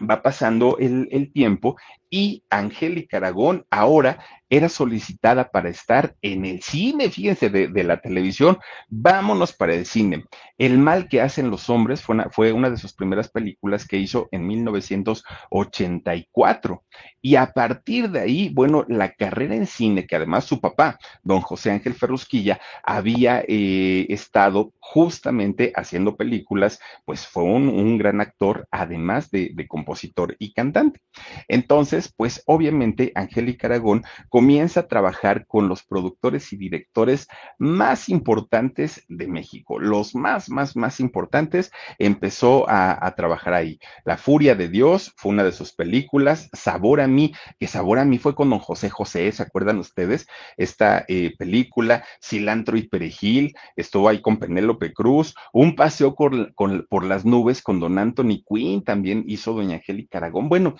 va 0.00 0.22
pasando 0.22 0.78
el, 0.78 1.08
el, 1.10 1.32
tiempo 1.32 1.76
y 2.10 2.42
Angélica 2.50 3.18
Aragón 3.18 3.66
ahora 3.70 4.18
era 4.50 4.68
solicitada 4.68 5.50
para 5.50 5.68
estar 5.68 6.16
en 6.22 6.44
el 6.44 6.62
cine, 6.62 7.10
fíjense, 7.10 7.50
de, 7.50 7.84
la 7.84 8.00
televisión. 8.00 8.58
Vámonos 8.88 9.52
para 9.52 9.74
el 9.74 9.84
cine. 9.84 10.24
El 10.56 10.78
mal 10.78 11.08
que 11.08 11.20
hacen 11.20 11.50
los 11.50 11.68
hombres 11.68 12.00
fue 12.02 12.52
una, 12.52 12.70
de 12.70 12.76
sus 12.76 12.94
primeras 12.94 13.28
películas 13.28 13.84
que 13.86 13.98
hizo 13.98 14.28
en 14.32 14.46
1984. 14.46 16.84
Y 17.20 17.34
a 17.36 17.52
partir 17.52 18.10
de 18.10 18.20
ahí, 18.20 18.48
bueno, 18.48 18.86
la 18.88 19.12
carrera 19.12 19.54
en 19.54 19.66
cine, 19.66 20.06
que 20.06 20.16
además 20.16 20.44
su 20.44 20.60
papá, 20.60 20.98
don 21.22 21.42
José 21.42 21.70
Ángel 21.70 21.94
Ferrusquilla, 21.94 22.58
había 22.82 23.44
eh, 23.46 24.06
estado 24.08 24.72
justamente 24.80 25.72
haciendo 25.76 26.16
películas, 26.16 26.80
pues 27.04 27.26
fue 27.26 27.44
un, 27.44 27.98
gran 27.98 28.20
actor, 28.20 28.68
además 28.70 29.28
de, 29.30 29.50
de 29.54 29.66
compositor 29.66 30.36
y 30.38 30.52
cantante. 30.52 31.00
Entonces, 31.48 31.97
pues 32.06 32.42
obviamente 32.46 33.10
Angélica 33.16 33.66
Aragón 33.66 34.04
comienza 34.28 34.80
a 34.80 34.86
trabajar 34.86 35.46
con 35.46 35.68
los 35.68 35.82
productores 35.82 36.52
y 36.52 36.56
directores 36.56 37.26
más 37.58 38.08
importantes 38.08 39.04
de 39.08 39.26
México, 39.26 39.80
los 39.80 40.14
más, 40.14 40.48
más, 40.48 40.76
más 40.76 41.00
importantes, 41.00 41.72
empezó 41.98 42.66
a, 42.68 42.98
trabajar 43.16 43.54
ahí. 43.54 43.80
La 44.04 44.16
Furia 44.16 44.54
de 44.54 44.68
Dios 44.68 45.12
fue 45.16 45.32
una 45.32 45.42
de 45.42 45.50
sus 45.50 45.72
películas, 45.72 46.50
Sabor 46.52 47.00
a 47.00 47.08
mí, 47.08 47.32
que 47.58 47.66
Sabor 47.66 47.98
a 47.98 48.04
mí 48.04 48.18
fue 48.18 48.34
con 48.34 48.50
don 48.50 48.58
José 48.60 48.90
José, 48.90 49.32
¿se 49.32 49.42
acuerdan 49.42 49.78
ustedes? 49.78 50.28
Esta 50.56 51.04
eh, 51.08 51.34
película, 51.36 52.04
Cilantro 52.22 52.76
y 52.76 52.86
Perejil, 52.86 53.54
estuvo 53.74 54.08
ahí 54.08 54.20
con 54.20 54.36
Penélope 54.36 54.92
Cruz, 54.92 55.34
Un 55.52 55.74
paseo 55.74 56.14
por 56.14 57.04
las 57.04 57.24
nubes 57.24 57.62
con 57.62 57.80
don 57.80 57.98
Anthony 57.98 58.44
Quinn, 58.46 58.84
también 58.84 59.24
hizo 59.26 59.54
doña 59.54 59.76
Angélica 59.76 60.18
Aragón. 60.18 60.48
Bueno, 60.48 60.76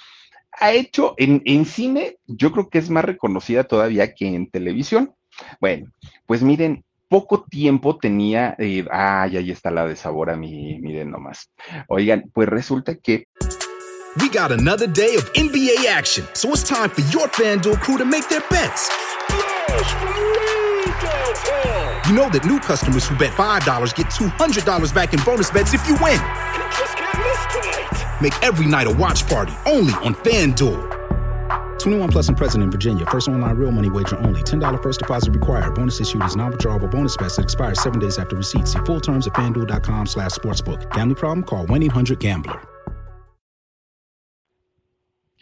ha 0.53 0.73
hecho 0.73 1.15
en, 1.17 1.43
en, 1.45 1.65
cine, 1.65 2.17
yo 2.27 2.53
creo 2.53 2.69
que 2.69 2.79
es 2.79 2.91
más 2.91 3.05
reconocida 3.05 3.65
todavía 3.65 4.15
que 4.15 4.27
en 4.27 4.51
televisión. 4.51 5.15
Bueno, 5.61 5.91
pues 6.27 6.43
miren, 6.43 6.85
poco 7.09 7.45
tiempo 7.45 7.97
tenía, 7.97 8.55
eh, 8.59 8.85
ay, 8.91 9.37
ahí 9.37 9.51
está 9.51 9.71
la 9.71 9.87
de 9.87 9.97
sabor 9.97 10.31
a 10.31 10.37
mí, 10.37 10.79
miren 10.81 11.11
nomás. 11.11 11.51
Oigan, 11.89 12.31
pues 12.33 12.49
resulta 12.49 12.97
que... 12.97 13.25
We 14.21 14.29
got 14.29 14.51
another 14.51 14.89
day 14.89 15.17
of 15.17 15.33
NBA 15.35 15.87
action, 15.87 16.27
so 16.33 16.51
it's 16.51 16.65
time 16.65 16.91
for 16.91 17.03
your 17.13 17.29
FanDuel 17.29 17.79
crew 17.81 17.99
to 17.99 18.05
make 18.05 18.29
their 18.29 18.43
bets. 18.51 18.91
You 22.09 22.15
know 22.15 22.29
that 22.31 22.45
new 22.47 22.59
customers 22.59 23.07
who 23.07 23.17
bet 23.17 23.33
$5 23.33 23.95
get 23.95 24.07
$200 24.07 24.95
back 24.95 25.13
in 25.13 25.21
bonus 25.25 25.51
bets 25.51 25.75
if 25.75 25.87
you 25.87 25.95
win. 26.03 26.19
Make 28.21 28.35
every 28.43 28.67
night 28.67 28.87
a 28.87 28.91
watch 28.91 29.27
party 29.29 29.53
only 29.67 29.93
on 29.95 30.15
FanDuel. 30.15 31.79
21 31.79 32.09
plus 32.11 32.29
and 32.29 32.37
present 32.37 32.65
in 32.65 32.71
Virginia. 32.71 33.07
First 33.07 33.29
online 33.29 33.57
real 33.57 33.71
money 33.71 33.91
wager 33.91 34.19
only. 34.19 34.43
$10 34.43 34.83
first 34.83 34.99
deposit 34.99 35.33
required. 35.33 35.75
Bonus 35.75 36.01
issued 36.01 36.23
is 36.25 36.37
non-withdrawable 36.37 36.91
bonus 36.91 37.17
bets 37.17 37.37
that 37.37 37.45
expires 37.45 37.83
seven 37.83 38.01
days 38.01 38.19
after 38.19 38.37
receipt. 38.37 38.67
See 38.67 38.81
full 38.81 39.01
terms 39.01 39.27
at 39.27 39.35
fanduel.com 39.35 40.07
slash 40.07 40.33
sportsbook. 40.33 40.91
Gambling 40.93 41.17
problem? 41.17 41.45
Call 41.45 41.67
1-800-GAMBLER. 41.67 42.78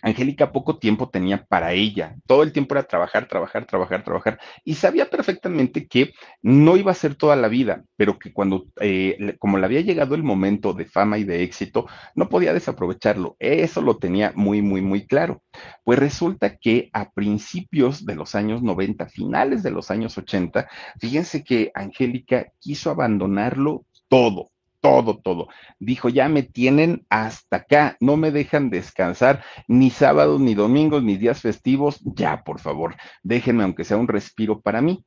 Angélica 0.07 0.53
poco 0.53 0.79
tiempo 0.79 1.09
tenía 1.09 1.45
para 1.47 1.73
ella. 1.73 2.15
Todo 2.27 2.45
el 2.45 2.53
tiempo 2.53 2.77
era 2.77 2.85
trabajar, 2.85 3.27
trabajar, 3.27 3.67
trabajar, 3.67 4.05
trabajar. 4.05 4.39
Y 4.65 4.75
sabía 4.75 5.11
perfectamente 5.11 5.89
que 5.89 6.13
no 6.43 6.77
iba 6.77 6.93
a 6.93 6.95
ser 6.95 7.17
toda 7.17 7.35
la 7.35 7.49
vida, 7.49 7.83
pero 7.97 8.17
que 8.17 8.33
cuando, 8.33 8.67
eh, 8.81 9.35
como 9.41 9.59
le 9.59 9.67
había 9.67 9.81
llegado 9.81 10.15
el 10.15 10.23
momento 10.23 10.75
de 10.75 10.85
fama 10.85 11.19
y 11.19 11.25
de 11.25 11.43
éxito, 11.43 11.87
no 12.15 12.29
podía 12.29 12.53
desaprovecharlo. 12.53 13.35
Eso 13.41 13.83
lo 13.83 13.99
tenía 13.99 14.33
muy, 14.37 14.63
muy, 14.63 14.81
muy 14.81 15.09
claro. 15.09 15.43
Pues 15.83 15.99
resulta 15.99 16.57
que 16.57 16.89
a 16.93 17.11
principios 17.11 18.07
de 18.07 18.15
los 18.15 18.37
años 18.37 18.63
90, 18.63 19.07
finales 19.09 19.65
de 19.65 19.73
los 19.73 19.91
años 19.91 20.17
80, 20.17 20.69
fíjense 21.01 21.43
que 21.43 21.73
Angélica 21.75 22.53
quiso 22.61 22.91
abandonarlo 22.91 23.85
todo 24.07 24.51
todo, 24.81 25.19
todo. 25.19 25.49
Dijo, 25.79 26.09
ya 26.09 26.29
me 26.29 26.43
tienen 26.43 27.07
hasta 27.11 27.59
acá, 27.59 27.97
no 28.01 28.17
me 28.17 28.31
dejan 28.31 28.71
descansar 28.71 29.43
ni 29.69 29.91
sábados, 29.91 30.41
ni 30.41 30.55
domingos, 30.55 31.03
ni 31.03 31.17
días 31.17 31.41
festivos, 31.41 32.01
ya, 32.05 32.45
por 32.45 32.61
favor, 32.61 32.97
déjenme 33.23 33.65
aunque 33.65 33.85
sea 33.85 33.97
un 33.97 34.09
respiro 34.09 34.61
para 34.61 34.81
mí. 34.81 35.05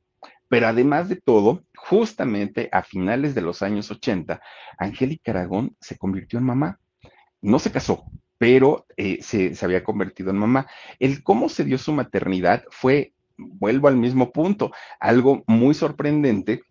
Pero 0.48 0.66
además 0.66 1.08
de 1.08 1.16
todo, 1.16 1.62
justamente 1.76 2.68
a 2.72 2.82
finales 2.82 3.34
de 3.36 3.40
los 3.40 3.62
años 3.62 3.90
80, 3.90 4.40
Angélica 4.78 5.30
Aragón 5.30 5.76
se 5.80 5.96
convirtió 5.96 6.40
en 6.40 6.44
mamá. 6.44 6.80
No 7.40 7.60
se 7.60 7.70
casó, 7.70 8.04
pero 8.36 8.86
eh, 8.96 9.18
se, 9.22 9.54
se 9.54 9.64
había 9.64 9.84
convertido 9.84 10.30
en 10.30 10.38
mamá. 10.38 10.66
El 10.98 11.22
cómo 11.22 11.48
se 11.48 11.64
dio 11.64 11.78
su 11.78 11.92
maternidad 11.92 12.64
fue, 12.70 13.12
vuelvo 13.36 13.86
al 13.86 13.96
mismo 13.96 14.32
punto, 14.32 14.72
algo 14.98 15.44
muy 15.46 15.72
sorprendente 15.74 16.62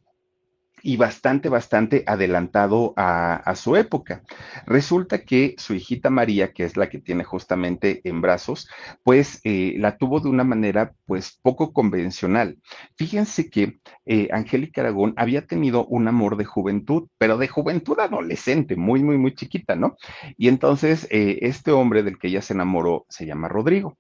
y 0.84 0.98
bastante, 0.98 1.50
bastante 1.50 2.04
adelantado 2.08 2.94
a, 2.96 3.54
su 3.56 3.76
época. 3.76 4.24
Resulta 4.66 5.24
que 5.24 5.56
su 5.58 5.74
hijita 5.74 6.10
María, 6.10 6.54
que 6.54 6.64
es 6.64 6.78
la 6.78 6.90
que 6.90 7.00
tiene 7.00 7.24
justamente 7.24 8.02
en 8.04 8.22
brazos, 8.22 8.70
pues 9.04 9.42
eh, 9.44 9.76
la 9.78 9.98
tuvo 9.98 10.20
de 10.20 10.30
una 10.30 10.44
manera 10.44 10.94
pues 11.06 11.40
poco 11.42 11.74
convencional. 11.74 12.58
Fíjense 12.96 13.50
que 13.50 13.80
eh, 14.06 14.30
Angélica 14.32 14.82
Aragón 14.82 15.14
había 15.18 15.46
tenido 15.46 15.86
un 15.86 16.08
amor 16.08 16.38
de 16.38 16.46
juventud, 16.46 17.08
pero 17.18 17.38
de 17.38 17.48
juventud 17.48 18.00
adolescente, 18.00 18.76
muy, 18.76 19.04
muy, 19.04 19.18
muy 19.18 19.34
chiquita, 19.36 19.76
¿no? 19.76 19.98
Y 20.38 20.48
entonces 20.48 21.08
eh, 21.10 21.40
este 21.42 21.72
hombre 21.72 22.04
del 22.04 22.18
que 22.18 22.28
ella 22.28 22.42
se 22.42 22.54
enamoró 22.54 23.06
se 23.10 23.26
llama 23.26 23.48
Rodrigo. 23.48 23.98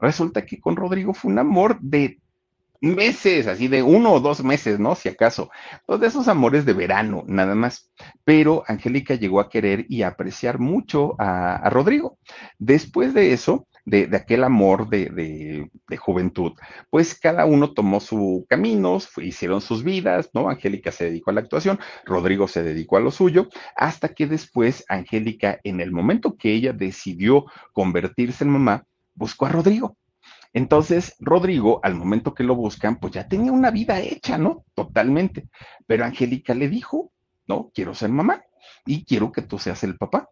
Resulta 0.00 0.46
que 0.46 0.60
con 0.60 0.76
Rodrigo 0.76 1.12
fue 1.12 1.32
un 1.32 1.38
amor 1.38 1.78
de 1.80 2.20
meses, 2.80 3.46
así 3.46 3.68
de 3.68 3.82
uno 3.82 4.12
o 4.12 4.20
dos 4.20 4.42
meses, 4.42 4.78
¿no? 4.78 4.94
Si 4.94 5.08
acaso. 5.08 5.50
Todos 5.86 6.02
esos 6.02 6.28
amores 6.28 6.64
de 6.64 6.72
verano, 6.72 7.24
nada 7.26 7.54
más. 7.54 7.90
Pero 8.24 8.62
Angélica 8.66 9.14
llegó 9.14 9.40
a 9.40 9.48
querer 9.48 9.86
y 9.88 10.02
a 10.02 10.08
apreciar 10.08 10.58
mucho 10.58 11.14
a, 11.18 11.68
Rodrigo. 11.70 12.18
Después 12.58 13.14
de 13.14 13.32
eso, 13.32 13.66
de, 13.84 14.08
aquel 14.14 14.44
amor 14.44 14.88
de, 14.88 15.68
juventud, 15.98 16.52
pues 16.90 17.18
cada 17.18 17.46
uno 17.46 17.72
tomó 17.72 18.00
su 18.00 18.46
camino, 18.48 18.98
hicieron 19.18 19.60
sus 19.60 19.82
vidas, 19.82 20.30
¿no? 20.32 20.48
Angélica 20.48 20.92
se 20.92 21.06
dedicó 21.06 21.30
a 21.30 21.34
la 21.34 21.40
actuación, 21.40 21.78
Rodrigo 22.04 22.48
se 22.48 22.62
dedicó 22.62 22.96
a 22.96 23.00
lo 23.00 23.10
suyo, 23.10 23.48
hasta 23.76 24.10
que 24.10 24.26
después 24.26 24.84
Angélica, 24.88 25.58
en 25.64 25.80
el 25.80 25.90
momento 25.90 26.36
que 26.36 26.52
ella 26.52 26.72
decidió 26.72 27.46
convertirse 27.72 28.44
en 28.44 28.50
mamá, 28.50 28.84
buscó 29.14 29.46
a 29.46 29.50
Rodrigo 29.50 29.96
entonces, 30.52 31.14
Rodrigo, 31.18 31.80
al 31.82 31.94
momento 31.94 32.34
que 32.34 32.44
lo 32.44 32.54
buscan, 32.54 32.98
pues 32.98 33.12
ya 33.12 33.28
tenía 33.28 33.52
una 33.52 33.70
vida 33.70 34.00
hecha, 34.00 34.38
¿no? 34.38 34.64
Totalmente. 34.74 35.48
Pero 35.86 36.04
Angélica 36.04 36.54
le 36.54 36.68
dijo, 36.68 37.12
no, 37.46 37.70
quiero 37.74 37.94
ser 37.94 38.10
mamá 38.10 38.42
y 38.86 39.04
quiero 39.04 39.32
que 39.32 39.42
tú 39.42 39.58
seas 39.58 39.84
el 39.84 39.96
papá. 39.96 40.28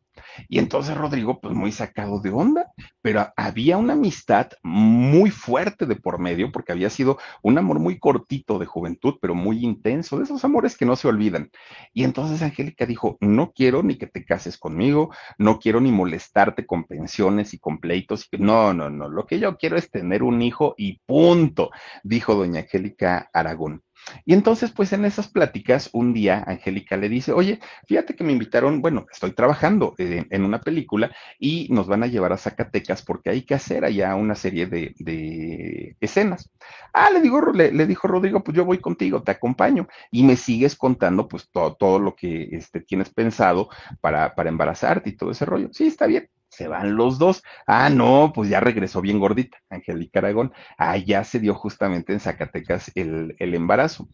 Y 0.49 0.59
entonces 0.59 0.97
Rodrigo, 0.97 1.41
pues 1.41 1.55
muy 1.55 1.73
sacado 1.73 2.21
de 2.21 2.31
onda, 2.31 2.73
pero 3.03 3.33
había 3.37 3.77
una 3.77 3.95
amistad 3.95 4.49
muy 4.63 5.31
fuerte 5.31 5.87
de 5.87 5.97
por 5.97 6.19
medio, 6.19 6.53
porque 6.53 6.73
había 6.73 6.91
sido 6.91 7.19
un 7.43 7.59
amor 7.59 7.79
muy 7.79 7.99
cortito 7.99 8.59
de 8.59 8.67
juventud, 8.67 9.15
pero 9.21 9.35
muy 9.35 9.65
intenso, 9.65 10.19
de 10.19 10.25
esos 10.25 10.45
amores 10.45 10.77
que 10.77 10.87
no 10.87 10.97
se 10.97 11.09
olvidan. 11.09 11.51
Y 11.93 12.05
entonces 12.05 12.43
Angélica 12.43 12.87
dijo, 12.87 13.17
no 13.21 13.53
quiero 13.53 13.83
ni 13.83 13.97
que 13.97 14.07
te 14.07 14.25
cases 14.25 14.59
conmigo, 14.59 15.11
no 15.39 15.59
quiero 15.59 15.81
ni 15.81 15.93
molestarte 15.93 16.67
con 16.67 16.85
pensiones 16.85 17.55
y 17.55 17.59
con 17.59 17.79
pleitos. 17.79 18.29
No, 18.39 18.73
no, 18.73 18.91
no, 18.91 19.09
lo 19.09 19.27
que 19.27 19.39
yo 19.39 19.57
quiero 19.57 19.77
es 19.77 19.91
tener 19.91 20.23
un 20.23 20.43
hijo 20.43 20.75
y 20.77 21.01
punto, 21.07 21.71
dijo 22.03 22.35
doña 22.35 22.61
Angélica 22.61 23.31
Aragón. 23.33 23.83
Y 24.25 24.35
entonces, 24.35 24.71
pues 24.71 24.93
en 24.93 25.05
esas 25.05 25.29
pláticas, 25.29 25.91
un 25.93 26.13
día 26.13 26.45
Angélica 26.47 26.97
le 26.97 27.09
dice, 27.09 27.33
oye, 27.33 27.59
fíjate 27.87 28.15
que 28.15 28.25
me 28.25 28.33
invitaron, 28.33 28.81
bueno, 28.81 29.07
estoy 29.13 29.33
trabajando 29.33 29.95
en, 30.31 30.45
una 30.45 30.61
película 30.61 31.11
y 31.39 31.69
nos 31.71 31.87
van 31.87 32.03
a 32.03 32.07
llevar 32.07 32.33
a 32.33 32.39
Zacatecas 32.39 33.03
porque 33.03 33.31
hay 33.31 33.43
que 33.43 33.55
hacer 33.55 33.85
allá 33.85 34.15
una 34.15 34.35
serie 34.35 34.67
de, 34.67 35.97
escenas. 36.01 36.51
Ah, 36.93 37.11
le, 37.13 37.21
digo, 37.21 37.41
le, 37.53 37.87
dijo 37.87 38.09
Rodrigo, 38.09 38.43
pues 38.43 38.57
yo 38.57 38.65
voy 38.65 38.79
contigo, 38.79 39.23
te 39.23 39.33
acompaño 39.33 39.89
y 40.11 40.25
me 40.25 40.37
sigues 40.37 40.77
contando 40.77 41.29
pues 41.29 41.49
todo, 41.51 41.75
todo 41.75 41.99
lo 41.99 42.15
que 42.15 42.49
este, 42.53 42.81
tienes 42.81 43.11
pensado 43.11 43.69
para, 44.01 44.35
para 44.35 44.49
embarazarte 44.49 45.11
y 45.11 45.17
todo 45.17 45.31
ese 45.31 45.45
rollo. 45.45 45.69
Sí, 45.73 45.87
está 45.87 46.07
bien 46.07 46.29
se 46.57 46.69
van 46.69 46.97
los 46.97 47.19
dos. 47.19 47.43
Ah, 47.67 47.91
no, 47.91 48.33
pues 48.35 48.49
ya 48.49 48.61
regresó 48.61 49.01
bien 49.03 49.19
gordita, 49.19 49.59
Angélica 49.69 50.21
Aragón. 50.21 50.53
Ah, 50.79 50.97
ya 50.97 51.23
se 51.25 51.39
dio 51.39 51.55
justamente 51.55 52.13
en 52.13 52.21
Zacatecas 52.21 52.91
el, 52.95 53.37
el 53.39 53.55
embarazo. 53.55 54.09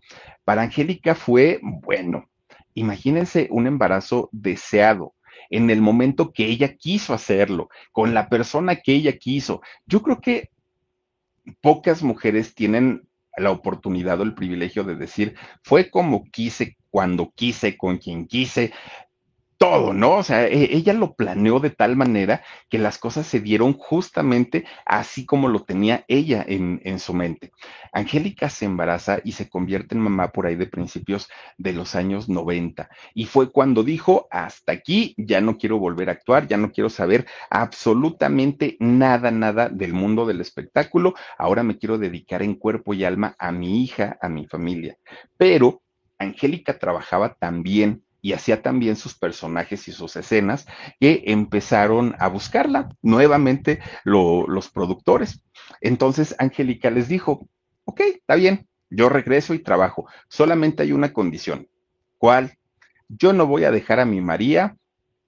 Para 0.44 0.62
Angélica 0.62 1.14
fue, 1.14 1.60
bueno, 1.62 2.28
imagínense 2.74 3.48
un 3.50 3.66
embarazo 3.66 4.28
deseado 4.32 5.14
en 5.52 5.68
el 5.70 5.82
momento 5.82 6.32
que 6.32 6.46
ella 6.46 6.76
quiso 6.76 7.12
hacerlo, 7.14 7.68
con 7.92 8.14
la 8.14 8.28
persona 8.28 8.76
que 8.76 8.94
ella 8.94 9.18
quiso. 9.18 9.60
Yo 9.86 10.02
creo 10.02 10.20
que 10.20 10.50
pocas 11.60 12.02
mujeres 12.02 12.54
tienen 12.54 13.06
la 13.36 13.50
oportunidad 13.50 14.18
o 14.20 14.22
el 14.24 14.34
privilegio 14.34 14.82
de 14.82 14.96
decir, 14.96 15.36
fue 15.62 15.90
como 15.90 16.24
quise, 16.24 16.76
cuando 16.90 17.32
quise, 17.34 17.76
con 17.76 17.98
quien 17.98 18.26
quise, 18.26 18.72
todo, 19.62 19.92
¿no? 19.92 20.16
O 20.16 20.22
sea, 20.24 20.48
e, 20.48 20.74
ella 20.74 20.92
lo 20.92 21.14
planeó 21.14 21.60
de 21.60 21.70
tal 21.70 21.94
manera 21.94 22.42
que 22.68 22.78
las 22.78 22.98
cosas 22.98 23.28
se 23.28 23.38
dieron 23.38 23.74
justamente 23.74 24.64
así 24.84 25.24
como 25.24 25.46
lo 25.46 25.62
tenía 25.62 26.04
ella 26.08 26.44
en, 26.44 26.80
en, 26.82 26.98
su 26.98 27.14
mente. 27.14 27.52
Angélica 27.92 28.50
se 28.50 28.64
embaraza 28.64 29.20
y 29.22 29.30
se 29.30 29.48
convierte 29.48 29.94
en 29.94 30.00
mamá 30.00 30.32
por 30.32 30.46
ahí 30.46 30.56
de 30.56 30.66
principios 30.66 31.28
de 31.58 31.74
los 31.74 31.94
años 31.94 32.28
90. 32.28 32.90
Y 33.14 33.26
fue 33.26 33.52
cuando 33.52 33.84
dijo, 33.84 34.26
hasta 34.32 34.72
aquí, 34.72 35.14
ya 35.16 35.40
no 35.40 35.56
quiero 35.58 35.78
volver 35.78 36.08
a 36.08 36.14
actuar, 36.14 36.48
ya 36.48 36.56
no 36.56 36.72
quiero 36.72 36.90
saber 36.90 37.24
absolutamente 37.48 38.76
nada, 38.80 39.30
nada 39.30 39.68
del 39.68 39.92
mundo 39.92 40.26
del 40.26 40.40
espectáculo. 40.40 41.14
Ahora 41.38 41.62
me 41.62 41.78
quiero 41.78 41.98
dedicar 41.98 42.42
en 42.42 42.56
cuerpo 42.56 42.94
y 42.94 43.04
alma 43.04 43.36
a 43.38 43.52
mi 43.52 43.84
hija, 43.84 44.18
a 44.20 44.28
mi 44.28 44.44
familia. 44.48 44.96
Pero 45.36 45.82
Angélica 46.18 46.76
trabajaba 46.80 47.34
también 47.34 48.02
y 48.22 48.32
hacía 48.32 48.62
también 48.62 48.96
sus 48.96 49.14
personajes 49.14 49.88
y 49.88 49.92
sus 49.92 50.16
escenas 50.16 50.66
que 51.00 51.24
empezaron 51.26 52.14
a 52.18 52.28
buscarla 52.28 52.88
nuevamente 53.02 53.80
los 54.04 54.70
productores. 54.70 55.42
Entonces 55.80 56.34
Angélica 56.38 56.90
les 56.90 57.08
dijo, 57.08 57.48
ok, 57.84 58.00
está 58.00 58.36
bien, 58.36 58.68
yo 58.88 59.08
regreso 59.08 59.52
y 59.52 59.58
trabajo, 59.58 60.06
solamente 60.28 60.84
hay 60.84 60.92
una 60.92 61.12
condición. 61.12 61.68
¿Cuál? 62.16 62.56
Yo 63.08 63.32
no 63.32 63.46
voy 63.46 63.64
a 63.64 63.72
dejar 63.72 63.98
a 63.98 64.06
mi 64.06 64.20
María 64.20 64.76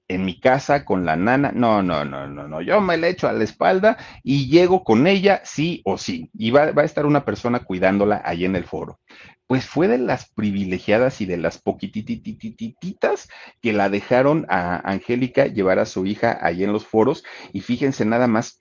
en 0.09 0.25
mi 0.25 0.39
casa 0.39 0.85
con 0.85 1.05
la 1.05 1.17
nana. 1.17 1.53
No, 1.53 1.83
no, 1.83 2.05
no, 2.05 2.27
no, 2.27 2.49
no. 2.49 2.61
Yo 2.61 2.81
me 2.81 2.97
la 2.97 3.09
echo 3.09 3.29
a 3.29 3.33
la 3.33 3.45
espalda 3.45 3.97
y 4.23 4.49
llego 4.49 4.85
con 4.85 5.07
ella 5.07 5.43
sí 5.45 5.83
o 5.85 5.99
sí. 5.99 6.31
Y 6.35 6.51
va, 6.51 6.73
va, 6.73 6.83
a 6.83 6.87
estar 6.87 7.07
una 7.07 7.25
persona 7.25 7.61
cuidándola 7.61 8.23
ahí 8.25 8.45
en 8.45 8.57
el 8.57 8.65
foro 8.65 8.99
pues 9.47 9.67
fue 9.67 9.89
de 9.89 9.99
las 9.99 10.29
privilegiadas 10.31 11.21
y 11.21 11.27
de 11.27 11.37
las 11.37 11.59
poquitititititas 11.59 13.29
que 13.61 13.73
la 13.73 13.89
dejaron 13.91 14.47
a 14.49 14.77
Angélica 14.91 15.47
llevar 15.47 15.79
a 15.79 15.87
su 15.87 16.07
hija 16.07 16.39
ahí 16.41 16.65
en 16.65 16.73
los 16.73 16.87
foros. 16.87 17.25
Y 17.53 17.61
fíjense 17.61 18.05
nada 18.05 18.27
más, 18.27 18.61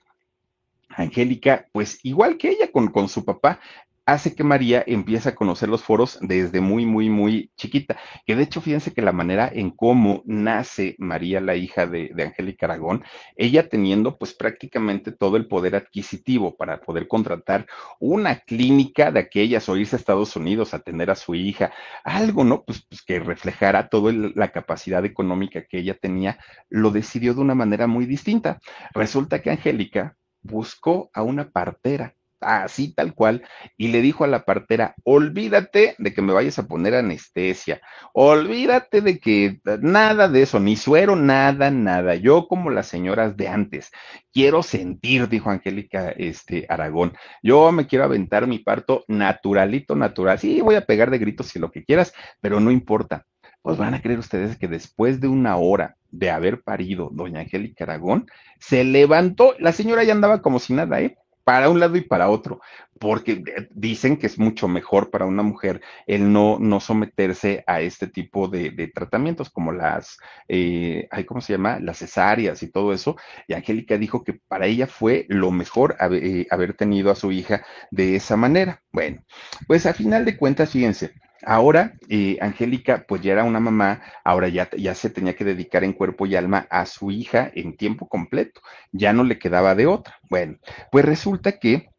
Angélica, 0.90 1.68
pues 1.72 2.00
igual 2.04 2.38
que 2.38 2.50
ella 2.50 2.72
con, 2.72 2.90
con 2.90 3.08
su 3.08 3.24
papá, 3.24 3.60
hace 4.06 4.36
que 4.36 4.44
María 4.44 4.84
empiece 4.86 5.30
a 5.30 5.36
conocer 5.36 5.70
los 5.70 5.84
foros 5.84 6.18
desde 6.22 6.62
muy, 6.62 6.86
muy, 6.86 7.10
muy 7.10 7.52
chiquita. 7.56 7.98
Que 8.26 8.36
de 8.36 8.44
hecho, 8.44 8.62
fíjense 8.62 8.94
que 8.94 9.02
la 9.02 9.12
manera 9.12 9.50
en 9.54 9.72
cómo 9.72 10.24
nace 10.26 10.96
María, 10.98 11.40
la 11.42 11.56
hija 11.56 11.88
de, 11.88 12.12
de 12.14 12.24
Angélica 12.24 12.66
Aragón, 12.66 13.04
ella 13.36 13.70
teniendo 13.70 14.18
pues 14.18 14.34
prácticamente 14.34 15.12
todo 15.12 15.38
el 15.38 15.48
poder 15.48 15.76
adquisitivo 15.76 16.56
para 16.56 16.82
poder 16.82 17.08
contratar 17.08 17.66
una 18.00 18.40
clínica 18.40 19.12
de 19.12 19.20
aquellas 19.22 19.70
o 19.70 19.78
irse 19.78 19.96
a 19.96 20.00
Estados 20.00 20.36
Unidos 20.36 20.74
a 20.74 20.80
tener 20.80 21.10
a 21.10 21.16
su 21.16 21.36
hija, 21.36 21.72
algo, 22.04 22.44
¿no? 22.44 22.64
Pues, 22.64 22.86
pues 22.88 23.02
que 23.02 23.20
reflejara 23.20 23.90
toda 23.90 24.12
la 24.14 24.52
capacidad 24.52 25.06
económica 25.06 25.66
que 25.66 25.80
ella 25.80 25.98
tenía, 26.00 26.38
lo 26.70 26.92
decidió 26.92 27.34
de 27.34 27.42
una 27.42 27.56
manera 27.56 27.88
muy 27.88 28.06
distinta. 28.06 28.60
Resulta 28.94 29.42
que 29.42 29.52
Angélica 29.52 30.18
buscó 30.42 31.10
a 31.14 31.24
una 31.24 31.50
partera 31.50 32.16
así 32.44 32.94
tal 32.94 33.14
cual, 33.14 33.44
y 33.78 33.90
le 33.90 34.02
dijo 34.02 34.24
a 34.24 34.28
la 34.28 34.46
partera, 34.46 34.96
olvídate 35.04 35.96
de 35.98 36.14
que 36.14 36.22
me 36.22 36.34
vayas 36.34 36.60
a 36.60 36.68
poner 36.68 36.96
anestesia, 36.96 37.82
olvídate 38.14 39.02
de 39.02 39.20
que 39.20 39.60
nada 39.82 40.28
de 40.28 40.44
eso, 40.44 40.60
ni 40.60 40.76
suero, 40.76 41.16
nada, 41.16 41.72
nada, 41.72 42.16
yo 42.16 42.48
como 42.48 42.70
las 42.70 42.88
señoras 42.88 43.38
de 43.38 43.48
antes, 43.48 43.92
quiero 44.32 44.64
sentir, 44.64 45.30
dijo 45.30 45.50
Angélica 45.50 46.10
este, 46.12 46.66
Aragón, 46.70 47.14
yo 47.42 47.72
me 47.72 47.88
quiero 47.88 48.06
aventar 48.06 48.48
mi 48.48 48.60
parto 48.60 49.04
naturalito, 49.08 49.96
natural, 49.96 50.40
sí, 50.40 50.62
voy 50.62 50.76
a 50.76 50.86
pegar 50.86 51.10
de 51.10 51.20
gritos 51.20 51.48
si 51.48 51.60
lo 51.60 51.72
que 51.72 51.84
quieras, 51.84 52.14
pero 52.42 52.60
no 52.60 52.72
importa. 52.72 53.26
Pues 53.62 53.78
van 53.78 53.94
a 53.94 54.02
creer 54.02 54.20
ustedes 54.20 54.58
que 54.58 54.68
después 54.68 55.22
de 55.22 55.30
una 55.30 55.56
hora 55.56 55.96
de 56.12 56.30
haber 56.30 56.62
parido 56.64 57.10
doña 57.14 57.40
Angélica 57.40 57.86
Aragón, 57.86 58.28
se 58.60 58.84
levantó, 58.84 59.56
la 59.58 59.72
señora 59.72 60.04
ya 60.04 60.12
andaba 60.12 60.42
como 60.42 60.60
si 60.60 60.74
nada, 60.74 61.00
¿eh? 61.00 61.18
Para 61.44 61.70
un 61.70 61.80
lado 61.80 61.98
y 61.98 62.02
para 62.02 62.30
otro, 62.30 62.62
porque 63.00 63.44
dicen 63.72 64.18
que 64.18 64.28
es 64.28 64.40
mucho 64.40 64.68
mejor 64.68 65.10
para 65.10 65.26
una 65.26 65.44
mujer 65.44 65.82
el 66.08 66.32
no, 66.32 66.58
no 66.60 66.80
someterse 66.80 67.64
a 67.68 67.82
este 67.82 68.08
tipo 68.08 68.48
de, 68.48 68.72
tratamientos 68.94 69.50
como 69.50 69.72
las, 69.72 70.18
eh, 70.48 71.08
¿cómo 71.28 71.42
se 71.42 71.54
llama? 71.54 71.80
Las 71.80 72.00
cesáreas 72.00 72.64
y 72.64 72.72
todo 72.72 72.94
eso. 72.94 73.18
Y 73.48 73.54
Angélica 73.54 73.98
dijo 73.98 74.24
que 74.24 74.40
para 74.48 74.68
ella 74.68 74.88
fue 74.88 75.26
lo 75.28 75.52
mejor 75.52 75.98
eh, 76.12 76.48
haber 76.50 76.76
tenido 76.76 77.12
a 77.12 77.16
su 77.16 77.32
hija 77.32 77.66
de 77.92 78.16
esa 78.16 78.38
manera. 78.38 78.82
Bueno, 78.92 79.24
pues 79.68 79.86
a 79.86 79.94
final 79.94 80.24
de 80.26 80.38
cuentas, 80.38 80.72
fíjense, 80.72 81.14
Ahora, 81.46 81.94
eh, 82.10 82.38
Angélica, 82.42 83.06
pues 83.08 83.22
ya 83.22 83.34
era 83.34 83.44
una 83.44 83.60
mamá, 83.60 84.02
ahora 84.24 84.48
ya, 84.48 84.70
ya 84.78 84.96
se 84.96 85.10
tenía 85.10 85.36
que 85.36 85.46
dedicar 85.46 85.84
en 85.84 85.94
cuerpo 85.94 86.26
y 86.26 86.36
alma 86.36 86.68
a 86.70 86.86
su 86.86 87.12
hija 87.12 87.52
en 87.54 87.78
tiempo 87.78 88.08
completo, 88.08 88.62
ya 88.92 89.14
no 89.14 89.24
le 89.24 89.40
quedaba 89.40 89.76
de 89.76 89.88
otra. 89.88 90.16
Bueno, 90.30 90.58
pues 90.92 91.06
resulta 91.06 91.60
que 91.60 91.90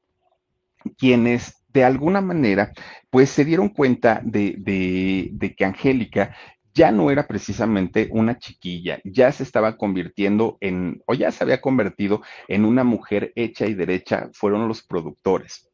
quienes 0.99 1.65
de 1.69 1.85
alguna 1.85 2.21
manera, 2.21 2.73
pues 3.11 3.31
se 3.31 3.45
dieron 3.45 3.69
cuenta 3.69 4.21
de, 4.25 4.55
de, 4.59 5.31
de 5.33 5.55
que 5.57 5.65
Angélica 5.65 6.37
ya 6.73 6.91
no 6.91 7.11
era 7.11 7.27
precisamente 7.27 8.09
una 8.11 8.39
chiquilla, 8.39 9.01
ya 9.05 9.31
se 9.33 9.43
estaba 9.43 9.77
convirtiendo 9.77 10.57
en, 10.61 11.03
o 11.07 11.15
ya 11.15 11.31
se 11.31 11.45
había 11.45 11.61
convertido 11.61 12.23
en 12.49 12.65
una 12.65 12.85
mujer 12.85 13.33
hecha 13.37 13.67
y 13.67 13.75
derecha, 13.75 14.29
fueron 14.33 14.69
los 14.69 14.83
productores. 14.83 15.69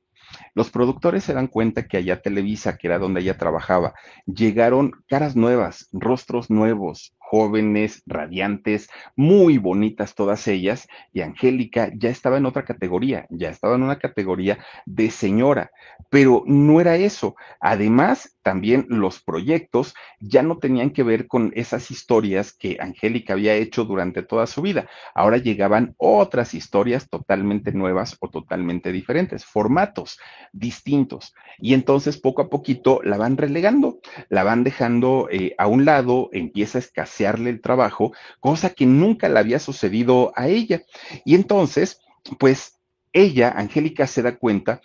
Los 0.54 0.70
productores 0.70 1.24
se 1.24 1.34
dan 1.34 1.46
cuenta 1.46 1.86
que 1.86 1.96
allá 1.96 2.22
Televisa, 2.22 2.76
que 2.76 2.86
era 2.86 2.98
donde 2.98 3.20
ella 3.20 3.36
trabajaba, 3.36 3.94
llegaron 4.26 4.92
caras 5.08 5.36
nuevas, 5.36 5.88
rostros 5.92 6.50
nuevos, 6.50 7.14
jóvenes, 7.30 8.02
radiantes, 8.06 8.90
muy 9.14 9.56
bonitas 9.56 10.16
todas 10.16 10.48
ellas, 10.48 10.88
y 11.12 11.20
Angélica 11.20 11.92
ya 11.94 12.10
estaba 12.10 12.38
en 12.38 12.46
otra 12.46 12.64
categoría, 12.64 13.28
ya 13.30 13.50
estaba 13.50 13.76
en 13.76 13.84
una 13.84 14.00
categoría 14.00 14.58
de 14.84 15.12
señora, 15.12 15.70
pero 16.10 16.42
no 16.46 16.80
era 16.80 16.96
eso. 16.96 17.36
Además, 17.60 18.36
también 18.42 18.86
los 18.88 19.20
proyectos 19.20 19.94
ya 20.18 20.42
no 20.42 20.58
tenían 20.58 20.90
que 20.90 21.04
ver 21.04 21.28
con 21.28 21.52
esas 21.54 21.92
historias 21.92 22.52
que 22.52 22.78
Angélica 22.80 23.34
había 23.34 23.54
hecho 23.54 23.84
durante 23.84 24.22
toda 24.22 24.48
su 24.48 24.60
vida. 24.60 24.88
Ahora 25.14 25.36
llegaban 25.36 25.94
otras 25.98 26.52
historias 26.54 27.08
totalmente 27.08 27.70
nuevas 27.70 28.16
o 28.18 28.28
totalmente 28.28 28.90
diferentes, 28.90 29.44
formatos 29.44 30.18
distintos. 30.52 31.32
Y 31.58 31.74
entonces 31.74 32.18
poco 32.18 32.42
a 32.42 32.50
poquito 32.50 33.00
la 33.04 33.18
van 33.18 33.36
relegando, 33.36 34.00
la 34.30 34.42
van 34.42 34.64
dejando 34.64 35.28
eh, 35.30 35.54
a 35.58 35.68
un 35.68 35.84
lado, 35.84 36.28
empieza 36.32 36.78
a 36.78 36.80
el 37.26 37.60
trabajo, 37.60 38.12
cosa 38.40 38.70
que 38.70 38.86
nunca 38.86 39.28
le 39.28 39.38
había 39.38 39.58
sucedido 39.58 40.32
a 40.36 40.48
ella. 40.48 40.82
Y 41.24 41.34
entonces, 41.34 42.00
pues 42.38 42.78
ella, 43.12 43.52
Angélica, 43.56 44.06
se 44.06 44.22
da 44.22 44.36
cuenta 44.36 44.80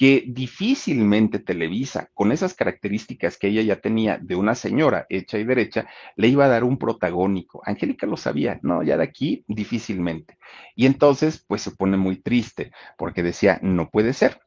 que 0.00 0.24
difícilmente 0.26 1.40
Televisa, 1.40 2.08
con 2.14 2.32
esas 2.32 2.54
características 2.54 3.36
que 3.36 3.48
ella 3.48 3.60
ya 3.60 3.82
tenía 3.82 4.16
de 4.16 4.34
una 4.34 4.54
señora 4.54 5.04
hecha 5.10 5.36
y 5.36 5.44
derecha, 5.44 5.88
le 6.16 6.28
iba 6.28 6.46
a 6.46 6.48
dar 6.48 6.64
un 6.64 6.78
protagónico. 6.78 7.60
Angélica 7.66 8.06
lo 8.06 8.16
sabía, 8.16 8.58
no, 8.62 8.82
ya 8.82 8.96
de 8.96 9.04
aquí 9.04 9.44
difícilmente. 9.46 10.38
Y 10.74 10.86
entonces, 10.86 11.44
pues 11.46 11.60
se 11.60 11.72
pone 11.72 11.98
muy 11.98 12.16
triste, 12.16 12.72
porque 12.96 13.22
decía, 13.22 13.58
no 13.62 13.90
puede 13.90 14.14
ser. 14.14 14.40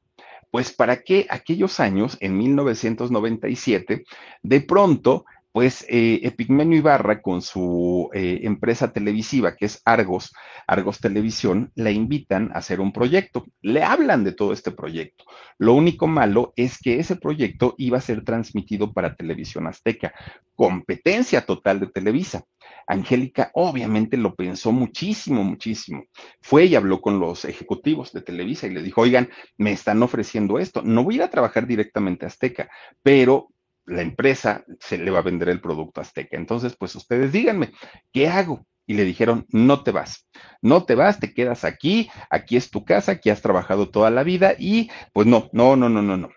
Pues 0.50 0.74
para 0.74 1.04
qué 1.04 1.28
aquellos 1.30 1.80
años, 1.80 2.18
en 2.20 2.36
1997, 2.36 4.06
de 4.42 4.62
pronto 4.62 5.26
pues 5.54 5.86
eh, 5.88 6.20
Epigmenio 6.24 6.80
Ibarra 6.80 7.22
con 7.22 7.44
su 7.44 8.10
eh, 8.12 8.40
empresa 8.42 8.92
televisiva 8.92 9.56
que 9.56 9.66
es 9.66 9.82
Argos, 9.86 10.34
Argos 10.66 11.00
Televisión, 11.00 11.72
la 11.76 11.92
invitan 11.92 12.50
a 12.52 12.58
hacer 12.58 12.82
un 12.82 12.92
proyecto. 12.92 13.46
Le 13.62 13.84
hablan 13.84 14.24
de 14.24 14.32
todo 14.32 14.52
este 14.52 14.72
proyecto. 14.72 15.26
Lo 15.60 15.76
único 15.76 16.08
malo 16.08 16.54
es 16.56 16.80
que 16.80 17.00
ese 17.00 17.18
proyecto 17.18 17.76
iba 17.78 18.00
a 18.00 18.02
ser 18.02 18.24
transmitido 18.24 18.94
para 18.94 19.16
Televisión 19.16 19.68
Azteca, 19.68 20.12
competencia 20.56 21.46
total 21.46 21.80
de 21.80 21.88
Televisa. 21.88 22.44
Angélica 22.88 23.52
obviamente 23.54 24.18
lo 24.18 24.34
pensó 24.34 24.72
muchísimo, 24.72 25.44
muchísimo. 25.44 26.06
Fue 26.42 26.66
y 26.66 26.76
habló 26.76 27.00
con 27.00 27.20
los 27.20 27.46
ejecutivos 27.46 28.12
de 28.12 28.22
Televisa 28.22 28.66
y 28.66 28.72
le 28.72 28.82
dijo, 28.82 29.02
oigan, 29.02 29.30
me 29.58 29.72
están 29.72 30.02
ofreciendo 30.02 30.58
esto. 30.58 30.82
No 30.82 31.04
voy 31.04 31.14
a 31.14 31.18
ir 31.18 31.24
a 31.24 31.30
trabajar 31.30 31.68
directamente 31.68 32.26
a 32.26 32.30
Azteca, 32.30 32.72
pero 33.04 33.50
la 33.86 34.02
empresa 34.02 34.64
se 34.80 34.98
le 34.98 35.12
va 35.12 35.20
a 35.20 35.24
vender 35.24 35.50
el 35.50 35.62
producto 35.62 36.02
Azteca. 36.02 36.38
Entonces, 36.38 36.76
pues 36.78 36.96
ustedes 36.96 37.32
díganme, 37.32 37.72
¿qué 38.12 38.28
hago? 38.28 38.66
Y 38.86 38.96
le 38.96 39.06
dijeron, 39.06 39.46
no 39.50 39.84
te 39.84 39.92
vas, 39.92 40.28
no 40.62 40.84
te 40.84 40.96
vas, 40.96 41.20
te 41.20 41.34
quedas 41.34 41.64
aquí, 41.64 42.10
aquí 42.30 42.58
es 42.58 42.70
tu 42.70 42.84
casa, 42.84 43.14
aquí 43.14 43.30
has 43.30 43.42
trabajado 43.42 43.90
toda 43.90 44.10
la 44.10 44.24
vida 44.24 44.56
y 44.58 44.90
pues 45.14 45.26
no, 45.26 45.50
no, 45.54 45.76
no, 45.76 45.90
no, 45.90 46.02
no, 46.02 46.18
no. 46.18 46.30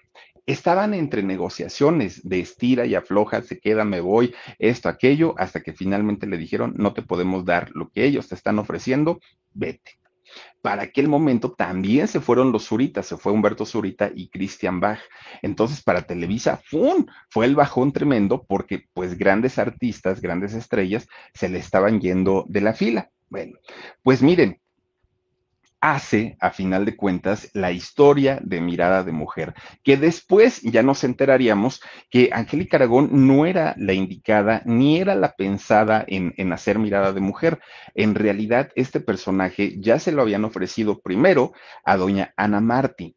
Estaban 0.47 0.94
entre 0.94 1.24
negociaciones 1.24 2.22
de 2.22 2.38
estira 2.38 2.86
y 2.86 2.94
afloja, 2.94 3.42
se 3.42 3.59
queda, 3.59 3.84
me 3.84 4.01
voy, 4.01 4.32
esto, 4.61 4.88
aquello, 4.88 5.34
hasta 5.38 5.61
que 5.61 5.72
finalmente 5.72 6.28
le 6.28 6.38
dijeron, 6.38 6.74
no 6.76 6.94
te 6.94 7.03
podemos 7.03 7.44
dar 7.44 7.70
lo 7.74 7.88
que 7.90 8.05
ellos 8.05 8.28
te 8.28 8.36
están 8.36 8.61
ofreciendo, 8.61 9.18
vete. 9.53 9.99
Para 10.62 10.82
aquel 10.82 11.09
momento 11.09 11.52
también 11.52 12.09
se 12.09 12.20
fueron 12.20 12.52
los 12.52 12.66
Zuritas, 12.68 13.07
se 13.07 13.16
fue 13.16 13.32
Humberto 13.32 13.64
Zurita 13.64 14.11
y 14.14 14.28
Christian 14.28 14.80
Bach. 14.80 15.00
Entonces, 15.42 15.82
para 15.82 16.02
Televisa, 16.02 16.61
¡fum! 16.64 17.07
fue 17.30 17.46
el 17.46 17.54
bajón 17.54 17.92
tremendo 17.92 18.44
porque 18.48 18.84
pues 18.92 19.16
grandes 19.16 19.59
artistas, 19.59 20.20
grandes 20.20 20.54
estrellas 20.54 21.07
se 21.34 21.48
le 21.48 21.59
estaban 21.59 22.00
yendo 22.00 22.44
de 22.48 22.61
la 22.61 22.74
fila. 22.74 23.11
Bueno, 23.28 23.59
pues 24.02 24.22
miren, 24.22 24.61
hace, 25.80 26.36
a 26.40 26.50
final 26.50 26.84
de 26.84 26.96
cuentas, 26.96 27.50
la 27.52 27.72
historia 27.72 28.40
de 28.42 28.60
Mirada 28.60 29.02
de 29.02 29.12
Mujer, 29.12 29.54
que 29.82 29.96
después 29.96 30.62
ya 30.62 30.82
nos 30.82 31.04
enteraríamos 31.04 31.80
que 32.10 32.30
Angélica 32.32 32.76
Aragón 32.76 33.10
no 33.26 33.46
era 33.46 33.74
la 33.78 33.92
indicada 33.92 34.62
ni 34.64 34.98
era 34.98 35.14
la 35.14 35.32
pensada 35.32 36.04
en, 36.06 36.34
en, 36.36 36.52
hacer 36.52 36.78
Mirada 36.78 37.12
de 37.12 37.20
Mujer. 37.20 37.60
En 37.94 38.14
realidad, 38.14 38.70
este 38.74 39.00
personaje 39.00 39.76
ya 39.80 39.98
se 39.98 40.12
lo 40.12 40.22
habían 40.22 40.44
ofrecido 40.44 41.00
primero 41.00 41.52
a 41.84 41.96
doña 41.96 42.32
Ana 42.36 42.60
Martí. 42.60 43.16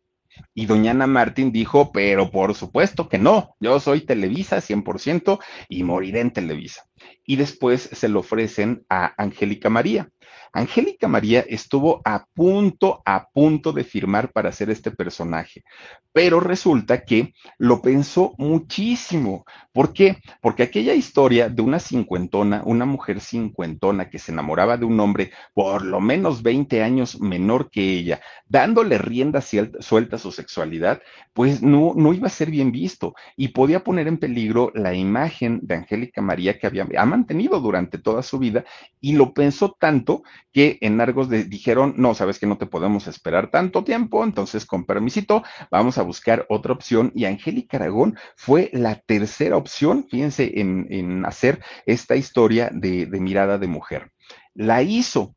Y 0.53 0.65
doña 0.65 0.91
Ana 0.91 1.07
Martín 1.07 1.51
dijo, 1.51 1.91
pero 1.91 2.31
por 2.31 2.55
supuesto 2.55 3.09
que 3.09 3.17
no, 3.17 3.55
yo 3.59 3.79
soy 3.79 4.01
Televisa 4.01 4.57
100% 4.57 5.39
y 5.67 5.83
moriré 5.83 6.21
en 6.21 6.31
Televisa. 6.31 6.85
Y 7.25 7.35
después 7.35 7.81
se 7.91 8.09
lo 8.09 8.19
ofrecen 8.21 8.85
a 8.89 9.13
Angélica 9.21 9.69
María. 9.69 10.09
Angélica 10.53 11.07
María 11.07 11.45
estuvo 11.47 12.01
a 12.05 12.25
punto, 12.33 13.01
a 13.05 13.29
punto 13.29 13.71
de 13.71 13.83
firmar 13.83 14.31
para 14.31 14.49
hacer 14.49 14.69
este 14.69 14.91
personaje, 14.91 15.63
pero 16.11 16.39
resulta 16.39 17.05
que 17.05 17.33
lo 17.57 17.81
pensó 17.81 18.33
muchísimo. 18.37 19.45
¿Por 19.71 19.93
qué? 19.93 20.17
Porque 20.41 20.63
aquella 20.63 20.93
historia 20.93 21.49
de 21.49 21.61
una 21.61 21.79
cincuentona, 21.79 22.61
una 22.65 22.85
mujer 22.85 23.21
cincuentona 23.21 24.09
que 24.09 24.19
se 24.19 24.31
enamoraba 24.31 24.77
de 24.77 24.85
un 24.85 24.99
hombre 24.99 25.31
por 25.53 25.85
lo 25.85 26.01
menos 26.01 26.41
20 26.41 26.83
años 26.83 27.19
menor 27.21 27.69
que 27.69 27.93
ella, 27.93 28.21
dándole 28.47 28.97
rienda 28.97 29.41
suelta 29.41 30.15
a 30.15 30.19
su 30.19 30.31
sexualidad, 30.31 31.01
pues 31.33 31.61
no, 31.61 31.93
no 31.95 32.13
iba 32.13 32.27
a 32.27 32.31
ser 32.31 32.49
bien 32.49 32.71
visto 32.71 33.13
y 33.37 33.49
podía 33.49 33.83
poner 33.83 34.07
en 34.07 34.17
peligro 34.17 34.71
la 34.73 34.93
imagen 34.93 35.59
de 35.63 35.75
Angélica 35.75 36.21
María 36.21 36.57
que 36.57 36.67
había 36.67 36.87
ha 36.97 37.05
mantenido 37.05 37.59
durante 37.59 37.97
toda 37.97 38.23
su 38.23 38.39
vida 38.39 38.65
y 38.99 39.13
lo 39.13 39.33
pensó 39.33 39.75
tanto 39.79 40.23
que 40.51 40.77
en 40.81 40.99
Argos 41.01 41.29
dijeron, 41.29 41.93
no, 41.97 42.13
sabes 42.13 42.39
que 42.39 42.47
no 42.47 42.57
te 42.57 42.65
podemos 42.65 43.07
esperar 43.07 43.51
tanto 43.51 43.83
tiempo, 43.83 44.23
entonces 44.23 44.65
con 44.65 44.85
permisito 44.85 45.43
vamos 45.71 45.97
a 45.97 46.03
buscar 46.03 46.45
otra 46.49 46.73
opción 46.73 47.11
y 47.15 47.25
Angélica 47.25 47.77
Aragón 47.77 48.17
fue 48.35 48.69
la 48.73 48.95
tercera 48.95 49.57
opción, 49.57 50.05
fíjense, 50.09 50.59
en, 50.59 50.87
en 50.89 51.25
hacer 51.25 51.61
esta 51.85 52.15
historia 52.15 52.69
de, 52.73 53.05
de 53.05 53.19
mirada 53.19 53.57
de 53.57 53.67
mujer. 53.67 54.11
La 54.53 54.81
hizo, 54.81 55.35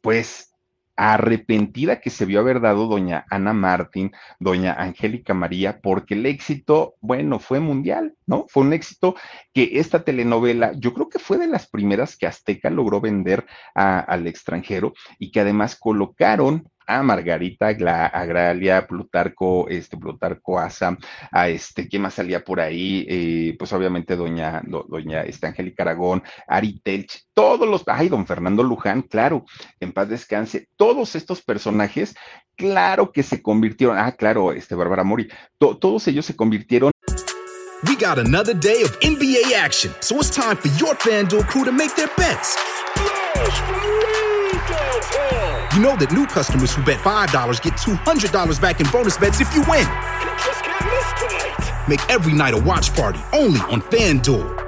pues 0.00 0.53
arrepentida 0.96 2.00
que 2.00 2.10
se 2.10 2.24
vio 2.24 2.40
haber 2.40 2.60
dado 2.60 2.86
doña 2.86 3.24
Ana 3.30 3.52
Martín, 3.52 4.12
doña 4.38 4.74
Angélica 4.74 5.34
María, 5.34 5.80
porque 5.80 6.14
el 6.14 6.26
éxito, 6.26 6.94
bueno, 7.00 7.38
fue 7.38 7.60
mundial, 7.60 8.14
¿no? 8.26 8.46
Fue 8.48 8.62
un 8.62 8.72
éxito 8.72 9.16
que 9.52 9.78
esta 9.80 10.04
telenovela, 10.04 10.72
yo 10.76 10.94
creo 10.94 11.08
que 11.08 11.18
fue 11.18 11.38
de 11.38 11.46
las 11.46 11.66
primeras 11.66 12.16
que 12.16 12.26
Azteca 12.26 12.70
logró 12.70 13.00
vender 13.00 13.46
al 13.74 14.26
extranjero 14.26 14.94
y 15.18 15.30
que 15.30 15.40
además 15.40 15.76
colocaron 15.76 16.68
a 16.86 17.02
Margarita 17.02 17.68
Agralia, 17.68 18.86
Plutarco, 18.86 19.68
este, 19.68 19.96
Plutarco 19.96 20.58
Asa, 20.58 20.96
a 21.30 21.48
este, 21.48 21.88
¿quién 21.88 22.02
más 22.02 22.14
salía 22.14 22.44
por 22.44 22.60
ahí? 22.60 23.06
Eh, 23.08 23.56
pues 23.58 23.72
obviamente 23.72 24.16
doña, 24.16 24.62
doña 24.64 25.22
este, 25.22 25.46
Angélica 25.46 25.82
Aragón, 25.82 26.22
Ari 26.46 26.80
Telch, 26.80 27.24
todos 27.34 27.68
los, 27.68 27.82
ay, 27.86 28.08
don 28.08 28.26
Fernando 28.26 28.62
Luján, 28.62 29.02
claro, 29.02 29.44
en 29.80 29.92
paz 29.92 30.08
descanse, 30.08 30.68
todos 30.76 31.14
estos 31.14 31.42
personajes, 31.42 32.14
claro 32.56 33.12
que 33.12 33.22
se 33.22 33.42
convirtieron, 33.42 33.98
ah, 33.98 34.12
claro, 34.12 34.52
este, 34.52 34.74
Bárbara 34.74 35.04
Mori, 35.04 35.28
to, 35.58 35.76
todos 35.78 36.06
ellos 36.08 36.26
se 36.26 36.36
convirtieron 36.36 36.90
We 37.86 37.96
got 37.96 38.18
another 38.18 38.54
day 38.54 38.82
of 38.82 38.98
NBA 39.00 39.52
action, 39.52 39.92
so 40.00 40.16
it's 40.16 40.30
time 40.30 40.56
for 40.56 40.68
your 40.78 40.94
FanDuel 40.94 41.46
crew 41.46 41.64
to 41.64 41.72
make 41.72 41.94
their 41.96 42.08
bets. 42.16 42.56
You 44.54 45.80
know 45.80 45.96
that 45.96 46.12
new 46.12 46.26
customers 46.26 46.74
who 46.74 46.82
bet 46.84 46.98
$5 47.00 47.62
get 47.62 47.74
$200 47.74 48.60
back 48.60 48.80
in 48.80 48.86
bonus 48.90 49.16
bets 49.18 49.40
if 49.40 49.52
you 49.54 49.62
win. 49.62 49.80
You 49.80 50.30
just 50.42 50.62
can't 50.64 50.84
miss 50.86 51.12
tonight. 51.18 51.88
Make 51.88 52.00
every 52.10 52.32
night 52.32 52.54
a 52.54 52.58
watch 52.58 52.94
party 52.94 53.20
only 53.32 53.60
on 53.62 53.82
FanDuel. 53.82 54.60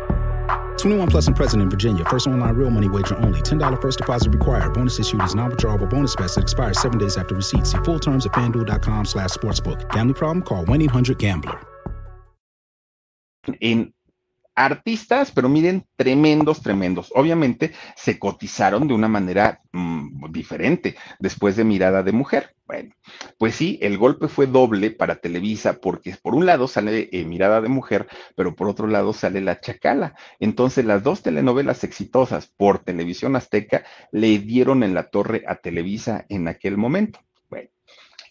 21 0.79 1.09
plus 1.09 1.27
and 1.27 1.37
present 1.37 1.63
in 1.63 1.71
Virginia. 1.71 2.05
First 2.05 2.27
online 2.27 2.55
real 2.55 2.71
money 2.71 2.89
wager 2.89 3.17
only. 3.19 3.41
$10 3.41 3.81
first 3.81 3.99
deposit 3.99 4.31
required. 4.31 4.75
Bonus 4.75 4.99
issued 4.99 5.23
is 5.23 5.35
non-withdrawable 5.35 5.89
bonus 5.89 6.17
bets 6.17 6.35
that 6.35 6.43
expires 6.43 6.81
seven 6.81 6.99
days 6.99 7.17
after 7.17 7.35
receipt. 7.35 7.67
See 7.67 7.79
full 7.79 7.99
terms 7.99 8.27
at 8.27 8.33
fanduel.com 8.33 9.05
slash 9.05 9.31
sportsbook. 9.31 9.89
Gambling 9.93 10.15
problem? 10.15 10.43
Call 10.43 10.65
1-800-GAMBLER. 10.67 11.61
en, 13.47 13.55
en 13.61 13.93
artistas, 14.57 15.31
pero 15.31 15.49
miren, 15.51 15.87
tremendos, 15.97 16.63
tremendos. 16.63 17.13
Obviamente 17.15 17.73
se 17.95 18.19
cotizaron 18.19 18.89
de 18.89 18.95
una 18.95 19.07
manera 19.07 19.61
mmm, 19.73 20.33
diferente 20.33 20.97
después 21.21 21.57
de 21.57 21.65
Mirada 21.65 22.03
de 22.03 22.13
Mujer. 22.13 22.57
Bueno, 22.67 22.95
pues 23.39 23.55
sí, 23.55 23.79
el 23.83 23.97
golpe 23.99 24.27
fue 24.27 24.47
doble 24.47 24.91
para 24.91 25.17
Televisa 25.17 25.75
porque 25.75 26.17
por 26.21 26.35
un 26.35 26.47
lado 26.47 26.67
sale 26.67 27.09
eh, 27.13 27.25
Mirada 27.25 27.61
de 27.61 27.69
Mujer, 27.69 28.09
pero 28.35 28.57
por 28.57 28.69
otro 28.69 28.89
lado 28.89 29.13
sale 29.13 29.41
La 29.41 29.61
Chacala. 29.61 30.17
Entonces 30.41 30.85
las 30.87 31.05
dos 31.05 31.23
telenovelas 31.23 31.85
exitosas 31.85 32.47
por 32.57 32.81
televisión 32.81 33.37
azteca 33.37 33.85
le 34.11 34.39
dieron 34.39 34.83
en 34.83 34.95
la 34.95 35.11
torre 35.11 35.45
a 35.47 35.57
Televisa 35.57 36.25
en 36.29 36.49
aquel 36.49 36.79
momento. 36.79 37.21
Bueno, 37.49 37.69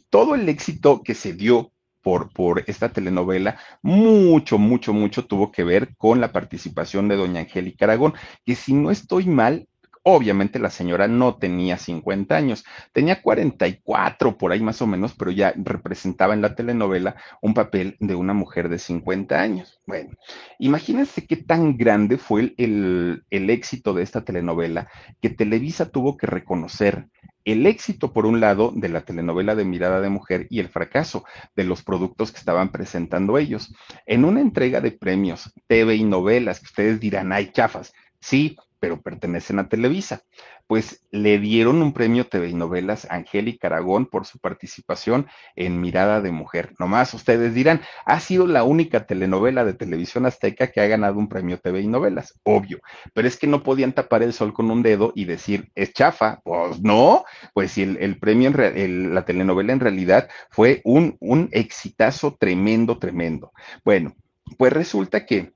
todo 0.09 0.33
el 0.35 0.49
éxito 0.49 1.03
que 1.03 1.13
se 1.13 1.33
dio 1.33 1.71
por, 2.05 2.31
por 2.31 2.63
esta 2.67 2.89
telenovela, 2.89 3.57
mucho, 3.81 4.59
mucho, 4.59 4.93
mucho 4.93 5.25
tuvo 5.25 5.51
que 5.51 5.63
ver 5.63 5.95
con 5.97 6.21
la 6.21 6.31
participación 6.31 7.07
de 7.07 7.15
doña 7.15 7.39
Angélica 7.39 7.85
Aragón, 7.85 8.13
que 8.45 8.53
si 8.53 8.73
no 8.73 8.91
estoy 8.91 9.25
mal, 9.25 9.67
Obviamente 10.07 10.59
la 10.59 10.69
señora 10.69 11.07
no 11.07 11.37
tenía 11.37 11.77
50 11.77 12.35
años, 12.35 12.63
tenía 12.93 13.23
44 13.23 14.37
por 14.37 14.51
ahí 14.51 14.61
más 14.61 14.79
o 14.83 14.85
menos, 14.85 15.15
pero 15.15 15.31
ya 15.31 15.51
representaba 15.57 16.35
en 16.35 16.43
la 16.43 16.53
telenovela 16.53 17.15
un 17.41 17.55
papel 17.55 17.97
de 17.99 18.13
una 18.13 18.35
mujer 18.35 18.69
de 18.69 18.77
50 18.77 19.41
años. 19.41 19.81
Bueno, 19.87 20.11
imagínense 20.59 21.25
qué 21.25 21.37
tan 21.37 21.75
grande 21.75 22.19
fue 22.19 22.53
el, 22.57 23.25
el, 23.31 23.49
éxito 23.49 23.95
de 23.95 24.03
esta 24.03 24.23
telenovela 24.23 24.89
que 25.23 25.31
Televisa 25.31 25.89
tuvo 25.89 26.17
que 26.17 26.27
reconocer 26.27 27.07
el 27.43 27.65
éxito, 27.65 28.13
por 28.13 28.27
un 28.27 28.39
lado, 28.39 28.71
de 28.75 28.89
la 28.89 29.01
telenovela 29.01 29.55
de 29.55 29.65
Mirada 29.65 30.01
de 30.01 30.09
Mujer 30.09 30.45
y 30.51 30.59
el 30.59 30.69
fracaso 30.69 31.25
de 31.55 31.63
los 31.63 31.81
productos 31.81 32.31
que 32.31 32.37
estaban 32.37 32.71
presentando 32.71 33.39
ellos. 33.39 33.73
En 34.05 34.23
una 34.23 34.41
entrega 34.41 34.81
de 34.81 34.91
premios, 34.91 35.51
TV 35.65 35.95
y 35.95 36.03
novelas, 36.03 36.59
que 36.59 36.65
ustedes 36.65 36.99
dirán, 36.99 37.31
hay 37.31 37.51
chafas. 37.51 37.91
Sí, 38.19 38.55
pero 38.85 39.01
pertenecen 39.01 39.57
a 39.57 39.67
Televisa. 39.67 40.21
Pues 40.67 41.03
le 41.09 41.39
dieron 41.39 41.81
un 41.81 41.91
premio 41.91 42.27
TV 42.27 42.49
y 42.49 42.53
novelas 42.53 43.05
a 43.09 43.15
Angélica 43.15 43.65
Aragón 43.65 44.05
por 44.05 44.27
su 44.27 44.37
participación 44.37 45.25
en 45.55 45.81
Mirada 45.81 46.21
de 46.21 46.29
Mujer. 46.29 46.75
Nomás 46.77 47.15
ustedes 47.15 47.55
dirán, 47.55 47.81
ha 48.05 48.19
sido 48.19 48.45
la 48.45 48.63
única 48.63 49.07
telenovela 49.07 49.65
de 49.65 49.73
televisión 49.73 50.27
azteca 50.27 50.67
que 50.67 50.81
ha 50.81 50.85
ganado 50.85 51.17
un 51.17 51.29
premio 51.29 51.59
TV 51.59 51.81
y 51.81 51.87
novelas, 51.87 52.39
obvio, 52.43 52.79
pero 53.15 53.27
es 53.27 53.37
que 53.37 53.47
no 53.47 53.63
podían 53.63 53.93
tapar 53.93 54.21
el 54.21 54.33
sol 54.33 54.53
con 54.53 54.69
un 54.69 54.83
dedo 54.83 55.13
y 55.15 55.25
decir, 55.25 55.71
es 55.73 55.91
chafa, 55.91 56.41
pues 56.43 56.79
no, 56.79 57.25
pues 57.55 57.71
si 57.71 57.81
el, 57.81 58.19
premio, 58.19 58.53
en 58.55 59.15
la 59.15 59.25
telenovela 59.25 59.73
en 59.73 59.79
realidad 59.79 60.29
fue 60.51 60.81
un, 60.83 61.17
un 61.21 61.49
exitazo 61.53 62.37
tremendo, 62.39 62.99
tremendo. 62.99 63.51
Bueno, 63.83 64.13
pues 64.59 64.71
resulta 64.71 65.25
que 65.25 65.54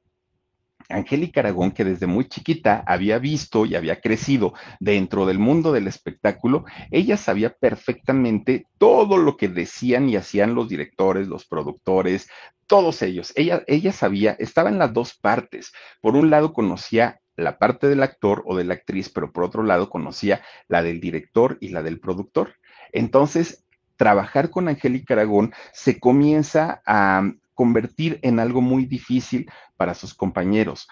Angélica 0.89 1.39
Aragón, 1.39 1.71
que 1.71 1.85
desde 1.85 2.07
muy 2.07 2.27
chiquita 2.27 2.83
había 2.85 3.19
visto 3.19 3.65
y 3.65 3.75
había 3.75 4.01
crecido 4.01 4.53
dentro 4.79 5.25
del 5.25 5.39
mundo 5.39 5.71
del 5.71 5.87
espectáculo, 5.87 6.65
ella 6.91 7.15
sabía 7.15 7.53
perfectamente 7.53 8.65
todo 8.77 9.17
lo 9.17 9.37
que 9.37 9.47
decían 9.47 10.09
y 10.09 10.15
hacían 10.15 10.55
los 10.55 10.67
directores, 10.67 11.27
los 11.27 11.45
productores, 11.45 12.29
todos 12.67 13.01
ellos. 13.01 13.31
Ella, 13.35 13.63
ella 13.67 13.91
sabía, 13.91 14.35
estaba 14.39 14.69
en 14.69 14.79
las 14.79 14.93
dos 14.93 15.15
partes. 15.15 15.71
Por 16.01 16.15
un 16.15 16.29
lado 16.29 16.53
conocía 16.53 17.19
la 17.35 17.57
parte 17.57 17.87
del 17.87 18.03
actor 18.03 18.43
o 18.45 18.57
de 18.57 18.65
la 18.65 18.73
actriz, 18.73 19.09
pero 19.09 19.31
por 19.31 19.43
otro 19.43 19.63
lado 19.63 19.89
conocía 19.89 20.41
la 20.67 20.83
del 20.83 20.99
director 20.99 21.57
y 21.61 21.69
la 21.69 21.83
del 21.83 21.99
productor. 21.99 22.55
Entonces, 22.91 23.65
trabajar 23.95 24.49
con 24.49 24.67
Angélica 24.67 25.13
Aragón 25.13 25.53
se 25.73 25.99
comienza 25.99 26.81
a 26.85 27.23
convertir 27.59 28.19
en 28.21 28.39
algo 28.39 28.61
muy 28.61 28.85
difícil 28.85 29.51
para 29.75 29.93
sus 29.93 30.13
compañeros 30.13 30.87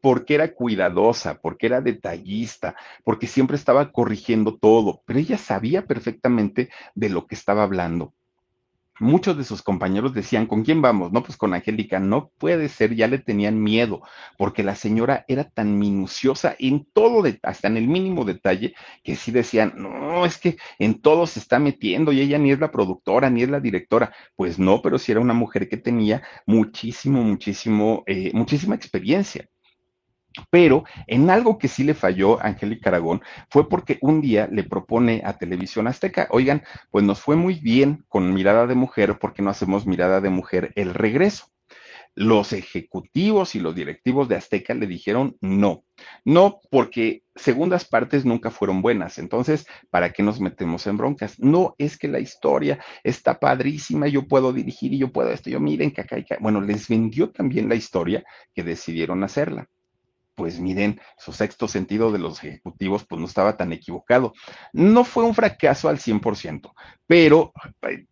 porque 0.00 0.36
era 0.36 0.54
cuidadosa, 0.54 1.40
porque 1.40 1.66
era 1.66 1.80
detallista, 1.80 2.76
porque 3.02 3.26
siempre 3.26 3.56
estaba 3.56 3.90
corrigiendo 3.90 4.56
todo, 4.56 5.02
pero 5.06 5.18
ella 5.18 5.38
sabía 5.38 5.86
perfectamente 5.86 6.70
de 6.94 7.08
lo 7.08 7.26
que 7.26 7.34
estaba 7.34 7.64
hablando 7.64 8.14
muchos 8.98 9.36
de 9.36 9.44
sus 9.44 9.62
compañeros 9.62 10.14
decían, 10.14 10.46
¿con 10.46 10.64
quién 10.64 10.82
vamos? 10.82 11.12
No, 11.12 11.22
pues 11.22 11.36
con 11.36 11.54
Angélica, 11.54 11.98
no 12.00 12.30
puede 12.38 12.68
ser, 12.68 12.94
ya 12.94 13.08
le 13.08 13.18
tenían 13.18 13.62
miedo, 13.62 14.02
porque 14.38 14.62
la 14.62 14.74
señora 14.74 15.24
era 15.28 15.44
tan 15.44 15.78
minuciosa 15.78 16.56
en 16.58 16.86
todo, 16.92 17.24
hasta 17.42 17.68
en 17.68 17.76
el 17.76 17.88
mínimo 17.88 18.24
detalle, 18.24 18.74
que 19.02 19.16
sí 19.16 19.30
decían, 19.32 19.74
no, 19.76 20.24
es 20.24 20.38
que 20.38 20.56
en 20.78 21.00
todo 21.00 21.26
se 21.26 21.40
está 21.40 21.58
metiendo 21.58 22.12
y 22.12 22.20
ella 22.20 22.38
ni 22.38 22.52
es 22.52 22.60
la 22.60 22.70
productora, 22.70 23.30
ni 23.30 23.42
es 23.42 23.50
la 23.50 23.60
directora. 23.60 24.14
Pues 24.36 24.58
no, 24.58 24.82
pero 24.82 24.98
sí 24.98 25.12
era 25.12 25.20
una 25.20 25.34
mujer 25.34 25.68
que 25.68 25.76
tenía 25.76 26.22
muchísimo, 26.46 27.22
muchísimo, 27.22 28.02
eh, 28.06 28.30
muchísima 28.34 28.74
experiencia. 28.74 29.48
Pero 30.50 30.84
en 31.06 31.30
algo 31.30 31.58
que 31.58 31.68
sí 31.68 31.84
le 31.84 31.94
falló 31.94 32.40
a 32.40 32.46
Angélica 32.46 32.90
Aragón 32.90 33.22
fue 33.50 33.68
porque 33.68 33.98
un 34.00 34.20
día 34.20 34.48
le 34.50 34.64
propone 34.64 35.22
a 35.24 35.38
Televisión 35.38 35.86
Azteca, 35.86 36.28
oigan, 36.30 36.62
pues 36.90 37.04
nos 37.04 37.20
fue 37.20 37.36
muy 37.36 37.54
bien 37.54 38.04
con 38.08 38.32
mirada 38.34 38.66
de 38.66 38.74
mujer, 38.74 39.18
porque 39.18 39.42
no 39.42 39.50
hacemos 39.50 39.86
mirada 39.86 40.20
de 40.20 40.30
mujer 40.30 40.72
el 40.76 40.94
regreso? 40.94 41.46
Los 42.14 42.54
ejecutivos 42.54 43.54
y 43.54 43.60
los 43.60 43.74
directivos 43.74 44.26
de 44.26 44.36
Azteca 44.36 44.72
le 44.72 44.86
dijeron 44.86 45.36
no, 45.42 45.84
no 46.24 46.60
porque 46.70 47.24
segundas 47.34 47.84
partes 47.84 48.24
nunca 48.24 48.50
fueron 48.50 48.80
buenas, 48.80 49.18
entonces, 49.18 49.66
¿para 49.90 50.12
qué 50.12 50.22
nos 50.22 50.40
metemos 50.40 50.86
en 50.86 50.96
broncas? 50.96 51.38
No, 51.38 51.74
es 51.76 51.98
que 51.98 52.08
la 52.08 52.18
historia 52.18 52.78
está 53.04 53.38
padrísima, 53.38 54.08
yo 54.08 54.26
puedo 54.26 54.54
dirigir 54.54 54.94
y 54.94 54.98
yo 54.98 55.12
puedo 55.12 55.30
esto, 55.30 55.50
yo 55.50 55.60
miren 55.60 55.90
que 55.90 56.00
acá, 56.00 56.16
acá. 56.16 56.38
Bueno, 56.40 56.62
les 56.62 56.88
vendió 56.88 57.30
también 57.30 57.68
la 57.68 57.74
historia 57.74 58.24
que 58.54 58.62
decidieron 58.62 59.22
hacerla 59.22 59.68
pues 60.36 60.60
miren, 60.60 61.00
su 61.18 61.32
sexto 61.32 61.66
sentido 61.66 62.12
de 62.12 62.18
los 62.18 62.44
ejecutivos 62.44 63.04
pues 63.04 63.20
no 63.20 63.26
estaba 63.26 63.56
tan 63.56 63.72
equivocado. 63.72 64.34
No 64.72 65.02
fue 65.02 65.24
un 65.24 65.34
fracaso 65.34 65.88
al 65.88 65.98
100%, 65.98 66.72
pero 67.06 67.52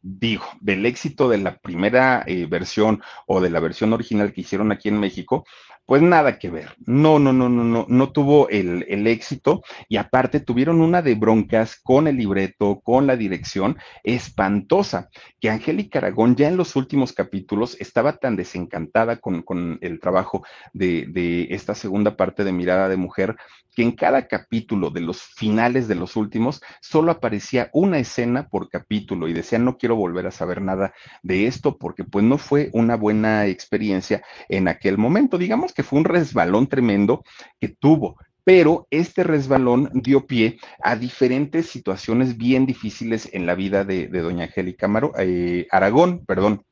digo, 0.03 0.45
del 0.61 0.87
éxito 0.87 1.29
de 1.29 1.39
la 1.39 1.57
primera 1.57 2.23
eh, 2.27 2.47
versión 2.47 3.03
o 3.27 3.41
de 3.41 3.51
la 3.51 3.61
versión 3.61 3.93
original 3.93 4.33
que 4.33 4.43
hicieron 4.43 4.73
aquí 4.73 4.89
en 4.89 5.01
México, 5.01 5.45
pues 5.87 6.01
nada 6.01 6.39
que 6.39 6.51
ver. 6.51 6.75
No, 6.87 7.19
no, 7.19 7.33
no, 7.33 7.49
no, 7.49 7.65
no, 7.65 7.87
no 7.89 8.13
tuvo 8.13 8.49
el, 8.49 8.87
el, 8.89 9.07
éxito 9.07 9.63
y 9.89 9.97
aparte 9.99 10.41
tuvieron 10.41 10.81
una 10.81 11.03
de 11.03 11.15
broncas 11.15 11.77
con 11.77 12.09
el 12.09 12.17
libreto, 12.17 12.81
con 12.83 13.07
la 13.07 13.17
dirección 13.17 13.77
espantosa, 14.03 15.11
que 15.41 15.51
Angélica 15.51 15.99
Aragón 15.99 16.37
ya 16.37 16.49
en 16.49 16.57
los 16.57 16.75
últimos 16.77 17.13
capítulos 17.13 17.77
estaba 17.81 18.17
tan 18.17 18.37
desencantada 18.37 19.17
con, 19.19 19.43
con 19.43 19.79
el 19.83 20.01
trabajo 20.01 20.43
de, 20.73 21.07
de 21.09 21.49
esta 21.51 21.75
segunda 21.75 22.17
parte 22.17 22.45
de 22.45 22.53
Mirada 22.53 22.89
de 22.89 22.97
Mujer, 22.97 23.37
que 23.75 23.83
en 23.83 23.93
cada 23.93 24.27
capítulo 24.27 24.91
de 24.91 25.01
los 25.01 25.23
finales 25.23 25.89
de 25.89 25.95
los 25.95 26.17
últimos 26.17 26.63
solo 26.81 27.13
aparecía 27.13 27.71
una 27.73 27.99
escena 27.99 28.49
por 28.49 28.69
capítulo 28.69 29.29
y 29.29 29.33
decía 29.33 29.59
no 29.59 29.77
quiero 29.77 29.97
volver 29.97 30.27
a 30.27 30.31
saber 30.31 30.63
nada 30.63 30.95
de 31.23 31.47
esto 31.47 31.77
porque 31.79 32.05
pues 32.05 32.25
no 32.25 32.39
fue 32.39 32.71
una 32.73 32.97
buena 32.97 33.47
experiencia 33.47 34.23
en 34.49 34.69
aquel 34.69 34.99
momento. 34.99 35.39
Digamos 35.39 35.73
que 35.73 35.83
fue 35.83 35.99
un 35.99 36.05
resbalón 36.05 36.69
tremendo 36.69 37.25
que 37.61 37.69
tuvo, 37.69 38.17
pero 38.45 38.87
este 38.91 39.25
resbalón 39.25 39.91
dio 39.95 40.27
pie 40.27 40.59
a 40.83 40.97
diferentes 40.97 41.69
situaciones 41.69 42.37
bien 42.37 42.67
difíciles 42.67 43.29
en 43.33 43.47
la 43.47 43.55
vida 43.55 43.85
de, 43.85 44.07
doña 44.09 44.45
Angélica 44.45 44.89
eh, 45.19 45.67
Aragón, 45.71 46.25
perdón. 46.27 46.65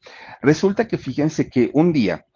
Resulta 0.43 0.87
que 0.87 0.99
fíjense 0.99 1.49
que 1.49 1.71
un 1.73 1.93
día 1.93 2.27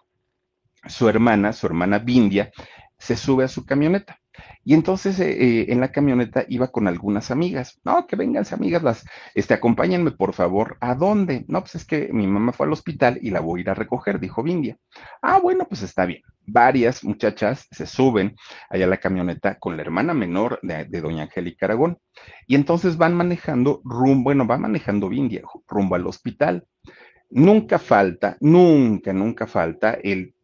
su 0.88 1.08
hermana, 1.08 1.52
su 1.52 1.66
hermana 1.66 1.98
Vindia, 1.98 2.50
se 2.98 3.16
sube 3.16 3.44
a 3.44 3.48
su 3.48 3.66
camioneta 3.66 4.18
y 4.64 4.74
entonces 4.74 5.20
eh, 5.20 5.30
eh, 5.30 5.66
en 5.68 5.80
la 5.80 5.92
camioneta 5.92 6.44
iba 6.48 6.68
con 6.68 6.88
algunas 6.88 7.30
amigas. 7.30 7.80
No, 7.84 8.06
que 8.06 8.16
vengan 8.16 8.44
amigas, 8.50 8.82
las, 8.82 9.04
este, 9.34 9.54
acompáñenme 9.54 10.10
por 10.10 10.32
favor. 10.32 10.76
¿A 10.80 10.94
dónde? 10.94 11.44
No, 11.48 11.60
pues 11.60 11.76
es 11.76 11.84
que 11.84 12.08
mi 12.12 12.26
mamá 12.26 12.52
fue 12.52 12.66
al 12.66 12.72
hospital 12.72 13.18
y 13.22 13.30
la 13.30 13.40
voy 13.40 13.60
a 13.60 13.62
ir 13.62 13.70
a 13.70 13.74
recoger, 13.74 14.18
dijo 14.18 14.42
Vindia. 14.42 14.76
Ah, 15.22 15.38
bueno, 15.40 15.66
pues 15.68 15.82
está 15.82 16.04
bien. 16.04 16.22
Varias 16.46 17.04
muchachas 17.04 17.66
se 17.70 17.86
suben 17.86 18.36
allá 18.68 18.86
a 18.86 18.88
la 18.88 18.98
camioneta 18.98 19.58
con 19.58 19.76
la 19.76 19.82
hermana 19.82 20.14
menor 20.14 20.58
de, 20.62 20.84
de 20.84 21.00
doña 21.00 21.24
Angélica 21.24 21.66
Aragón. 21.66 21.98
Y 22.46 22.54
entonces 22.56 22.96
van 22.96 23.14
manejando 23.14 23.80
rumbo, 23.84 24.24
bueno, 24.24 24.46
va 24.46 24.58
manejando 24.58 25.08
Vindia 25.08 25.42
rumbo 25.68 25.94
al 25.94 26.06
hospital. 26.06 26.66
Nunca 27.30 27.78
falta, 27.78 28.36
nunca, 28.40 29.12
nunca 29.12 29.46
falta 29.46 29.92
el 29.94 30.35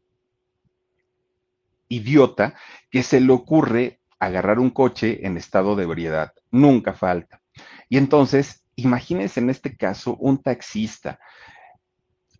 idiota 1.92 2.54
que 2.90 3.02
se 3.02 3.20
le 3.20 3.32
ocurre 3.32 4.00
agarrar 4.18 4.58
un 4.58 4.70
coche 4.70 5.26
en 5.26 5.36
estado 5.36 5.76
de 5.76 5.84
ebriedad. 5.84 6.32
Nunca 6.50 6.94
falta. 6.94 7.42
Y 7.88 7.98
entonces, 7.98 8.64
imagínense 8.76 9.40
en 9.40 9.50
este 9.50 9.76
caso 9.76 10.16
un 10.16 10.42
taxista, 10.42 11.18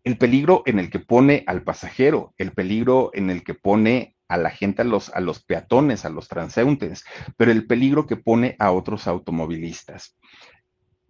el 0.05 0.19
peligro 0.19 0.63
en 0.67 0.79
el 0.79 0.91
que 0.91 0.99
pone 0.99 1.45
al 1.47 1.63
pasajero, 1.63 2.35
el 2.39 2.53
peligro 2.53 3.11
en 3.15 3.31
el 3.31 3.45
que 3.45 3.55
pone 3.55 4.17
a 4.29 4.37
la 4.37 4.51
gente, 4.51 4.83
a 4.83 4.85
los, 4.85 5.11
a 5.11 5.21
los 5.21 5.45
peatones, 5.45 6.05
a 6.05 6.09
los 6.11 6.29
transeúntes, 6.29 7.05
pero 7.37 7.53
el 7.53 7.67
peligro 7.67 8.07
que 8.07 8.17
pone 8.17 8.57
a 8.59 8.73
otros 8.73 9.07
automovilistas. 9.07 10.17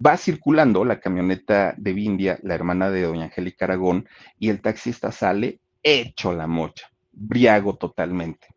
Va 0.05 0.17
circulando 0.17 0.85
la 0.85 1.01
camioneta 1.01 1.75
de 1.77 1.93
Vindia, 1.93 2.39
la 2.43 2.55
hermana 2.55 2.91
de 2.91 3.03
doña 3.03 3.25
Angélica 3.25 3.67
Aragón, 3.67 4.09
y 4.39 4.49
el 4.49 4.61
taxista 4.61 5.13
sale 5.13 5.61
hecho 5.83 6.33
la 6.33 6.47
mocha, 6.47 6.92
briago 7.13 7.77
totalmente. 7.77 8.49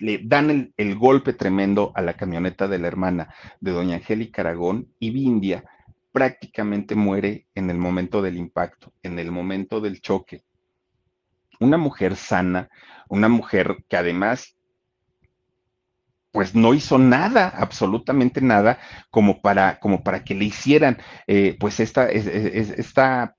Le 0.00 0.20
dan 0.22 0.72
el, 0.76 0.96
golpe 0.96 1.32
tremendo 1.32 1.92
a 1.94 2.02
la 2.02 2.14
camioneta 2.14 2.66
de 2.68 2.78
la 2.78 2.88
hermana 2.88 3.34
de 3.60 3.70
doña 3.70 3.96
Angélica 3.96 4.42
Aragón 4.42 4.88
y 4.98 5.10
Vindia 5.10 5.64
prácticamente 6.12 6.94
muere 6.94 7.46
en 7.54 7.70
el 7.70 7.78
momento 7.78 8.22
del 8.22 8.36
impacto, 8.36 8.92
en 9.02 9.18
el 9.18 9.30
momento 9.30 9.80
del 9.80 10.00
choque. 10.00 10.42
Una 11.60 11.76
mujer 11.76 12.16
sana, 12.16 12.68
una 13.08 13.28
mujer 13.28 13.84
que 13.88 13.96
además 13.96 14.56
pues 16.36 16.54
no 16.54 16.74
hizo 16.74 16.98
nada, 16.98 17.48
absolutamente 17.48 18.42
nada, 18.42 18.78
como 19.10 19.40
para, 19.40 19.80
como 19.80 20.04
para 20.04 20.22
que 20.22 20.34
le 20.34 20.44
hicieran, 20.44 20.98
eh, 21.26 21.56
pues 21.58 21.80
esta, 21.80 22.10
esta, 22.10 23.34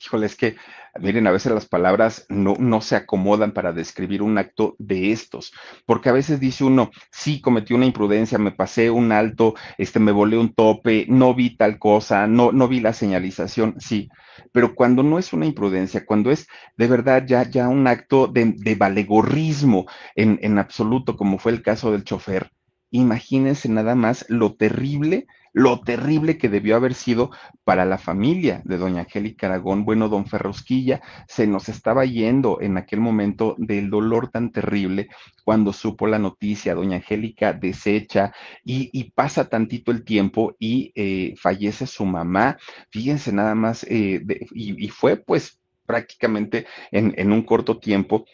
híjole, 0.00 0.26
es 0.26 0.34
que 0.34 0.56
Miren, 1.00 1.26
a 1.26 1.30
veces 1.30 1.52
las 1.52 1.66
palabras 1.66 2.26
no, 2.28 2.54
no, 2.58 2.80
se 2.80 2.96
acomodan 2.96 3.52
para 3.52 3.72
describir 3.72 4.22
un 4.22 4.38
acto 4.38 4.76
de 4.78 5.12
estos, 5.12 5.52
porque 5.84 6.08
a 6.08 6.12
veces 6.12 6.40
dice 6.40 6.64
uno, 6.64 6.90
sí, 7.10 7.40
cometí 7.40 7.74
una 7.74 7.86
imprudencia, 7.86 8.38
me 8.38 8.52
pasé 8.52 8.90
un 8.90 9.12
alto, 9.12 9.54
este, 9.78 10.00
me 10.00 10.12
volé 10.12 10.38
un 10.38 10.54
tope, 10.54 11.06
no 11.08 11.34
vi 11.34 11.56
tal 11.56 11.78
cosa, 11.78 12.26
no, 12.26 12.52
no 12.52 12.68
vi 12.68 12.80
la 12.80 12.92
señalización, 12.92 13.74
sí, 13.78 14.08
pero 14.52 14.74
cuando 14.74 15.02
no 15.02 15.18
es 15.18 15.32
una 15.32 15.46
imprudencia, 15.46 16.04
cuando 16.06 16.30
es 16.30 16.46
de 16.76 16.86
verdad 16.86 17.24
ya, 17.26 17.48
ya 17.48 17.68
un 17.68 17.86
acto 17.86 18.26
de, 18.26 18.54
de 18.56 18.74
valegorrismo 18.74 19.86
en, 20.14 20.38
en 20.42 20.58
absoluto, 20.58 21.16
como 21.16 21.38
fue 21.38 21.52
el 21.52 21.62
caso 21.62 21.92
del 21.92 22.04
chofer, 22.04 22.50
imagínense 22.90 23.68
nada 23.68 23.94
más 23.94 24.24
lo 24.28 24.54
terrible 24.54 25.26
lo 25.56 25.80
terrible 25.80 26.36
que 26.36 26.50
debió 26.50 26.76
haber 26.76 26.92
sido 26.92 27.30
para 27.64 27.86
la 27.86 27.96
familia 27.96 28.60
de 28.66 28.76
doña 28.76 29.00
Angélica 29.00 29.46
Aragón. 29.46 29.86
Bueno, 29.86 30.10
don 30.10 30.26
Ferrosquilla 30.26 31.00
se 31.28 31.46
nos 31.46 31.70
estaba 31.70 32.04
yendo 32.04 32.60
en 32.60 32.76
aquel 32.76 33.00
momento 33.00 33.54
del 33.56 33.88
dolor 33.88 34.28
tan 34.30 34.52
terrible 34.52 35.08
cuando 35.44 35.72
supo 35.72 36.06
la 36.06 36.18
noticia, 36.18 36.74
doña 36.74 36.96
Angélica 36.96 37.54
desecha 37.54 38.34
y, 38.64 39.12
pasa 39.12 39.48
tantito 39.48 39.92
el 39.92 40.04
tiempo 40.04 40.54
y 40.58 40.92
eh, 40.94 41.32
fallece 41.38 41.86
su 41.86 42.04
mamá. 42.04 42.58
Fíjense 42.90 43.32
nada 43.32 43.54
más, 43.54 43.82
eh, 43.88 44.22
y, 44.52 44.88
fue 44.88 45.16
pues 45.16 45.58
prácticamente 45.86 46.66
en, 46.90 47.14
en 47.16 47.32
un 47.32 47.42
corto 47.42 47.78
tiempo 47.78 48.26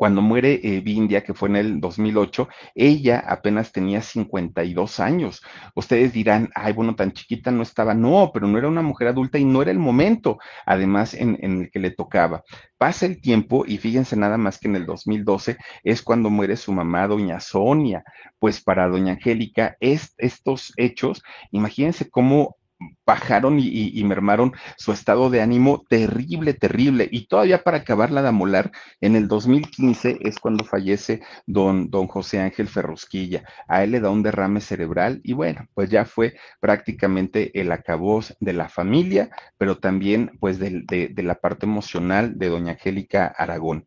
cuando 0.00 0.22
muere 0.22 0.60
eh, 0.62 0.80
Vindia, 0.80 1.22
que 1.22 1.34
fue 1.34 1.50
en 1.50 1.56
el 1.56 1.78
2008, 1.78 2.48
ella 2.74 3.22
apenas 3.28 3.70
tenía 3.70 4.00
52 4.00 4.98
años. 4.98 5.42
Ustedes 5.74 6.14
dirán, 6.14 6.48
ay, 6.54 6.72
bueno, 6.72 6.96
tan 6.96 7.12
chiquita 7.12 7.50
no 7.50 7.62
estaba. 7.62 7.92
No, 7.92 8.30
pero 8.32 8.48
no 8.48 8.56
era 8.56 8.66
una 8.68 8.80
mujer 8.80 9.08
adulta 9.08 9.38
y 9.38 9.44
no 9.44 9.60
era 9.60 9.70
el 9.70 9.78
momento, 9.78 10.38
además, 10.64 11.12
en, 11.12 11.36
el 11.42 11.70
que 11.70 11.80
le 11.80 11.90
tocaba. 11.90 12.42
Pasa 12.78 13.04
el 13.04 13.20
tiempo 13.20 13.66
y 13.66 13.76
fíjense 13.76 14.16
nada 14.16 14.38
más 14.38 14.58
que 14.58 14.68
en 14.68 14.76
el 14.76 14.86
2012 14.86 15.58
es 15.84 16.00
cuando 16.00 16.30
muere 16.30 16.56
su 16.56 16.72
mamá, 16.72 17.06
doña 17.06 17.38
Sonia. 17.38 18.02
Pues 18.38 18.62
para 18.62 18.88
doña 18.88 19.12
Angélica, 19.12 19.76
estos 19.80 20.72
hechos, 20.78 21.22
imagínense 21.50 22.08
cómo 22.08 22.56
bajaron 23.06 23.58
y, 23.60 24.02
mermaron 24.04 24.52
su 24.76 24.92
estado 24.92 25.30
de 25.30 25.40
ánimo 25.40 25.84
terrible, 25.88 26.54
terrible. 26.54 27.08
Y 27.10 27.26
todavía 27.26 27.62
para 27.62 27.78
acabarla 27.78 28.22
de 28.22 28.28
amolar, 28.28 28.72
en 29.00 29.16
el 29.16 29.28
2015 29.28 30.18
es 30.22 30.38
cuando 30.38 30.64
fallece 30.64 31.20
don, 31.46 31.90
don 31.90 32.06
José 32.06 32.40
Ángel 32.40 32.68
Ferrusquilla. 32.68 33.44
A 33.68 33.82
él 33.82 33.92
le 33.92 34.00
da 34.00 34.10
un 34.10 34.22
derrame 34.22 34.60
cerebral 34.60 35.20
y 35.24 35.32
bueno, 35.32 35.66
pues 35.74 35.90
ya 35.90 36.04
fue 36.04 36.34
prácticamente 36.60 37.58
el 37.60 37.72
acabós 37.72 38.36
de 38.40 38.52
la 38.52 38.68
familia, 38.68 39.30
pero 39.58 39.78
también 39.78 40.32
pues 40.40 40.58
de, 40.58 40.84
de 40.88 41.22
la 41.22 41.34
parte 41.34 41.66
emocional 41.66 42.38
de 42.38 42.48
doña 42.48 42.72
Angélica 42.72 43.26
Aragón. 43.26 43.86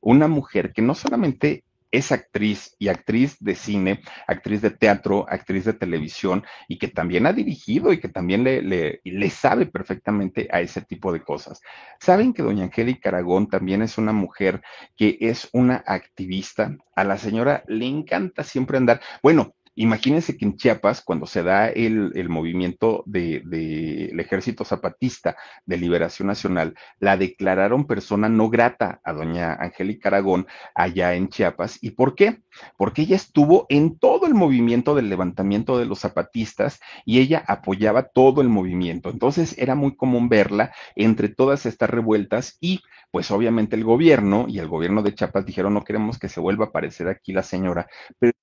Una 0.00 0.28
mujer 0.28 0.72
que 0.72 0.82
no 0.82 0.94
solamente 0.94 1.64
es 1.90 2.12
actriz 2.12 2.74
y 2.78 2.88
actriz 2.88 3.36
de 3.40 3.54
cine, 3.54 4.02
actriz 4.26 4.62
de 4.62 4.70
teatro, 4.70 5.26
actriz 5.28 5.64
de 5.64 5.72
televisión 5.72 6.44
y 6.68 6.78
que 6.78 6.88
también 6.88 7.26
ha 7.26 7.32
dirigido 7.32 7.92
y 7.92 8.00
que 8.00 8.08
también 8.08 8.44
le, 8.44 8.62
le, 8.62 9.30
sabe 9.30 9.66
perfectamente 9.66 10.48
a 10.52 10.60
ese 10.60 10.82
tipo 10.82 11.12
de 11.12 11.22
cosas. 11.22 11.60
Saben 12.00 12.32
que 12.32 12.42
doña 12.42 12.64
Angélica 12.64 13.08
Aragón 13.08 13.48
también 13.48 13.82
es 13.82 13.98
una 13.98 14.12
mujer 14.12 14.62
que 14.96 15.18
es 15.20 15.48
una 15.52 15.82
activista. 15.86 16.76
A 16.94 17.04
la 17.04 17.18
señora 17.18 17.64
le 17.66 17.86
encanta 17.86 18.44
siempre 18.44 18.76
andar, 18.76 19.00
bueno, 19.22 19.54
Imagínense 19.80 20.36
que 20.36 20.44
en 20.44 20.58
Chiapas, 20.58 21.00
cuando 21.00 21.24
se 21.24 21.42
da 21.42 21.68
el, 21.68 22.28
movimiento 22.28 23.02
del 23.06 23.48
de, 23.48 24.12
Ejército 24.18 24.62
Zapatista 24.62 25.38
de 25.64 25.78
Liberación 25.78 26.28
Nacional, 26.28 26.74
la 26.98 27.16
declararon 27.16 27.86
persona 27.86 28.28
no 28.28 28.50
grata 28.50 29.00
a 29.02 29.14
doña 29.14 29.54
Angélica 29.54 30.10
Aragón 30.10 30.46
allá 30.74 31.14
en 31.14 31.30
Chiapas. 31.30 31.78
¿Y 31.80 31.92
por 31.92 32.14
qué? 32.14 32.42
Porque 32.76 33.00
ella 33.00 33.16
estuvo 33.16 33.64
en 33.70 33.98
todo 33.98 34.26
el 34.26 34.34
movimiento 34.34 34.94
del 34.94 35.08
levantamiento 35.08 35.78
de 35.78 35.86
los 35.86 36.00
zapatistas 36.00 36.78
y 37.06 37.20
ella 37.20 37.42
apoyaba 37.46 38.02
todo 38.02 38.42
el 38.42 38.50
movimiento. 38.50 39.08
Entonces 39.08 39.56
era 39.56 39.76
muy 39.76 39.96
común 39.96 40.28
verla 40.28 40.74
entre 40.94 41.30
todas 41.30 41.64
estas 41.64 41.88
revueltas 41.88 42.58
y 42.60 42.82
pues 43.10 43.30
obviamente 43.30 43.76
el 43.76 43.84
gobierno 43.84 44.44
y 44.46 44.58
el 44.58 44.68
gobierno 44.68 45.02
de 45.02 45.14
Chiapas 45.14 45.46
dijeron 45.46 45.72
no 45.72 45.84
queremos 45.84 46.18
que 46.18 46.28
se 46.28 46.38
vuelva 46.38 46.66
a 46.66 46.68
aparecer 46.68 47.08
aquí 47.08 47.32
la 47.32 47.42
señora, 47.42 47.88
pero 48.18 48.34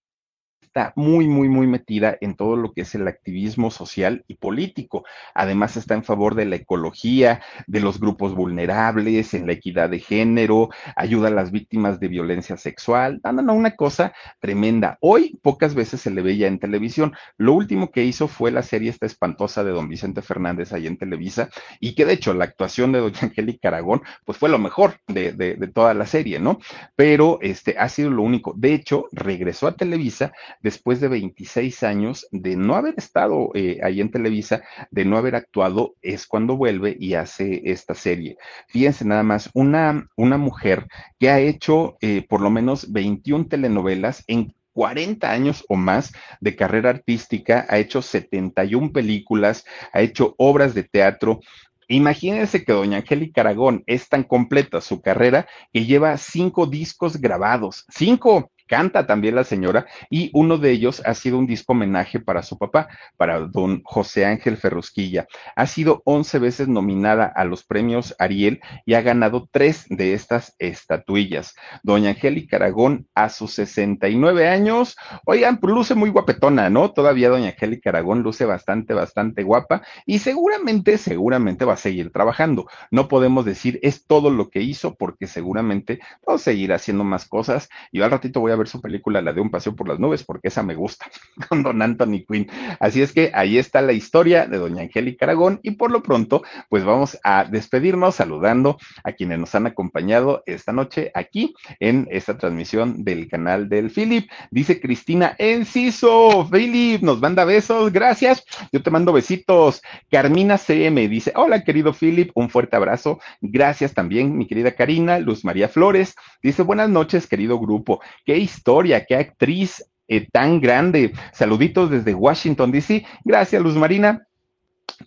está 0.77 0.93
muy, 0.95 1.27
muy, 1.27 1.49
muy 1.49 1.65
metida 1.65 2.17
en 2.21 2.35
todo 2.35 2.55
lo 2.55 2.71
que 2.71 2.81
es 2.81 2.93
el 2.93 3.07
activismo 3.07 3.71
social 3.71 4.23
y 4.27 4.35
político. 4.35 5.05
Además 5.33 5.75
está 5.75 5.95
en 5.95 6.03
favor 6.03 6.35
de 6.35 6.45
la 6.45 6.57
ecología, 6.57 7.41
de 7.65 7.79
los 7.79 7.99
grupos 7.99 8.35
vulnerables, 8.35 9.33
en 9.33 9.47
la 9.47 9.53
equidad 9.53 9.89
de 9.89 9.99
género, 9.99 10.69
ayuda 10.95 11.29
a 11.29 11.31
las 11.31 11.51
víctimas 11.51 11.99
de 11.99 12.09
violencia 12.09 12.57
sexual. 12.57 13.19
No, 13.23 13.31
no, 13.33 13.41
no, 13.41 13.53
una 13.55 13.75
cosa 13.75 14.13
tremenda. 14.39 14.99
Hoy 15.01 15.39
pocas 15.41 15.73
veces 15.73 16.01
se 16.01 16.11
le 16.11 16.21
veía 16.21 16.47
en 16.47 16.59
televisión. 16.59 17.13
Lo 17.37 17.53
último 17.53 17.91
que 17.91 18.03
hizo 18.03 18.27
fue 18.27 18.51
la 18.51 18.61
serie 18.61 18.91
esta 18.91 19.07
espantosa 19.07 19.63
de 19.63 19.71
don 19.71 19.89
Vicente 19.89 20.21
Fernández 20.21 20.73
ahí 20.73 20.85
en 20.85 20.97
Televisa 20.97 21.49
y 21.79 21.95
que 21.95 22.05
de 22.05 22.13
hecho 22.13 22.35
la 22.35 22.45
actuación 22.45 22.91
de 22.91 22.99
doña 22.99 23.19
Angélica 23.23 23.69
Aragón 23.69 24.03
pues 24.25 24.37
fue 24.37 24.49
lo 24.49 24.59
mejor 24.59 24.99
de, 25.07 25.31
de, 25.31 25.55
de 25.55 25.67
toda 25.67 25.95
la 25.95 26.05
serie, 26.05 26.39
¿no? 26.39 26.59
Pero 26.95 27.39
este 27.41 27.75
ha 27.79 27.89
sido 27.89 28.11
lo 28.11 28.21
único. 28.21 28.53
De 28.55 28.73
hecho, 28.75 29.07
regresó 29.11 29.65
a 29.67 29.75
Televisa 29.75 30.33
después 30.67 30.99
de 30.99 31.07
26 31.07 31.81
años 31.83 32.27
de 32.31 32.57
no 32.57 32.75
haber 32.75 32.95
estado 32.97 33.51
eh, 33.53 33.79
ahí 33.83 34.01
en 34.01 34.11
Televisa, 34.11 34.63
de 34.91 35.05
no 35.05 35.15
haber 35.15 35.35
actuado, 35.35 35.95
es 36.01 36.27
cuando 36.27 36.57
vuelve 36.57 36.97
y 36.99 37.13
hace 37.13 37.61
esta 37.71 37.95
serie. 37.95 38.37
Fíjense 38.67 39.05
nada 39.05 39.23
más, 39.23 39.49
una, 39.53 40.09
una 40.17 40.37
mujer 40.37 40.85
que 41.19 41.29
ha 41.29 41.39
hecho 41.39 41.95
eh, 42.01 42.25
por 42.27 42.41
lo 42.41 42.49
menos 42.49 42.91
21 42.91 43.47
telenovelas 43.47 44.25
en 44.27 44.53
40 44.73 45.31
años 45.31 45.63
o 45.69 45.77
más 45.77 46.11
de 46.41 46.57
carrera 46.57 46.89
artística, 46.89 47.65
ha 47.69 47.77
hecho 47.77 48.01
71 48.01 48.91
películas, 48.91 49.63
ha 49.93 50.01
hecho 50.01 50.35
obras 50.37 50.73
de 50.73 50.83
teatro. 50.83 51.39
Imagínense 51.87 52.65
que 52.65 52.73
doña 52.73 52.97
Angélica 52.97 53.39
Aragón 53.39 53.83
es 53.87 54.09
tan 54.09 54.23
completa 54.23 54.81
su 54.81 55.01
carrera 55.01 55.47
que 55.71 55.85
lleva 55.85 56.17
cinco 56.17 56.65
discos 56.67 57.15
grabados, 57.21 57.85
cinco 57.87 58.51
canta 58.67 59.07
también 59.07 59.35
la 59.35 59.43
señora 59.43 59.87
y 60.09 60.29
uno 60.33 60.57
de 60.57 60.71
ellos 60.71 61.01
ha 61.05 61.13
sido 61.13 61.37
un 61.37 61.47
disco 61.47 61.73
homenaje 61.73 62.19
para 62.19 62.43
su 62.43 62.57
papá, 62.57 62.87
para 63.17 63.39
don 63.39 63.81
José 63.83 64.25
Ángel 64.25 64.57
Ferrusquilla. 64.57 65.27
Ha 65.55 65.65
sido 65.65 66.01
11 66.05 66.39
veces 66.39 66.67
nominada 66.67 67.25
a 67.25 67.45
los 67.45 67.63
premios 67.63 68.15
Ariel 68.19 68.61
y 68.85 68.93
ha 68.93 69.01
ganado 69.01 69.47
tres 69.51 69.85
de 69.89 70.13
estas 70.13 70.55
estatuillas. 70.59 71.55
Doña 71.83 72.11
Angélica 72.11 72.57
Aragón 72.57 73.07
a 73.15 73.29
sus 73.29 73.53
69 73.53 74.47
años, 74.47 74.95
oigan, 75.25 75.57
pues 75.57 75.73
luce 75.73 75.95
muy 75.95 76.09
guapetona, 76.09 76.69
¿no? 76.69 76.91
Todavía 76.91 77.29
doña 77.29 77.49
Angélica 77.49 77.89
Aragón 77.89 78.23
luce 78.23 78.45
bastante, 78.45 78.93
bastante 78.93 79.43
guapa 79.43 79.81
y 80.05 80.19
seguramente, 80.19 80.97
seguramente 80.97 81.65
va 81.65 81.73
a 81.73 81.77
seguir 81.77 82.11
trabajando. 82.11 82.67
No 82.91 83.07
podemos 83.07 83.45
decir 83.45 83.79
es 83.81 84.05
todo 84.05 84.29
lo 84.29 84.49
que 84.49 84.61
hizo 84.61 84.95
porque 84.95 85.27
seguramente 85.27 85.99
va 86.27 86.35
a 86.35 86.39
seguir 86.39 86.73
haciendo 86.73 87.03
más 87.03 87.27
cosas. 87.27 87.69
Yo 87.91 88.03
al 88.03 88.11
ratito 88.11 88.39
voy 88.39 88.51
a 88.51 88.56
ver 88.57 88.67
su 88.67 88.81
película, 88.81 89.21
la 89.21 89.33
de 89.33 89.41
Un 89.41 89.49
Paseo 89.49 89.75
por 89.75 89.87
las 89.87 89.99
Nubes, 89.99 90.23
porque 90.23 90.47
esa 90.47 90.63
me 90.63 90.75
gusta, 90.75 91.05
con 91.49 91.63
don 91.63 91.81
Anthony 91.81 92.25
Quinn. 92.27 92.49
Así 92.79 93.01
es 93.01 93.13
que 93.13 93.31
ahí 93.33 93.57
está 93.57 93.81
la 93.81 93.93
historia 93.93 94.47
de 94.47 94.57
doña 94.57 94.83
Angélica 94.83 95.25
Aragón 95.25 95.59
y 95.63 95.71
por 95.71 95.91
lo 95.91 96.03
pronto, 96.03 96.43
pues 96.69 96.83
vamos 96.83 97.17
a 97.23 97.45
despedirnos 97.45 98.15
saludando 98.15 98.77
a 99.03 99.11
quienes 99.13 99.39
nos 99.39 99.55
han 99.55 99.67
acompañado 99.67 100.43
esta 100.45 100.73
noche 100.73 101.11
aquí 101.13 101.55
en 101.79 102.07
esta 102.11 102.37
transmisión 102.37 103.03
del 103.03 103.27
canal 103.27 103.69
del 103.69 103.89
Philip. 103.89 104.29
Dice 104.51 104.79
Cristina 104.79 105.35
Enciso, 105.37 106.47
Philip, 106.51 107.01
nos 107.01 107.19
manda 107.19 107.45
besos, 107.45 107.91
gracias. 107.91 108.45
Yo 108.71 108.81
te 108.81 108.91
mando 108.91 109.13
besitos. 109.13 109.81
Carmina 110.09 110.57
CM 110.57 111.07
dice, 111.07 111.33
hola 111.35 111.63
querido 111.63 111.93
Philip, 111.93 112.31
un 112.35 112.49
fuerte 112.49 112.75
abrazo. 112.75 113.19
Gracias 113.41 113.93
también, 113.93 114.37
mi 114.37 114.47
querida 114.47 114.71
Karina, 114.71 115.19
Luz 115.19 115.43
María 115.43 115.69
Flores. 115.69 116.15
Dice, 116.41 116.63
buenas 116.63 116.89
noches, 116.89 117.27
querido 117.27 117.59
grupo. 117.59 118.01
Qué 118.25 118.37
historia, 118.47 119.05
qué 119.05 119.15
actriz 119.15 119.83
eh, 120.07 120.27
tan 120.31 120.59
grande. 120.59 121.13
Saluditos 121.33 121.89
desde 121.89 122.15
Washington, 122.15 122.71
D.C. 122.71 123.05
Gracias, 123.23 123.61
Luz 123.61 123.75
Marina. 123.75 124.26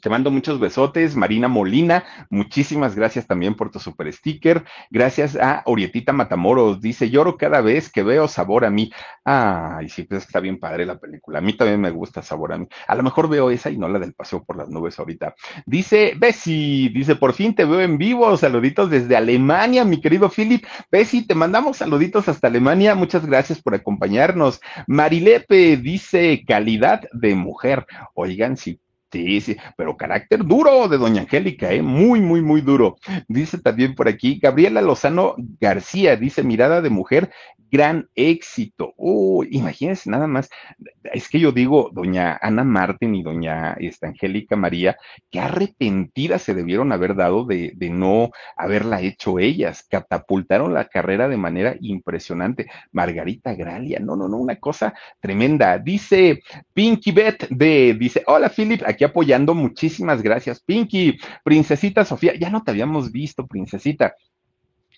Te 0.00 0.08
mando 0.08 0.30
muchos 0.30 0.60
besotes, 0.60 1.16
Marina 1.16 1.48
Molina. 1.48 2.04
Muchísimas 2.30 2.94
gracias 2.94 3.26
también 3.26 3.54
por 3.54 3.70
tu 3.70 3.80
super 3.80 4.10
sticker. 4.12 4.64
Gracias 4.88 5.36
a 5.36 5.62
Orietita 5.66 6.12
Matamoros. 6.12 6.80
Dice, 6.80 7.10
lloro 7.10 7.36
cada 7.36 7.60
vez 7.60 7.90
que 7.90 8.02
veo 8.02 8.28
sabor 8.28 8.64
a 8.64 8.70
mí. 8.70 8.92
Ay, 9.24 9.88
sí, 9.88 10.04
pues 10.04 10.24
está 10.24 10.38
bien 10.38 10.60
padre 10.60 10.86
la 10.86 10.98
película. 10.98 11.38
A 11.38 11.42
mí 11.42 11.54
también 11.54 11.80
me 11.80 11.90
gusta 11.90 12.22
sabor 12.22 12.52
a 12.52 12.58
mí. 12.58 12.68
A 12.86 12.94
lo 12.94 13.02
mejor 13.02 13.28
veo 13.28 13.50
esa 13.50 13.68
y 13.70 13.78
no 13.78 13.88
la 13.88 13.98
del 13.98 14.14
paseo 14.14 14.44
por 14.44 14.56
las 14.56 14.68
nubes 14.68 14.98
ahorita. 14.98 15.34
Dice 15.66 16.14
Bessie, 16.16 16.90
dice, 16.90 17.16
por 17.16 17.32
fin 17.32 17.54
te 17.54 17.64
veo 17.64 17.80
en 17.80 17.98
vivo. 17.98 18.36
Saluditos 18.36 18.90
desde 18.90 19.16
Alemania, 19.16 19.84
mi 19.84 20.00
querido 20.00 20.30
Philip. 20.30 20.64
Bessie, 20.90 21.26
te 21.26 21.34
mandamos 21.34 21.78
saluditos 21.78 22.28
hasta 22.28 22.46
Alemania. 22.46 22.94
Muchas 22.94 23.26
gracias 23.26 23.60
por 23.60 23.74
acompañarnos. 23.74 24.60
Marilepe 24.86 25.76
dice, 25.76 26.44
calidad 26.46 27.02
de 27.12 27.34
mujer. 27.34 27.86
Oigan, 28.14 28.56
sí 28.56 28.78
Sí, 29.12 29.40
sí, 29.40 29.56
pero 29.76 29.96
carácter 29.96 30.44
duro 30.44 30.86
de 30.86 30.96
doña 30.96 31.22
Angélica, 31.22 31.72
¿eh? 31.72 31.82
muy, 31.82 32.20
muy, 32.20 32.42
muy 32.42 32.60
duro. 32.60 32.96
Dice 33.26 33.58
también 33.58 33.96
por 33.96 34.06
aquí, 34.06 34.38
Gabriela 34.40 34.80
Lozano 34.80 35.34
García, 35.60 36.16
dice, 36.16 36.44
mirada 36.44 36.80
de 36.80 36.90
mujer, 36.90 37.30
gran 37.70 38.08
éxito. 38.14 38.94
Uy, 38.96 39.48
imagínense 39.52 40.10
nada 40.10 40.26
más. 40.26 40.50
Es 41.12 41.28
que 41.28 41.38
yo 41.38 41.52
digo, 41.52 41.90
doña 41.92 42.38
Ana 42.40 42.64
Martín 42.64 43.14
y 43.14 43.22
doña 43.22 43.76
esta, 43.78 44.08
Angélica 44.08 44.56
María, 44.56 44.96
qué 45.30 45.40
arrepentidas 45.40 46.42
se 46.42 46.54
debieron 46.54 46.92
haber 46.92 47.14
dado 47.14 47.44
de, 47.44 47.72
de, 47.76 47.90
no 47.90 48.30
haberla 48.56 49.00
hecho 49.00 49.38
ellas. 49.38 49.86
Catapultaron 49.88 50.74
la 50.74 50.86
carrera 50.86 51.28
de 51.28 51.36
manera 51.36 51.76
impresionante. 51.80 52.66
Margarita 52.92 53.54
Gralia, 53.54 54.00
no, 54.00 54.16
no, 54.16 54.28
no, 54.28 54.36
una 54.38 54.56
cosa 54.56 54.94
tremenda. 55.20 55.78
Dice 55.78 56.42
Pinky 56.74 57.12
Bet 57.12 57.48
de, 57.48 57.94
dice, 57.98 58.22
hola 58.26 58.48
Philip, 58.48 58.82
aquí 58.84 58.99
apoyando, 59.04 59.54
muchísimas 59.54 60.22
gracias. 60.22 60.60
Pinky, 60.60 61.18
Princesita 61.44 62.04
Sofía, 62.04 62.34
ya 62.34 62.50
no 62.50 62.62
te 62.62 62.70
habíamos 62.70 63.12
visto, 63.12 63.46
Princesita. 63.46 64.14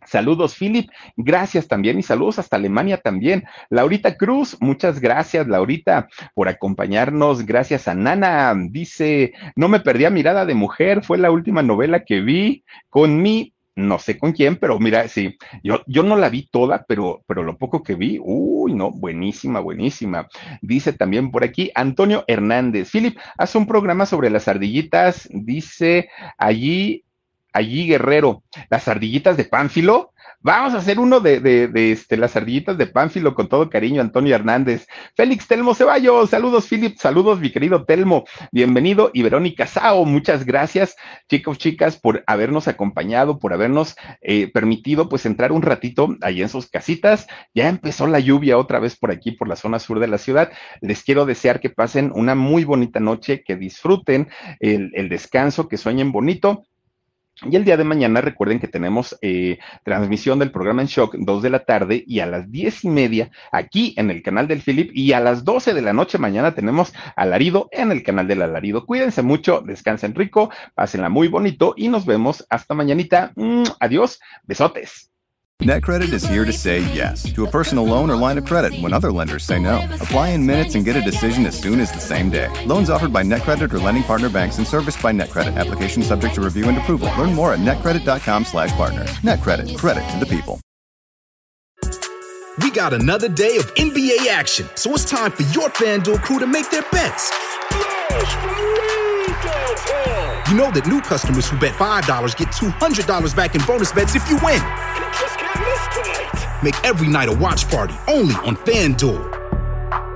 Saludos, 0.07 0.57
Philip. 0.57 0.90
Gracias 1.16 1.68
también 1.68 1.98
y 1.98 2.03
saludos 2.03 2.38
hasta 2.38 2.57
Alemania 2.57 2.98
también. 2.98 3.44
Laurita 3.70 4.16
Cruz, 4.16 4.57
muchas 4.61 5.00
gracias, 5.00 5.46
Laurita, 5.46 6.09
por 6.34 6.48
acompañarnos. 6.48 7.46
Gracias 7.46 7.88
a 7.88 7.94
Nana. 7.94 8.55
Dice, 8.70 9.32
no 9.55 9.68
me 9.68 9.80
perdí 9.80 10.05
a 10.05 10.11
Mirada 10.11 10.44
de 10.44 10.55
Mujer, 10.55 11.05
fue 11.05 11.18
la 11.18 11.30
última 11.30 11.62
novela 11.62 12.05
que 12.05 12.20
vi 12.20 12.64
con 12.88 13.22
mi 13.22 13.51
no 13.75 13.99
sé 13.99 14.18
con 14.18 14.33
quién, 14.33 14.57
pero 14.57 14.79
mira, 14.79 15.09
sí, 15.09 15.37
yo, 15.62 15.83
yo 15.87 16.03
no 16.03 16.16
la 16.16 16.29
vi 16.29 16.47
toda, 16.47 16.85
pero, 16.87 17.23
pero 17.27 17.43
lo 17.43 17.57
poco 17.57 17.83
que 17.83 17.95
vi, 17.95 18.18
uy, 18.23 18.75
no, 18.75 18.91
buenísima, 18.91 19.61
buenísima. 19.61 20.29
Dice 20.61 20.93
también 20.93 21.31
por 21.31 21.45
aquí 21.45 21.70
Antonio 21.75 22.25
Hernández, 22.27 22.91
Philip, 22.91 23.18
hace 23.39 23.59
un 23.59 23.66
programa 23.66 24.07
sobre 24.07 24.31
las 24.31 24.49
ardillitas, 24.49 25.29
dice 25.33 26.11
allí 26.37 27.05
allí 27.53 27.87
Guerrero, 27.87 28.43
las 28.70 28.89
ardillitas 28.89 29.37
de 29.37 29.45
Pánfilo. 29.45 30.12
Vamos 30.45 30.74
a 30.74 30.78
hacer 30.78 30.99
uno 30.99 31.20
de, 31.20 31.38
de, 31.38 31.68
de, 31.68 31.93
este, 31.93 32.16
las 32.16 32.34
ardillitas 32.34 32.76
de 32.76 32.88
Pánfilo 32.88 33.32
con 33.32 33.49
todo 33.49 33.70
cariño, 33.70 34.01
Antonio 34.01 34.34
Hernández. 34.34 34.88
Félix 35.14 35.47
Telmo 35.47 35.72
Ceballos, 35.72 36.30
saludos, 36.30 36.66
Philip, 36.68 36.99
saludos, 36.99 37.38
mi 37.38 37.53
querido 37.53 37.84
Telmo, 37.84 38.24
bienvenido. 38.51 39.12
Y 39.14 39.22
Verónica 39.22 39.68
Sao, 39.68 40.05
muchas 40.05 40.45
gracias, 40.45 40.97
chicos, 41.28 41.59
chicas, 41.59 41.97
por 41.97 42.24
habernos 42.26 42.66
acompañado, 42.66 43.38
por 43.38 43.53
habernos 43.53 43.95
eh, 44.20 44.51
permitido, 44.53 45.09
pues, 45.09 45.26
entrar 45.26 45.53
un 45.53 45.62
ratito 45.62 46.16
ahí 46.22 46.43
en 46.43 46.49
sus 46.49 46.68
casitas. 46.68 47.28
Ya 47.55 47.68
empezó 47.68 48.09
la 48.09 48.18
lluvia 48.18 48.59
otra 48.59 48.80
vez 48.80 48.97
por 48.97 49.12
aquí, 49.12 49.30
por 49.30 49.47
la 49.47 49.55
zona 49.55 49.78
sur 49.78 50.01
de 50.01 50.09
la 50.09 50.18
ciudad. 50.18 50.51
Les 50.80 51.05
quiero 51.05 51.24
desear 51.24 51.61
que 51.61 51.70
pasen 51.70 52.11
una 52.16 52.34
muy 52.34 52.64
bonita 52.64 52.99
noche, 52.99 53.45
que 53.45 53.55
disfruten 53.55 54.28
el, 54.59 54.90
el 54.95 55.09
descanso, 55.09 55.68
que 55.68 55.76
sueñen 55.76 56.11
bonito 56.11 56.64
y 57.51 57.57
el 57.57 57.64
día 57.64 57.76
de 57.76 57.84
mañana 57.84 58.20
recuerden 58.20 58.61
que 58.61 58.68
tenemos 58.68 59.18
eh, 59.22 59.59
transmisión 59.84 60.38
del 60.38 60.51
programa 60.51 60.82
en 60.82 60.88
Shock, 60.88 61.16
2 61.18 61.43
de 61.43 61.51
la 61.51 61.64
tarde 61.64 62.05
y 62.07 62.20
a 62.20 62.26
las 62.26 62.51
diez 62.51 62.84
y 62.84 62.88
media 62.88 63.30
aquí 63.51 63.95
en 63.97 64.11
el 64.11 64.22
canal 64.22 64.49
del 64.49 64.62
Philip 64.62 64.90
y 64.95 65.12
a 65.12 65.20
las 65.20 65.45
12 65.45 65.74
de 65.74 65.82
la 65.82 65.93
noche 65.93 66.18
mañana 66.18 66.55
tenemos 66.55 66.93
Alarido 67.16 67.68
en 67.72 67.93
el 67.93 68.03
canal 68.03 68.28
del 68.28 68.43
Alarido. 68.43 68.86
Cuídense 68.86 69.22
mucho, 69.22 69.62
descansen 69.64 70.14
rico, 70.14 70.51
pásenla 70.74 71.09
muy 71.09 71.28
bonito 71.28 71.74
y 71.76 71.88
nos 71.88 72.07
vemos 72.07 72.47
hasta 72.49 72.74
mañanita. 72.74 73.32
Mm, 73.36 73.64
adiós, 73.80 74.20
besotes. 74.45 75.12
NetCredit 75.63 76.13
is 76.13 76.25
here 76.25 76.45
to 76.45 76.53
say 76.53 76.81
yes 76.93 77.23
to 77.35 77.45
a 77.45 77.49
personal 77.49 77.85
loan 77.85 78.11
or 78.11 78.17
line 78.17 78.37
of 78.37 78.45
credit 78.45 78.75
when 78.81 78.93
other 78.93 79.13
lenders 79.13 79.45
say 79.45 79.61
no. 79.61 79.77
Apply 79.95 80.31
in 80.31 80.45
minutes 80.45 80.75
and 80.75 80.85
get 80.85 80.97
a 80.97 81.01
decision 81.01 81.47
as 81.47 81.57
soon 81.57 81.79
as 81.79 81.93
the 81.93 82.01
same 82.01 82.31
day. 82.31 82.49
Loans 82.67 82.91
offered 82.91 83.13
by 83.13 83.23
NetCredit 83.23 83.73
or 83.73 83.79
lending 83.79 84.03
partner 84.03 84.29
banks 84.29 84.59
and 84.59 84.67
serviced 84.67 85.01
by 85.01 85.13
NetCredit. 85.13 85.57
Application 85.57 86.03
subject 86.03 86.35
to 86.35 86.41
review 86.41 86.69
and 86.69 86.79
approval. 86.79 87.09
Learn 87.17 87.33
more 87.33 87.53
at 87.53 87.61
netcredit.com 87.61 88.45
slash 88.45 88.73
partner. 88.73 89.05
NetCredit. 89.23 89.79
Credit 89.79 90.03
to 90.11 90.19
the 90.19 90.27
people. 90.27 90.61
We 92.61 92.73
got 92.73 92.93
another 92.93 93.29
day 93.29 93.57
of 93.57 93.73
NBA 93.77 94.27
action, 94.27 94.69
so 94.75 94.93
it's 94.95 95.05
time 95.05 95.31
for 95.31 95.43
your 95.55 95.69
FanDuel 95.69 96.23
crew 96.23 96.41
to 96.41 96.47
make 96.49 96.69
their 96.71 96.83
bets. 96.91 97.31
You 100.51 100.59
know 100.59 100.73
that 100.73 100.87
new 100.89 101.01
customers 101.01 101.49
who 101.49 101.57
bet 101.59 101.73
$5 101.75 102.37
get 102.37 102.49
$200 102.49 103.37
back 103.37 103.55
in 103.55 103.63
bonus 103.65 103.93
bets 103.93 104.17
if 104.17 104.29
you 104.29 104.39
win. 104.43 104.61
Make 106.62 106.74
every 106.84 107.09
night 107.09 107.28
a 107.28 107.32
watch 107.32 107.68
party 107.68 107.94
only 108.09 108.34
on 108.36 108.57
FanDuel. 108.57 109.40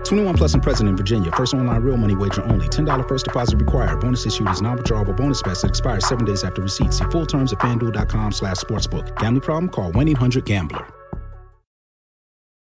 21 0.05 0.35
plus 0.37 0.55
and 0.55 0.63
present 0.63 0.89
in 0.89 0.97
Virginia. 0.97 1.33
First 1.33 1.55
online 1.55 1.83
real 1.83 1.97
money 1.97 2.15
wager 2.15 2.45
only. 2.45 2.69
$10 2.69 3.09
first 3.09 3.25
deposit 3.25 3.57
required. 3.57 3.99
Bonus 4.01 4.25
issued 4.25 4.49
is 4.49 4.63
non-withdrawable 4.63 5.17
bonus 5.17 5.43
bets 5.43 5.63
that 5.63 5.69
expires 5.69 6.07
seven 6.07 6.25
days 6.25 6.45
after 6.45 6.63
receipt. 6.63 6.93
See 6.93 7.05
full 7.07 7.27
terms 7.27 7.53
at 7.53 7.59
fanduel.com 7.59 8.33
slash 8.33 8.59
sportsbook. 8.59 9.15
Gambling 9.19 9.41
problem? 9.43 9.69
Call 9.69 9.91
1-800-GAMBLER. 9.93 10.87